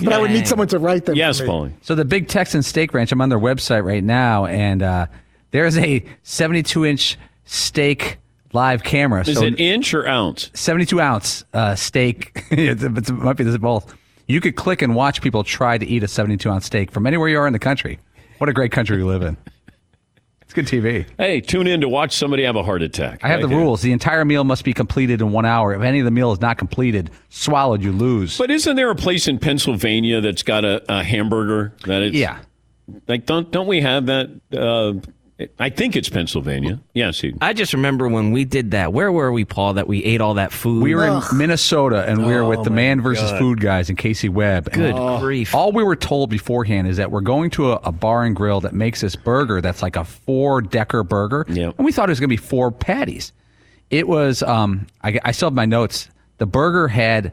but 0.05 0.13
I 0.13 0.19
would 0.21 0.31
need 0.31 0.47
someone 0.47 0.69
to 0.69 0.79
write 0.79 1.07
them. 1.07 1.17
Yes, 1.17 1.41
for. 1.41 1.47
Paulie. 1.47 1.73
So 1.83 1.97
the 1.97 2.05
Big 2.05 2.29
Texan 2.29 2.63
Steak 2.63 2.95
Ranch, 2.95 3.11
I'm 3.11 3.21
on 3.21 3.31
their 3.31 3.39
website 3.41 3.85
right 3.85 4.05
now, 4.05 4.47
and 4.47 4.81
uh, 4.81 5.07
there's 5.51 5.77
a 5.77 6.05
72 6.23 6.85
inch 6.87 7.19
steak 7.45 8.19
live 8.53 8.85
camera. 8.85 9.23
Is 9.27 9.39
so 9.39 9.45
it 9.45 9.59
inch 9.59 9.93
or 9.93 10.07
ounce? 10.07 10.53
72 10.55 11.01
ounce 11.01 11.45
uh, 11.53 11.75
steak. 11.75 12.31
it's, 12.53 12.85
it's- 12.85 13.09
it 13.09 13.13
might 13.13 13.37
be 13.37 13.43
this 13.43 13.59
both. 13.59 13.93
You 14.29 14.41
could 14.41 14.55
click 14.55 14.83
and 14.83 14.95
watch 14.95 15.21
people 15.21 15.43
try 15.43 15.79
to 15.79 15.85
eat 15.85 16.05
a 16.05 16.09
72 16.09 16.49
ounce 16.49 16.65
steak 16.67 16.93
from 16.93 17.09
anywhere 17.09 17.29
you 17.29 17.41
are 17.41 17.49
in 17.49 17.53
the 17.53 17.59
country. 17.59 17.99
What 18.39 18.49
a 18.49 18.53
great 18.53 18.71
country 18.71 18.99
we 18.99 19.03
live 19.03 19.23
in. 19.23 19.37
It's 20.57 20.71
good 20.71 20.83
TV. 20.83 21.07
Hey, 21.19 21.41
tune 21.41 21.67
in 21.67 21.81
to 21.81 21.89
watch 21.89 22.15
somebody 22.17 22.45
have 22.45 22.55
a 22.55 22.63
heart 22.63 22.83
attack. 22.83 23.21
I 23.25 23.29
have 23.29 23.41
the 23.41 23.49
Right 23.49 23.55
here. 23.55 23.63
rules. 23.65 23.83
The 23.83 23.91
entire 23.93 24.25
meal 24.25 24.45
must 24.45 24.63
be 24.65 24.73
completed 24.73 25.21
in 25.21 25.33
one 25.33 25.45
hour. 25.45 25.75
If 25.75 25.83
any 25.83 25.99
of 25.99 26.05
the 26.05 26.11
meal 26.13 26.31
is 26.33 26.41
not 26.41 26.59
completed, 26.59 27.11
swallowed, 27.29 27.83
you 27.83 27.91
lose. 27.91 28.39
But 28.39 28.51
isn't 28.53 28.77
there 28.77 28.91
a 28.91 28.95
place 28.95 29.27
in 29.27 29.39
Pennsylvania 29.39 30.21
that's 30.21 30.45
got 30.45 30.65
a, 30.65 30.83
a 30.89 31.03
hamburger 31.03 31.73
that 31.87 32.03
it's 32.03 32.15
yeah. 32.17 32.39
like 33.09 33.27
don't 33.27 33.51
don't 33.51 33.67
we 33.67 33.81
have 33.81 34.07
that? 34.07 34.31
Uh, 34.53 34.95
I 35.59 35.69
think 35.69 35.97
it's 35.97 36.09
Pennsylvania. 36.09 36.81
Yes, 36.93 37.21
he, 37.21 37.35
I 37.41 37.55
just 37.55 37.73
remember 37.73 38.09
when 38.09 38.31
we 38.31 38.45
did 38.45 38.71
that. 38.71 38.93
Where 38.93 39.11
were 39.11 39.33
we, 39.33 39.45
Paul? 39.45 39.75
That 39.75 39.89
we 39.89 40.05
ate 40.05 40.21
all 40.21 40.35
that 40.35 40.53
food. 40.53 40.81
We 40.83 40.95
were 40.95 41.07
in 41.07 41.23
Minnesota 41.37 42.05
and 42.07 42.25
we 42.25 42.33
were 42.33 42.45
with 42.45 42.63
the 42.63 42.71
Man 42.71 43.01
versus 43.01 43.33
God. 43.33 43.39
Food 43.41 43.61
guys 43.61 43.89
and 43.89 43.99
Casey 43.99 44.29
Webb. 44.29 44.69
And 44.73 44.77
Good 44.77 45.21
grief. 45.21 45.53
All 45.53 45.73
we 45.73 45.83
were 45.83 45.97
told 45.97 46.31
beforehand 46.31 46.87
is 46.87 46.99
that 46.99 47.11
we're 47.11 47.21
going 47.21 47.51
to 47.51 47.73
a, 47.73 47.77
a 47.85 47.93
bar 47.93 48.23
and 48.23 48.37
grill 48.37 48.61
that 48.61 48.75
makes 48.75 49.01
this 49.01 49.17
burger 49.17 49.61
that's 49.61 49.83
like 49.83 49.97
a 49.97 50.05
four 50.05 50.63
decker 50.63 51.03
burger. 51.03 51.45
Yeah. 51.49 51.73
And 51.77 51.85
we 51.85 51.91
thought 51.91 52.09
it 52.09 52.13
was 52.13 52.21
going 52.21 52.31
to 52.31 52.33
be 52.33 52.37
four 52.37 52.71
patties. 52.71 53.33
It 53.91 54.07
was, 54.07 54.41
um, 54.45 54.87
I, 55.03 55.19
I 55.25 55.33
still 55.33 55.47
have 55.47 55.55
my 55.55 55.67
notes. 55.67 56.09
The 56.39 56.47
burger 56.47 56.87
had 56.87 57.33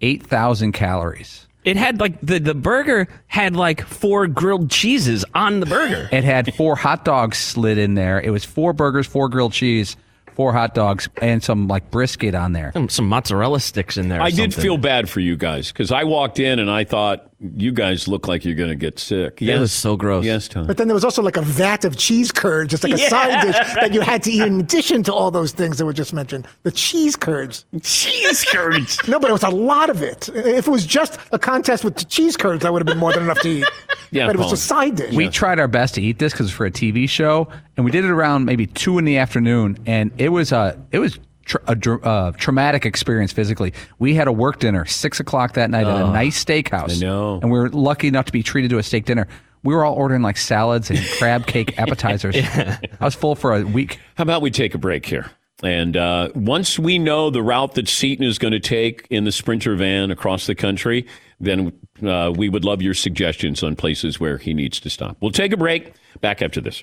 8,000 0.00 0.72
calories. 0.72 1.48
It 1.64 1.76
had 1.76 2.00
like 2.00 2.20
the 2.20 2.40
the 2.40 2.54
burger 2.54 3.08
had 3.26 3.54
like 3.54 3.82
four 3.86 4.26
grilled 4.26 4.70
cheeses 4.70 5.24
on 5.34 5.60
the 5.60 5.66
burger. 5.66 6.08
It 6.12 6.24
had 6.24 6.54
four 6.54 6.76
hot 6.76 7.04
dogs 7.04 7.38
slid 7.38 7.78
in 7.78 7.94
there. 7.94 8.20
It 8.20 8.30
was 8.30 8.44
four 8.44 8.72
burgers, 8.72 9.06
four 9.06 9.28
grilled 9.28 9.52
cheese, 9.52 9.96
four 10.34 10.52
hot 10.52 10.74
dogs, 10.74 11.08
and 11.20 11.42
some 11.42 11.68
like 11.68 11.90
brisket 11.90 12.34
on 12.34 12.52
there. 12.52 12.72
Some, 12.72 12.88
some 12.88 13.08
mozzarella 13.08 13.60
sticks 13.60 13.96
in 13.96 14.08
there. 14.08 14.18
or 14.20 14.24
I 14.24 14.30
did 14.30 14.52
something. 14.52 14.62
feel 14.62 14.76
bad 14.76 15.08
for 15.08 15.20
you 15.20 15.36
guys 15.36 15.70
because 15.70 15.92
I 15.92 16.04
walked 16.04 16.38
in 16.40 16.58
and 16.58 16.70
I 16.70 16.84
thought 16.84 17.30
you 17.56 17.72
guys 17.72 18.06
look 18.06 18.28
like 18.28 18.44
you're 18.44 18.54
going 18.54 18.68
to 18.70 18.76
get 18.76 18.98
sick. 18.98 19.40
Yeah, 19.40 19.56
it 19.56 19.60
was 19.60 19.72
so 19.72 19.96
gross. 19.96 20.24
Yes, 20.24 20.48
Tom. 20.48 20.66
But 20.66 20.76
then 20.76 20.86
there 20.88 20.94
was 20.94 21.04
also 21.04 21.22
like 21.22 21.36
a 21.36 21.42
vat 21.42 21.84
of 21.84 21.96
cheese 21.96 22.30
curds, 22.30 22.70
just 22.70 22.84
like 22.84 22.92
a 22.92 22.98
Yeah, 23.00 23.08
side 23.08 23.42
dish 23.42 23.56
that 23.74 23.92
you 23.92 24.00
had 24.00 24.22
to 24.24 24.30
eat 24.30 24.42
in 24.42 24.60
addition 24.60 25.02
to 25.04 25.12
all 25.14 25.30
those 25.30 25.52
things 25.52 25.78
that 25.78 25.84
were 25.86 25.92
just 25.92 26.12
mentioned. 26.12 26.46
The 26.62 26.70
cheese 26.70 27.16
curds. 27.16 27.64
Cheese 27.82 28.44
curds. 28.44 28.98
no, 29.08 29.18
but 29.18 29.30
it 29.30 29.32
was 29.32 29.42
a 29.42 29.50
lot 29.50 29.90
of 29.90 30.02
it. 30.02 30.28
If 30.28 30.66
it 30.68 30.70
was 30.70 30.86
just 30.86 31.18
a 31.32 31.38
contest 31.38 31.84
with 31.84 31.96
the 31.96 32.04
cheese 32.04 32.36
curds, 32.36 32.62
that 32.62 32.72
would 32.72 32.80
have 32.80 32.86
been 32.86 32.98
more 32.98 33.12
than 33.12 33.24
enough 33.24 33.40
to 33.40 33.48
eat. 33.48 33.66
Yeah, 34.14 34.26
but 34.26 34.34
it 34.36 34.40
was 34.40 34.48
Paul. 34.48 34.52
a 34.52 34.56
side 34.58 34.96
dish. 34.96 35.14
We 35.14 35.30
tried 35.30 35.58
our 35.58 35.66
best 35.68 35.94
to 35.94 36.02
eat 36.02 36.18
this 36.18 36.34
because 36.34 36.50
for 36.50 36.66
a 36.66 36.70
TV 36.70 37.08
show, 37.08 37.48
and 37.78 37.84
we 37.86 37.90
did 37.90 38.04
it 38.04 38.10
around 38.10 38.44
maybe 38.44 38.66
two 38.66 38.98
in 38.98 39.06
the 39.06 39.16
afternoon, 39.16 39.78
and 39.86 40.12
it 40.18 40.28
was 40.28 40.52
a 40.52 40.78
it 40.90 40.98
was 40.98 41.18
tr- 41.44 41.58
a 41.66 41.74
dr- 41.74 42.04
uh, 42.04 42.32
traumatic 42.36 42.84
experience 42.86 43.32
physically. 43.32 43.72
We 43.98 44.14
had 44.14 44.28
a 44.28 44.32
work 44.32 44.58
dinner 44.60 44.84
six 44.86 45.20
o'clock 45.20 45.54
that 45.54 45.70
night 45.70 45.86
at 45.86 46.00
a 46.00 46.04
Oh, 46.04 46.12
nice 46.12 46.42
steakhouse. 46.44 46.96
I 46.96 47.06
know. 47.06 47.38
and 47.42 47.50
we 47.50 47.58
were 47.58 47.68
lucky 47.70 48.08
enough 48.08 48.26
to 48.26 48.32
be 48.32 48.42
treated 48.42 48.70
to 48.70 48.78
a 48.78 48.82
steak 48.82 49.04
dinner. 49.04 49.26
We 49.64 49.74
were 49.74 49.84
all 49.84 49.94
ordering 49.94 50.22
like 50.22 50.36
salads 50.36 50.90
and 50.90 50.98
crab 51.18 51.46
cake 51.46 51.78
appetizers. 51.78 52.36
I 52.36 52.78
was 53.00 53.14
full 53.14 53.34
for 53.36 53.54
a 53.54 53.62
week. 53.62 53.98
How 54.16 54.22
about 54.22 54.42
we 54.42 54.50
take 54.50 54.74
a 54.74 54.78
break 54.78 55.06
here? 55.06 55.30
And 55.62 55.96
uh, 55.96 56.30
once 56.34 56.76
we 56.76 56.98
know 56.98 57.30
the 57.30 57.42
route 57.42 57.74
that 57.76 57.86
Seaton 57.86 58.24
is 58.26 58.36
going 58.38 58.50
to 58.52 58.58
take 58.58 59.06
in 59.10 59.22
the 59.22 59.30
Sprinter 59.30 59.76
van 59.76 60.10
across 60.10 60.46
the 60.48 60.56
country, 60.56 61.06
then 61.38 61.72
uh, 62.04 62.32
we 62.36 62.48
would 62.48 62.64
love 62.64 62.82
your 62.82 62.94
suggestions 62.94 63.62
on 63.62 63.76
places 63.76 64.18
where 64.18 64.38
he 64.38 64.54
needs 64.54 64.80
to 64.80 64.90
stop. 64.90 65.16
We'll 65.20 65.30
take 65.30 65.52
a 65.52 65.56
break. 65.56 65.92
Back 66.20 66.42
after 66.42 66.60
this. 66.60 66.82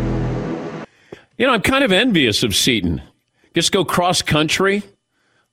You 1.41 1.47
know, 1.47 1.53
I'm 1.53 1.63
kind 1.63 1.83
of 1.83 1.91
envious 1.91 2.43
of 2.43 2.55
Seaton. 2.55 3.01
Just 3.55 3.71
go 3.71 3.83
cross 3.83 4.21
country. 4.21 4.83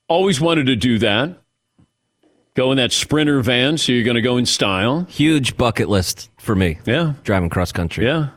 Always 0.07 0.39
wanted 0.39 0.66
to 0.66 0.76
do 0.76 0.99
that. 0.99 1.39
Go 2.53 2.72
in 2.72 2.76
that 2.76 2.93
sprinter 2.93 3.41
van, 3.41 3.78
so 3.78 3.93
you're 3.93 4.05
going 4.05 4.16
to 4.16 4.20
go 4.20 4.36
in 4.36 4.45
style. 4.45 5.07
Huge 5.09 5.57
bucket 5.57 5.89
list 5.89 6.28
for 6.36 6.55
me. 6.55 6.78
Yeah. 6.84 7.14
Driving 7.24 7.49
cross 7.49 7.72
country. 7.72 8.05
Yeah. 8.05 8.28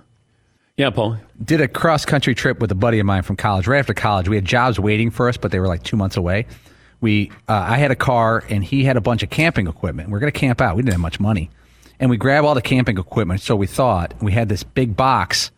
Yeah, 0.77 0.91
Paul. 0.91 1.17
Did 1.43 1.59
a 1.59 1.67
cross 1.67 2.05
country 2.05 2.33
trip 2.33 2.61
with 2.61 2.71
a 2.71 2.75
buddy 2.75 2.99
of 2.99 3.05
mine 3.05 3.23
from 3.23 3.35
college. 3.35 3.67
Right 3.67 3.79
after 3.79 3.93
college, 3.93 4.29
we 4.29 4.37
had 4.37 4.45
jobs 4.45 4.79
waiting 4.79 5.11
for 5.11 5.27
us, 5.27 5.35
but 5.35 5.51
they 5.51 5.59
were 5.59 5.67
like 5.67 5.83
two 5.83 5.97
months 5.97 6.15
away. 6.15 6.45
We, 7.01 7.31
uh, 7.49 7.65
I 7.67 7.79
had 7.79 7.91
a 7.91 7.97
car, 7.97 8.45
and 8.47 8.63
he 8.63 8.85
had 8.85 8.95
a 8.95 9.01
bunch 9.01 9.23
of 9.23 9.29
camping 9.29 9.67
equipment. 9.67 10.07
We 10.07 10.15
are 10.15 10.21
going 10.21 10.31
to 10.31 10.39
camp 10.39 10.61
out. 10.61 10.77
We 10.77 10.83
didn't 10.83 10.93
have 10.93 11.01
much 11.01 11.19
money, 11.19 11.49
and 11.99 12.09
we 12.09 12.15
grabbed 12.15 12.47
all 12.47 12.55
the 12.55 12.61
camping 12.61 12.97
equipment. 12.97 13.41
So 13.41 13.57
we 13.57 13.67
thought 13.67 14.13
we 14.21 14.31
had 14.31 14.47
this 14.47 14.63
big 14.63 14.95
box 14.95 15.51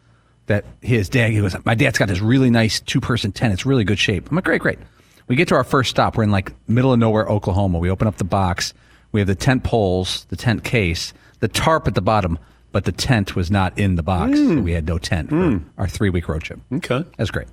that 0.48 0.66
his 0.82 1.10
dad. 1.10 1.32
He 1.32 1.42
was, 1.42 1.56
my 1.66 1.76
dad's 1.76 1.98
got 1.98 2.08
this 2.08 2.22
really 2.22 2.50
nice 2.50 2.80
two 2.80 3.00
person 3.02 3.32
tent. 3.32 3.54
It's 3.54 3.66
really 3.66 3.84
good 3.84 4.00
shape. 4.00 4.30
I'm 4.30 4.36
like, 4.36 4.46
great, 4.46 4.62
great. 4.62 4.80
We 5.28 5.36
get 5.36 5.48
to 5.50 5.56
our 5.56 5.64
first 5.64 5.90
stop. 5.90 6.18
We're 6.18 6.24
in 6.24 6.32
like 6.32 6.54
middle 6.68 6.92
of 6.94 7.00
nowhere, 7.00 7.28
Oklahoma. 7.28 7.80
We 7.80 7.90
open 7.90 8.08
up 8.08 8.18
the 8.18 8.24
box. 8.24 8.74
We 9.12 9.20
have 9.20 9.28
the 9.28 9.36
tent 9.36 9.64
poles, 9.64 10.26
the 10.30 10.36
tent 10.36 10.64
case, 10.64 11.14
the 11.40 11.48
tarp 11.48 11.88
at 11.88 11.96
the 11.96 12.02
bottom, 12.02 12.40
but 12.72 12.86
the 12.86 12.92
tent 12.92 13.36
was 13.36 13.52
not 13.52 13.78
in 13.78 13.96
the 13.96 14.04
box. 14.04 14.38
So 14.38 14.60
we 14.60 14.72
had 14.74 14.88
no 14.88 14.98
tent 14.98 15.30
for 15.30 15.62
our 15.78 15.88
three 15.88 16.10
week 16.10 16.28
road 16.28 16.42
trip. 16.42 16.60
Okay. 16.74 17.06
That's 17.18 17.32
great. 17.32 17.48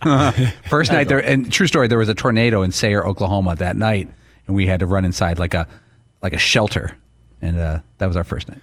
First 0.68 0.92
night 0.92 1.08
there, 1.08 1.18
and 1.18 1.50
true 1.52 1.66
story, 1.66 1.88
there 1.88 1.98
was 1.98 2.08
a 2.08 2.14
tornado 2.14 2.62
in 2.62 2.70
Sayre, 2.70 3.02
Oklahoma 3.02 3.56
that 3.56 3.76
night, 3.76 4.08
and 4.46 4.54
we 4.54 4.66
had 4.66 4.80
to 4.80 4.86
run 4.86 5.04
inside 5.04 5.40
like 5.40 5.54
a 5.54 5.66
like 6.22 6.32
a 6.32 6.38
shelter, 6.38 6.96
and 7.42 7.58
uh, 7.58 7.80
that 7.98 8.06
was 8.06 8.16
our 8.16 8.22
first 8.22 8.48
night. 8.48 8.60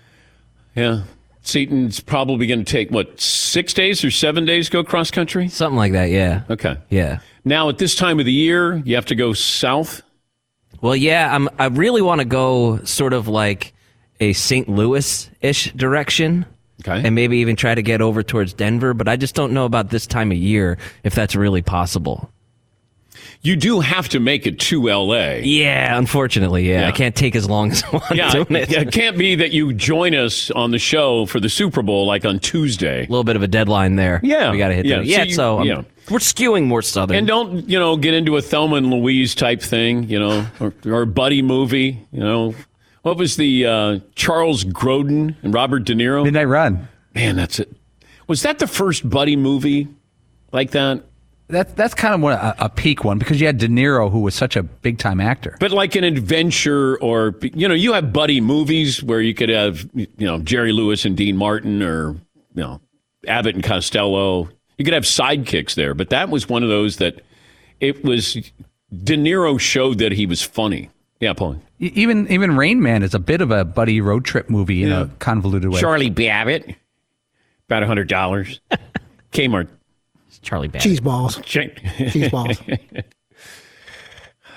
Yeah. 0.75 1.03
Seaton's 1.47 1.99
probably 1.99 2.47
going 2.47 2.63
to 2.63 2.71
take, 2.71 2.91
what, 2.91 3.19
six 3.19 3.73
days 3.73 4.03
or 4.03 4.11
seven 4.11 4.45
days 4.45 4.65
to 4.67 4.71
go 4.71 4.83
cross 4.83 5.11
country? 5.11 5.47
Something 5.47 5.77
like 5.77 5.91
that, 5.93 6.09
yeah. 6.09 6.43
Okay. 6.49 6.77
Yeah. 6.89 7.19
Now, 7.43 7.69
at 7.69 7.77
this 7.77 7.95
time 7.95 8.19
of 8.19 8.25
the 8.25 8.33
year, 8.33 8.77
you 8.85 8.95
have 8.95 9.05
to 9.07 9.15
go 9.15 9.33
south. 9.33 10.01
Well, 10.81 10.95
yeah, 10.95 11.33
I'm, 11.33 11.47
I 11.59 11.67
really 11.67 12.01
want 12.01 12.19
to 12.19 12.25
go 12.25 12.83
sort 12.83 13.13
of 13.13 13.27
like 13.27 13.73
a 14.19 14.33
St. 14.33 14.67
Louis 14.67 15.29
ish 15.41 15.71
direction. 15.73 16.45
Okay. 16.81 17.01
And 17.05 17.15
maybe 17.15 17.37
even 17.37 17.55
try 17.55 17.73
to 17.73 17.81
get 17.81 18.01
over 18.01 18.21
towards 18.21 18.53
Denver, 18.53 18.93
but 18.93 19.07
I 19.07 19.15
just 19.15 19.33
don't 19.33 19.53
know 19.53 19.65
about 19.65 19.89
this 19.89 20.05
time 20.05 20.31
of 20.31 20.37
year 20.37 20.77
if 21.03 21.15
that's 21.15 21.35
really 21.35 21.61
possible. 21.61 22.29
You 23.41 23.55
do 23.55 23.79
have 23.79 24.09
to 24.09 24.19
make 24.19 24.47
it 24.47 24.59
to 24.61 24.89
L.A. 24.89 25.41
Yeah, 25.43 25.97
unfortunately, 25.97 26.69
yeah. 26.69 26.81
Yeah. 26.81 26.87
I 26.87 26.91
can't 26.91 27.15
take 27.15 27.35
as 27.35 27.47
long 27.49 27.71
as 27.71 27.83
I 27.83 27.89
want 27.91 28.11
Yeah, 28.11 28.31
doing 28.31 28.47
it. 28.55 28.71
it 28.71 28.91
can't 28.91 29.17
be 29.17 29.35
that 29.35 29.51
you 29.51 29.73
join 29.73 30.15
us 30.15 30.49
on 30.51 30.71
the 30.71 30.79
show 30.79 31.25
for 31.25 31.39
the 31.39 31.49
Super 31.49 31.81
Bowl 31.81 32.05
like 32.07 32.25
on 32.25 32.39
Tuesday. 32.39 32.99
A 33.05 33.09
little 33.09 33.23
bit 33.23 33.35
of 33.35 33.43
a 33.43 33.47
deadline 33.47 33.95
there. 33.95 34.19
Yeah, 34.23 34.51
we 34.51 34.57
got 34.57 34.69
to 34.69 34.73
hit 34.75 34.85
yeah. 34.85 34.97
that. 34.97 35.05
Yeah, 35.05 35.17
So 35.19 35.23
you- 35.25 35.33
so 35.33 35.59
um, 35.59 35.67
yeah. 35.67 35.81
we're 36.09 36.19
skewing 36.19 36.65
more 36.65 36.81
southern. 36.81 37.17
And 37.17 37.27
don't 37.27 37.69
you 37.69 37.79
know 37.79 37.95
get 37.97 38.13
into 38.13 38.35
a 38.37 38.41
Thelma 38.41 38.75
and 38.77 38.89
Louise 38.91 39.35
type 39.35 39.61
thing, 39.61 40.09
you 40.09 40.19
know, 40.19 40.45
or, 40.59 40.73
or 40.85 41.01
a 41.03 41.07
buddy 41.07 41.41
movie, 41.41 41.99
you 42.11 42.19
know. 42.19 42.55
What 43.03 43.17
was 43.17 43.35
the 43.37 43.65
uh, 43.67 43.99
Charles 44.15 44.63
Grodin 44.63 45.35
and 45.43 45.53
Robert 45.53 45.83
De 45.83 45.93
Niro? 45.93 46.23
Midnight 46.23 46.47
Run. 46.47 46.87
Man, 47.13 47.35
that's 47.35 47.59
it. 47.59 47.71
Was 48.27 48.41
that 48.41 48.57
the 48.57 48.65
first 48.65 49.07
buddy 49.07 49.35
movie 49.35 49.87
like 50.51 50.71
that? 50.71 51.03
That 51.47 51.75
that's 51.75 51.93
kind 51.93 52.15
of 52.15 52.21
what 52.21 52.33
a, 52.33 52.65
a 52.65 52.69
peak 52.69 53.03
one 53.03 53.19
because 53.19 53.39
you 53.39 53.45
had 53.45 53.59
De 53.59 53.67
Niro, 53.67 54.11
who 54.11 54.21
was 54.21 54.33
such 54.33 54.55
a 54.55 54.63
big 54.63 54.97
time 54.97 55.21
actor. 55.21 55.55
But 55.59 55.71
like 55.71 55.95
an 55.95 56.03
adventure, 56.03 56.97
or 56.97 57.35
you 57.41 57.67
know, 57.67 57.75
you 57.75 57.93
have 57.93 58.11
buddy 58.11 58.41
movies 58.41 59.03
where 59.03 59.21
you 59.21 59.35
could 59.35 59.49
have 59.49 59.87
you 59.93 60.07
know 60.19 60.39
Jerry 60.39 60.71
Lewis 60.71 61.05
and 61.05 61.15
Dean 61.15 61.37
Martin, 61.37 61.83
or 61.83 62.13
you 62.55 62.63
know 62.63 62.81
Abbott 63.27 63.55
and 63.55 63.63
Costello. 63.63 64.49
You 64.77 64.85
could 64.85 64.93
have 64.95 65.03
sidekicks 65.03 65.75
there, 65.75 65.93
but 65.93 66.09
that 66.09 66.29
was 66.29 66.49
one 66.49 66.63
of 66.63 66.69
those 66.69 66.97
that 66.97 67.21
it 67.79 68.03
was. 68.03 68.33
De 69.03 69.17
Niro 69.17 69.59
showed 69.59 69.99
that 69.99 70.13
he 70.13 70.25
was 70.25 70.41
funny. 70.41 70.89
Yeah, 71.19 71.33
Paul. 71.33 71.61
Even 71.79 72.27
even 72.31 72.55
Rain 72.57 72.81
Man 72.81 73.03
is 73.03 73.13
a 73.13 73.19
bit 73.19 73.41
of 73.41 73.51
a 73.51 73.65
buddy 73.65 74.01
road 74.01 74.25
trip 74.25 74.49
movie 74.49 74.83
in 74.83 74.91
a 74.91 75.07
convoluted 75.19 75.71
way. 75.71 75.79
Charlie 75.79 76.09
Babbitt, 76.09 76.75
about 77.67 77.83
a 77.83 77.87
hundred 77.87 78.07
dollars. 78.07 78.59
Kmart. 79.31 79.67
Charlie 80.45 80.67
Babbitt. 80.67 80.83
Cheese 80.83 81.01
balls. 81.01 81.41
Check. 81.43 81.81
Cheese 82.11 82.29
balls. 82.29 82.61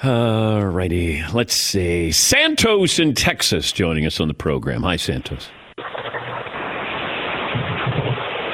All 0.05 0.65
righty. 0.67 1.25
Let's 1.33 1.55
see. 1.55 2.13
Santos 2.13 2.99
in 2.99 3.15
Texas 3.15 3.73
joining 3.73 4.07
us 4.07 4.21
on 4.21 4.29
the 4.29 4.35
program. 4.35 4.83
Hi, 4.83 4.97
Santos. 4.97 5.49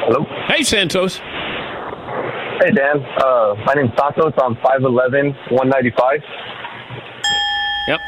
Hello. 0.07 0.25
Hey, 0.47 0.63
Santos. 0.63 1.17
Hey, 1.17 2.71
Dan. 2.73 3.05
Uh, 3.21 3.55
my 3.67 3.75
name's 3.75 3.91
Santos. 3.99 4.33
I'm 4.41 4.55
5'11", 4.57 5.35
195. 5.51 6.21
Yep. 7.89 8.01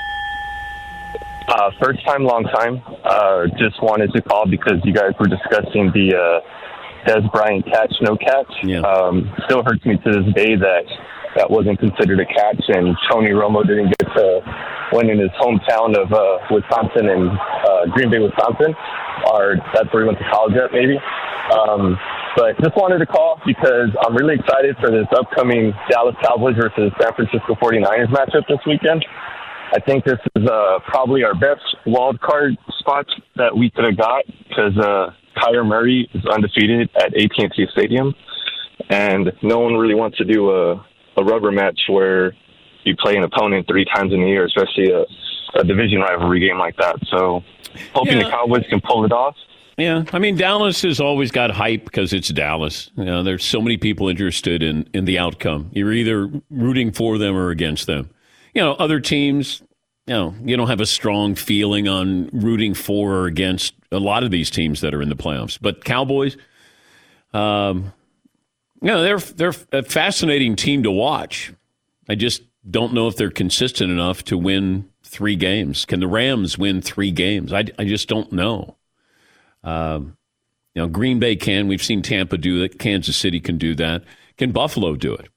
Uh, 1.48 1.70
first 1.82 2.04
time, 2.06 2.22
long 2.22 2.44
time. 2.44 2.80
Uh, 3.04 3.46
just 3.58 3.82
wanted 3.82 4.12
to 4.12 4.22
call 4.22 4.46
because 4.46 4.80
you 4.84 4.92
guys 4.92 5.12
were 5.18 5.26
discussing 5.26 5.90
the 5.92 6.14
uh, 6.14 6.40
Dez 7.07 7.30
Bryant 7.32 7.64
catch, 7.66 7.94
no 8.00 8.16
catch. 8.16 8.52
Yeah. 8.62 8.80
Um, 8.80 9.32
still 9.46 9.62
hurts 9.62 9.84
me 9.84 9.96
to 9.96 10.11
this 10.11 10.34
day 10.34 10.57
that 10.57 10.84
that 11.36 11.50
wasn't 11.50 11.78
considered 11.78 12.18
a 12.20 12.26
catch, 12.26 12.64
and 12.68 12.96
Tony 13.11 13.30
Romo 13.30 13.66
didn't 13.66 13.92
get 13.98 14.09
to 14.16 14.40
win 14.92 15.11
in 15.11 15.18
his 15.18 15.30
hometown 15.38 15.96
of 15.96 16.12
uh, 16.12 16.38
Wisconsin 16.50 17.09
and 17.09 17.30
uh, 17.30 17.86
Green 17.92 18.11
Bay, 18.11 18.18
Wisconsin, 18.18 18.74
or 19.30 19.57
that's 19.74 19.92
where 19.92 20.02
he 20.02 20.07
went 20.09 20.18
to 20.18 20.28
college 20.32 20.57
at, 20.57 20.72
maybe. 20.72 20.96
Um, 21.52 21.98
but 22.36 22.59
just 22.61 22.76
wanted 22.76 22.98
to 22.98 23.07
call 23.07 23.40
because 23.46 23.90
I'm 24.04 24.16
really 24.16 24.34
excited 24.34 24.76
for 24.80 24.90
this 24.90 25.07
upcoming 25.16 25.72
Dallas 25.90 26.16
Cowboys 26.22 26.57
versus 26.57 26.92
San 27.00 27.12
Francisco 27.14 27.54
49ers 27.54 28.09
matchup 28.09 28.48
this 28.48 28.61
weekend. 28.66 29.04
I 29.72 29.80
think 29.80 30.04
this 30.04 30.18
is 30.36 30.46
uh, 30.46 30.78
probably 30.86 31.24
our 31.24 31.34
best 31.34 31.64
wild 31.86 32.20
card 32.20 32.57
spot 32.78 33.07
that 33.36 33.57
we 33.57 33.70
could 33.70 33.84
have 33.84 33.96
got 33.96 34.24
because 34.48 34.76
uh, 34.78 35.11
Kyler 35.37 35.66
Murray 35.66 36.09
is 36.14 36.24
undefeated 36.26 36.89
at 36.97 37.14
AT&T 37.14 37.66
Stadium, 37.72 38.14
and 38.91 39.32
no 39.43 39.59
one 39.59 39.74
really 39.74 39.95
wants 39.95 40.16
to 40.18 40.24
do 40.24 40.51
a, 40.51 40.74
a 41.16 41.24
rubber 41.24 41.51
match 41.53 41.78
where 41.89 42.34
you 42.84 42.95
play 42.97 43.16
an 43.16 43.24
opponent 43.24 43.66
three 43.66 43.84
times 43.84 44.12
in 44.12 44.22
a 44.22 44.26
year, 44.26 44.45
especially 44.47 44.91
a, 44.91 45.05
a 45.59 45.64
division 45.64 46.01
rivalry 46.01 46.41
game 46.41 46.59
like 46.59 46.76
that. 46.76 46.97
So, 47.11 47.43
hoping 47.95 48.18
Yeah. 48.18 48.24
the 48.24 48.30
Cowboys 48.30 48.64
can 48.68 48.80
pull 48.80 49.05
it 49.05 49.12
off. 49.12 49.34
Yeah, 49.78 50.05
I 50.14 50.18
mean 50.18 50.37
Dallas 50.37 50.80
has 50.82 51.01
always 51.01 51.30
got 51.30 51.51
hype 51.51 51.84
because 51.84 52.14
it's 52.14 52.28
Dallas. 52.30 52.91
You 52.97 53.05
know, 53.05 53.22
there's 53.22 53.45
so 53.45 53.61
many 53.61 53.76
people 53.76 54.09
interested 54.09 54.62
in 54.62 54.89
in 54.95 55.05
the 55.05 55.18
outcome. 55.18 55.68
You're 55.72 55.93
either 55.93 56.30
rooting 56.49 56.93
for 56.93 57.18
them 57.18 57.37
or 57.37 57.51
against 57.51 57.87
them. 57.87 58.09
You 58.55 58.62
know, 58.62 58.72
other 58.74 59.01
teams, 59.01 59.62
you 60.07 60.14
know, 60.14 60.34
you 60.44 60.57
don't 60.57 60.68
have 60.68 60.80
a 60.80 60.86
strong 60.86 61.34
feeling 61.34 61.88
on 61.88 62.30
rooting 62.32 62.74
for 62.74 63.14
or 63.14 63.26
against 63.26 63.74
a 63.90 63.98
lot 63.98 64.22
of 64.22 64.30
these 64.30 64.50
teams 64.50 64.80
that 64.80 64.94
are 64.94 65.02
in 65.02 65.09
the 65.09 65.16
playoffs. 65.16 65.59
But 65.61 65.84
Cowboys, 65.84 66.36
um, 67.32 67.92
you 68.80 68.88
know, 68.88 69.02
they're 69.02 69.18
they're 69.18 69.54
a 69.72 69.82
fascinating 69.82 70.54
team 70.54 70.82
to 70.84 70.90
watch. 70.90 71.52
I 72.09 72.14
just 72.14 72.42
don't 72.68 72.94
know 72.94 73.09
if 73.09 73.16
they're 73.16 73.30
consistent 73.30 73.90
enough 73.90 74.22
to 74.24 74.38
win 74.38 74.88
three 75.02 75.36
games. 75.36 75.84
Can 75.84 76.00
the 76.00 76.09
Rams 76.09 76.59
win 76.59 76.82
three 76.82 77.11
games? 77.11 77.52
I, 77.52 77.64
I 77.78 77.84
just 77.84 78.09
don't 78.09 78.30
know. 78.32 78.76
Um, 79.64 80.16
you 80.74 80.82
know, 80.82 80.88
Green 80.88 81.18
Bay 81.18 81.36
can. 81.36 81.68
We've 81.68 81.82
seen 81.82 82.02
Tampa 82.02 82.38
do 82.38 82.61
that. 82.61 82.78
Kansas 82.78 83.16
City 83.16 83.40
can 83.40 83.59
do 83.59 83.74
that. 83.76 84.04
Can 84.36 84.52
Buffalo 84.52 84.94
do 84.94 85.14
it? 85.14 85.28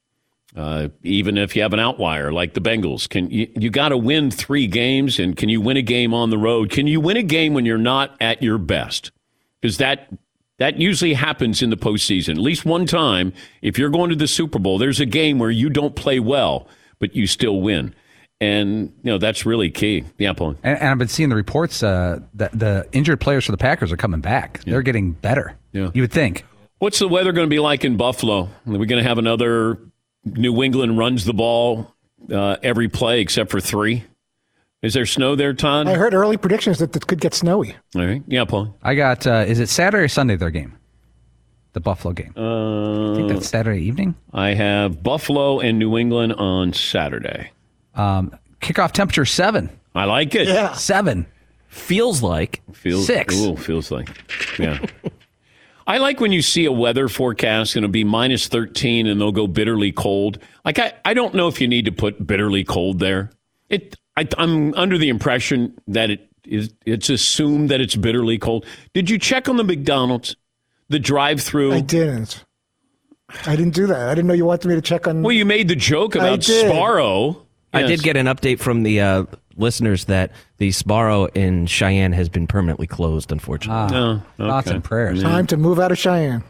Uh, 0.55 0.89
even 1.03 1.37
if 1.37 1.55
you 1.55 1.61
have 1.61 1.73
an 1.73 1.79
outlier 1.79 2.31
like 2.31 2.53
the 2.53 2.61
Bengals, 2.61 3.07
can 3.07 3.29
you, 3.29 3.47
you 3.55 3.69
got 3.69 3.89
to 3.89 3.97
win 3.97 4.31
three 4.31 4.65
games? 4.67 5.19
And 5.19 5.37
can 5.37 5.47
you 5.49 5.61
win 5.61 5.77
a 5.77 5.81
game 5.81 6.13
on 6.13 6.31
the 6.31 6.37
road? 6.37 6.71
Can 6.71 6.87
you 6.87 6.99
win 6.99 7.17
a 7.17 7.23
game 7.23 7.53
when 7.53 7.65
you're 7.65 7.77
not 7.77 8.15
at 8.19 8.41
your 8.41 8.57
best? 8.57 9.11
Because 9.61 9.77
that 9.77 10.09
that 10.57 10.77
usually 10.77 11.13
happens 11.13 11.61
in 11.61 11.69
the 11.69 11.77
postseason. 11.77 12.31
At 12.31 12.37
least 12.39 12.65
one 12.65 12.85
time, 12.85 13.31
if 13.61 13.77
you're 13.77 13.89
going 13.89 14.09
to 14.09 14.15
the 14.15 14.27
Super 14.27 14.59
Bowl, 14.59 14.77
there's 14.77 14.99
a 14.99 15.05
game 15.05 15.39
where 15.39 15.51
you 15.51 15.69
don't 15.69 15.95
play 15.95 16.19
well, 16.19 16.67
but 16.99 17.15
you 17.15 17.27
still 17.27 17.61
win. 17.61 17.93
And 18.41 18.93
you 19.03 19.11
know 19.11 19.17
that's 19.17 19.45
really 19.45 19.69
key. 19.69 20.05
Yeah, 20.17 20.33
Paul. 20.33 20.55
And, 20.63 20.79
and 20.79 20.89
I've 20.89 20.97
been 20.97 21.09
seeing 21.09 21.29
the 21.29 21.35
reports 21.35 21.83
uh, 21.83 22.21
that 22.35 22.57
the 22.57 22.87
injured 22.91 23.19
players 23.19 23.45
for 23.45 23.51
the 23.51 23.57
Packers 23.57 23.91
are 23.91 23.97
coming 23.97 24.21
back. 24.21 24.61
They're 24.63 24.81
getting 24.81 25.11
better. 25.11 25.57
Yeah. 25.73 25.91
You 25.93 26.03
would 26.03 26.11
think. 26.11 26.45
What's 26.79 26.99
the 26.99 27.09
weather 27.09 27.33
going 27.33 27.45
to 27.45 27.49
be 27.49 27.59
like 27.59 27.83
in 27.83 27.97
Buffalo? 27.97 28.43
Are 28.43 28.49
we 28.65 28.85
going 28.85 29.03
to 29.03 29.07
have 29.07 29.17
another 29.17 29.77
New 30.37 30.63
England 30.63 30.97
runs 30.97 31.25
the 31.25 31.33
ball 31.33 31.93
uh, 32.31 32.57
every 32.63 32.89
play 32.89 33.21
except 33.21 33.51
for 33.51 33.59
three? 33.59 34.03
Is 34.81 34.93
there 34.93 35.05
snow 35.05 35.35
there, 35.35 35.53
Todd? 35.53 35.87
I 35.87 35.95
heard 35.95 36.13
early 36.13 36.37
predictions 36.37 36.79
that 36.79 36.95
it 36.95 37.05
could 37.07 37.19
get 37.19 37.33
snowy. 37.33 37.75
All 37.95 38.05
right. 38.05 38.23
Yeah, 38.27 38.45
Paul. 38.45 38.77
I 38.81 38.95
got, 38.95 39.27
uh, 39.27 39.43
is 39.45 39.59
it 39.59 39.67
Saturday 39.67 40.05
or 40.05 40.07
Sunday 40.07 40.37
their 40.37 40.51
game? 40.51 40.77
The 41.73 41.81
Buffalo 41.81 42.13
game. 42.13 42.33
Uh, 42.35 43.11
I 43.11 43.15
think 43.15 43.29
that's 43.29 43.49
Saturday 43.49 43.81
evening. 43.83 44.15
I 44.33 44.53
have 44.53 45.03
Buffalo 45.03 45.59
and 45.59 45.77
New 45.77 45.97
England 45.97 46.33
on 46.33 46.73
Saturday. 46.73 47.51
Um, 47.93 48.33
kickoff 48.61 48.93
temperature 48.93 49.25
seven. 49.25 49.69
I 49.93 50.05
like 50.05 50.33
it. 50.33 50.47
Yeah. 50.47 50.73
Seven. 50.73 51.25
Feels 51.67 52.23
like 52.23 52.61
Feels 52.73 53.05
Six. 53.05 53.35
Ooh, 53.37 53.55
feels 53.55 53.91
like. 53.91 54.09
Yeah. 54.57 54.79
I 55.89 55.97
like 55.97 56.19
when 56.19 56.31
you 56.31 56.43
see 56.43 56.65
a 56.65 56.71
weather 56.71 57.09
forecast 57.09 57.75
and 57.75 57.83
it'll 57.83 57.91
be 57.91 58.03
minus 58.03 58.47
13 58.47 59.07
and 59.07 59.19
they'll 59.19 59.31
go 59.31 59.47
bitterly 59.47 59.91
cold. 59.91 60.37
Like 60.63 60.77
I, 60.77 60.93
I 61.03 61.15
don't 61.15 61.33
know 61.33 61.47
if 61.47 61.59
you 61.59 61.67
need 61.67 61.85
to 61.85 61.91
put 61.91 62.27
bitterly 62.27 62.63
cold 62.63 62.99
there. 62.99 63.31
It 63.69 63.95
I, 64.15 64.27
I'm 64.37 64.75
under 64.75 64.99
the 64.99 65.09
impression 65.09 65.75
that 65.87 66.11
it 66.11 66.29
is 66.45 66.71
it's 66.85 67.09
assumed 67.09 67.69
that 67.69 67.81
it's 67.81 67.95
bitterly 67.95 68.37
cold. 68.37 68.67
Did 68.93 69.09
you 69.09 69.17
check 69.17 69.49
on 69.49 69.57
the 69.57 69.63
McDonald's, 69.63 70.35
the 70.89 70.99
drive-through? 70.99 71.73
I 71.73 71.81
didn't. 71.81 72.45
I 73.47 73.55
didn't 73.55 73.73
do 73.73 73.87
that. 73.87 74.09
I 74.09 74.13
didn't 74.13 74.27
know 74.27 74.35
you 74.35 74.45
wanted 74.45 74.67
me 74.67 74.75
to 74.75 74.81
check 74.83 75.07
on. 75.07 75.23
Well, 75.23 75.31
you 75.31 75.45
made 75.45 75.69
the 75.69 75.75
joke 75.75 76.13
about 76.13 76.41
did. 76.41 76.69
Sparrow. 76.69 77.47
I 77.73 77.81
did 77.81 78.03
get 78.03 78.15
an 78.15 78.27
update 78.27 78.59
from 78.59 78.83
the 78.83 79.01
uh, 79.01 79.25
listeners 79.59 80.05
that 80.05 80.31
the 80.57 80.71
Sparrow 80.71 81.25
in 81.25 81.65
Cheyenne 81.65 82.13
has 82.13 82.29
been 82.29 82.47
permanently 82.47 82.87
closed, 82.87 83.31
unfortunately. 83.31 83.95
Ah, 83.97 84.21
oh, 84.39 84.45
Thoughts 84.47 84.69
and 84.69 84.83
prayers. 84.83 85.21
Time 85.21 85.47
to 85.47 85.57
move 85.57 85.79
out 85.79 85.91
of 85.91 85.97
Cheyenne. 85.97 86.43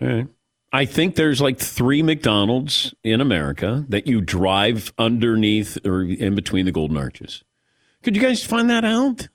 All 0.00 0.08
right. 0.08 0.26
I 0.72 0.84
think 0.84 1.14
there's 1.14 1.40
like 1.40 1.58
three 1.58 2.02
McDonald's 2.02 2.94
in 3.02 3.20
America 3.20 3.86
that 3.88 4.06
you 4.06 4.20
drive 4.20 4.92
underneath 4.98 5.78
or 5.86 6.02
in 6.02 6.34
between 6.34 6.66
the 6.66 6.72
Golden 6.72 6.96
Arches. 6.98 7.42
Could 8.02 8.14
you 8.14 8.22
guys 8.22 8.44
find 8.44 8.68
that 8.68 8.84
out? 8.84 9.28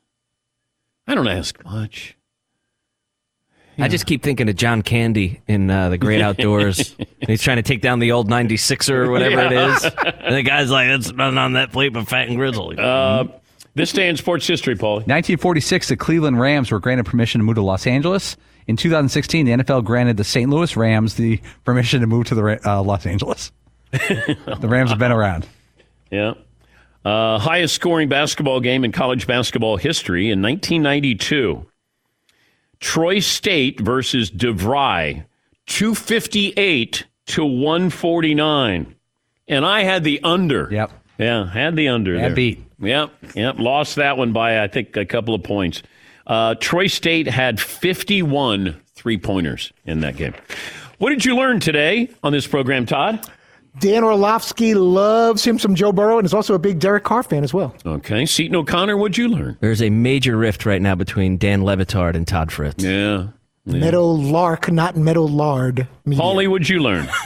I 1.08 1.16
don't 1.16 1.28
ask 1.28 1.64
much. 1.66 2.16
I 3.78 3.88
just 3.88 4.06
keep 4.06 4.22
thinking 4.24 4.50
of 4.50 4.56
John 4.56 4.82
Candy 4.82 5.42
in 5.48 5.70
uh, 5.70 5.90
The 5.90 5.98
Great 5.98 6.22
Outdoors. 6.22 6.96
He's 7.28 7.42
trying 7.42 7.58
to 7.58 7.64
take 7.64 7.82
down 7.82 8.00
the 8.00 8.12
old 8.12 8.30
96er 8.30 8.92
or 8.92 9.12
whatever 9.12 9.42
it 9.42 9.52
is. 9.52 9.86
And 10.24 10.36
the 10.36 10.44
guy's 10.44 10.72
like, 10.72 10.88
it's 10.88 11.12
nothing 11.12 11.38
on 11.38 11.54
that 11.54 11.74
plate 11.74 11.90
but 11.90 12.08
fat 12.08 12.30
and 12.30 12.38
grizzly. 12.38 12.78
Uh, 12.80 13.26
this 13.76 13.92
day 13.92 14.08
in 14.08 14.16
sports 14.16 14.48
history, 14.48 14.76
Paul. 14.76 14.96
1946, 14.96 15.90
the 15.90 15.98
Cleveland 15.98 16.40
Rams 16.40 16.72
were 16.72 16.80
granted 16.80 17.06
permission 17.06 17.40
to 17.40 17.46
move 17.46 17.56
to 17.56 17.62
Los 17.62 17.86
Angeles. 17.86 18.38
In 18.68 18.78
2016, 18.78 19.46
the 19.46 19.52
NFL 19.52 19.84
granted 19.84 20.16
the 20.16 20.24
St. 20.24 20.50
Louis 20.50 20.78
Rams 20.78 21.16
the 21.16 21.42
permission 21.66 22.00
to 22.00 22.08
move 22.08 22.28
to 22.28 22.36
the 22.36 22.60
uh, 22.66 22.82
Los 22.82 23.06
Angeles. 23.06 23.52
the 23.92 24.60
Rams 24.62 24.92
have 24.92 25.00
been 25.00 25.12
around. 25.12 25.46
Yeah. 26.10 26.36
Uh, 27.04 27.38
highest 27.38 27.76
scoring 27.76 28.08
basketball 28.08 28.62
game 28.62 28.86
in 28.86 28.94
college 28.94 29.28
basketball 29.28 29.76
history 29.76 30.32
in 30.32 30.42
1992. 30.42 31.66
Troy 32.84 33.20
State 33.20 33.80
versus 33.80 34.30
DeVry, 34.30 35.24
258 35.68 37.06
to 37.28 37.46
149. 37.46 38.96
And 39.48 39.66
I 39.66 39.84
had 39.84 40.04
the 40.04 40.20
under. 40.22 40.68
Yep. 40.70 40.92
Yeah, 41.18 41.50
had 41.50 41.78
the 41.78 41.88
under 41.88 42.18
there. 42.18 42.36
beat. 42.36 42.62
Yep, 42.80 43.12
yep. 43.36 43.56
Lost 43.58 43.96
that 43.96 44.18
one 44.18 44.34
by, 44.34 44.62
I 44.62 44.68
think, 44.68 44.98
a 44.98 45.06
couple 45.06 45.34
of 45.34 45.44
points. 45.44 45.82
Uh, 46.28 46.56
Troy 46.56 46.88
State 46.88 47.28
had 47.28 47.58
51 47.58 48.82
three 48.94 49.18
pointers 49.18 49.72
in 49.86 50.02
that 50.02 50.18
game. 50.18 50.34
What 50.98 51.12
did 51.12 51.24
you 51.24 51.38
learn 51.38 51.62
today 51.62 52.10
on 52.22 52.34
this 52.34 52.48
program, 52.48 52.86
Todd? 52.86 53.26
Dan 53.80 54.04
Orlovsky 54.04 54.76
loves 54.76 55.44
him 55.44 55.58
some 55.58 55.74
Joe 55.76 55.92
Burrow 55.92 56.18
and 56.20 56.26
is 56.26 56.34
also 56.34 56.54
a 56.54 56.60
big 56.60 56.80
Derek 56.80 57.04
Carr 57.04 57.24
fan 57.24 57.44
as 57.44 57.54
well. 57.54 57.76
Okay. 57.86 58.26
Seaton 58.26 58.56
O'Connor, 58.56 58.98
what'd 58.98 59.18
you 59.18 59.28
learn? 59.28 59.58
There's 59.62 59.82
a 59.82 59.90
major 59.90 60.38
rift 60.38 60.66
right 60.66 60.82
now 60.82 60.96
between 60.96 61.38
Dan 61.38 61.64
Le 61.64 61.76
Batard 61.76 62.16
and 62.16 62.28
Todd 62.28 62.52
Fritz. 62.52 62.84
Yeah. 62.84 63.28
Meadow 63.66 64.06
Lark, 64.08 64.72
not 64.72 64.96
Meadow 64.98 65.24
Lard. 65.24 65.88
media. 66.06 66.22
Paulie, 66.22 66.48
what'd 66.50 66.70
you 66.70 66.80
learn? 66.82 67.08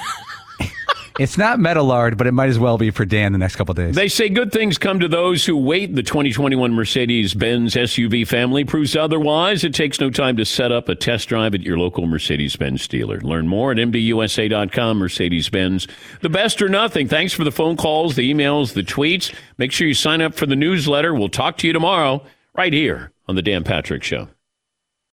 It's 1.19 1.37
not 1.37 1.57
Metalard, 1.57 2.15
but 2.15 2.27
it 2.27 2.31
might 2.31 2.49
as 2.49 2.59
well 2.59 2.77
be 2.77 2.91
for 2.91 3.03
Dan 3.03 3.31
the 3.31 3.39
next 3.39 3.55
couple 3.55 3.73
days. 3.73 3.95
They 3.95 4.07
say 4.07 4.29
good 4.29 4.51
things 4.51 4.77
come 4.77 4.99
to 4.99 5.07
those 5.07 5.45
who 5.45 5.57
wait. 5.57 5.95
The 5.95 6.03
2021 6.03 6.73
Mercedes 6.73 7.33
Benz 7.33 7.73
SUV 7.73 8.27
family 8.27 8.63
proves 8.63 8.95
otherwise. 8.95 9.63
It 9.63 9.73
takes 9.73 9.99
no 9.99 10.11
time 10.11 10.37
to 10.37 10.45
set 10.45 10.71
up 10.71 10.89
a 10.89 10.95
test 10.95 11.27
drive 11.27 11.55
at 11.55 11.61
your 11.61 11.79
local 11.79 12.05
Mercedes 12.05 12.55
Benz 12.55 12.87
dealer. 12.87 13.19
Learn 13.21 13.47
more 13.47 13.71
at 13.71 13.77
MBUSA.com. 13.77 14.99
Mercedes 14.99 15.49
Benz. 15.49 15.87
The 16.21 16.29
best 16.29 16.61
or 16.61 16.69
nothing. 16.69 17.07
Thanks 17.07 17.33
for 17.33 17.43
the 17.43 17.51
phone 17.51 17.77
calls, 17.77 18.15
the 18.15 18.31
emails, 18.31 18.73
the 18.73 18.83
tweets. 18.83 19.33
Make 19.57 19.71
sure 19.71 19.87
you 19.87 19.95
sign 19.95 20.21
up 20.21 20.35
for 20.35 20.45
the 20.45 20.55
newsletter. 20.55 21.15
We'll 21.15 21.29
talk 21.29 21.57
to 21.57 21.67
you 21.67 21.73
tomorrow 21.73 22.23
right 22.55 22.73
here 22.73 23.11
on 23.27 23.35
The 23.35 23.41
Dan 23.41 23.63
Patrick 23.63 24.03
Show. 24.03 24.27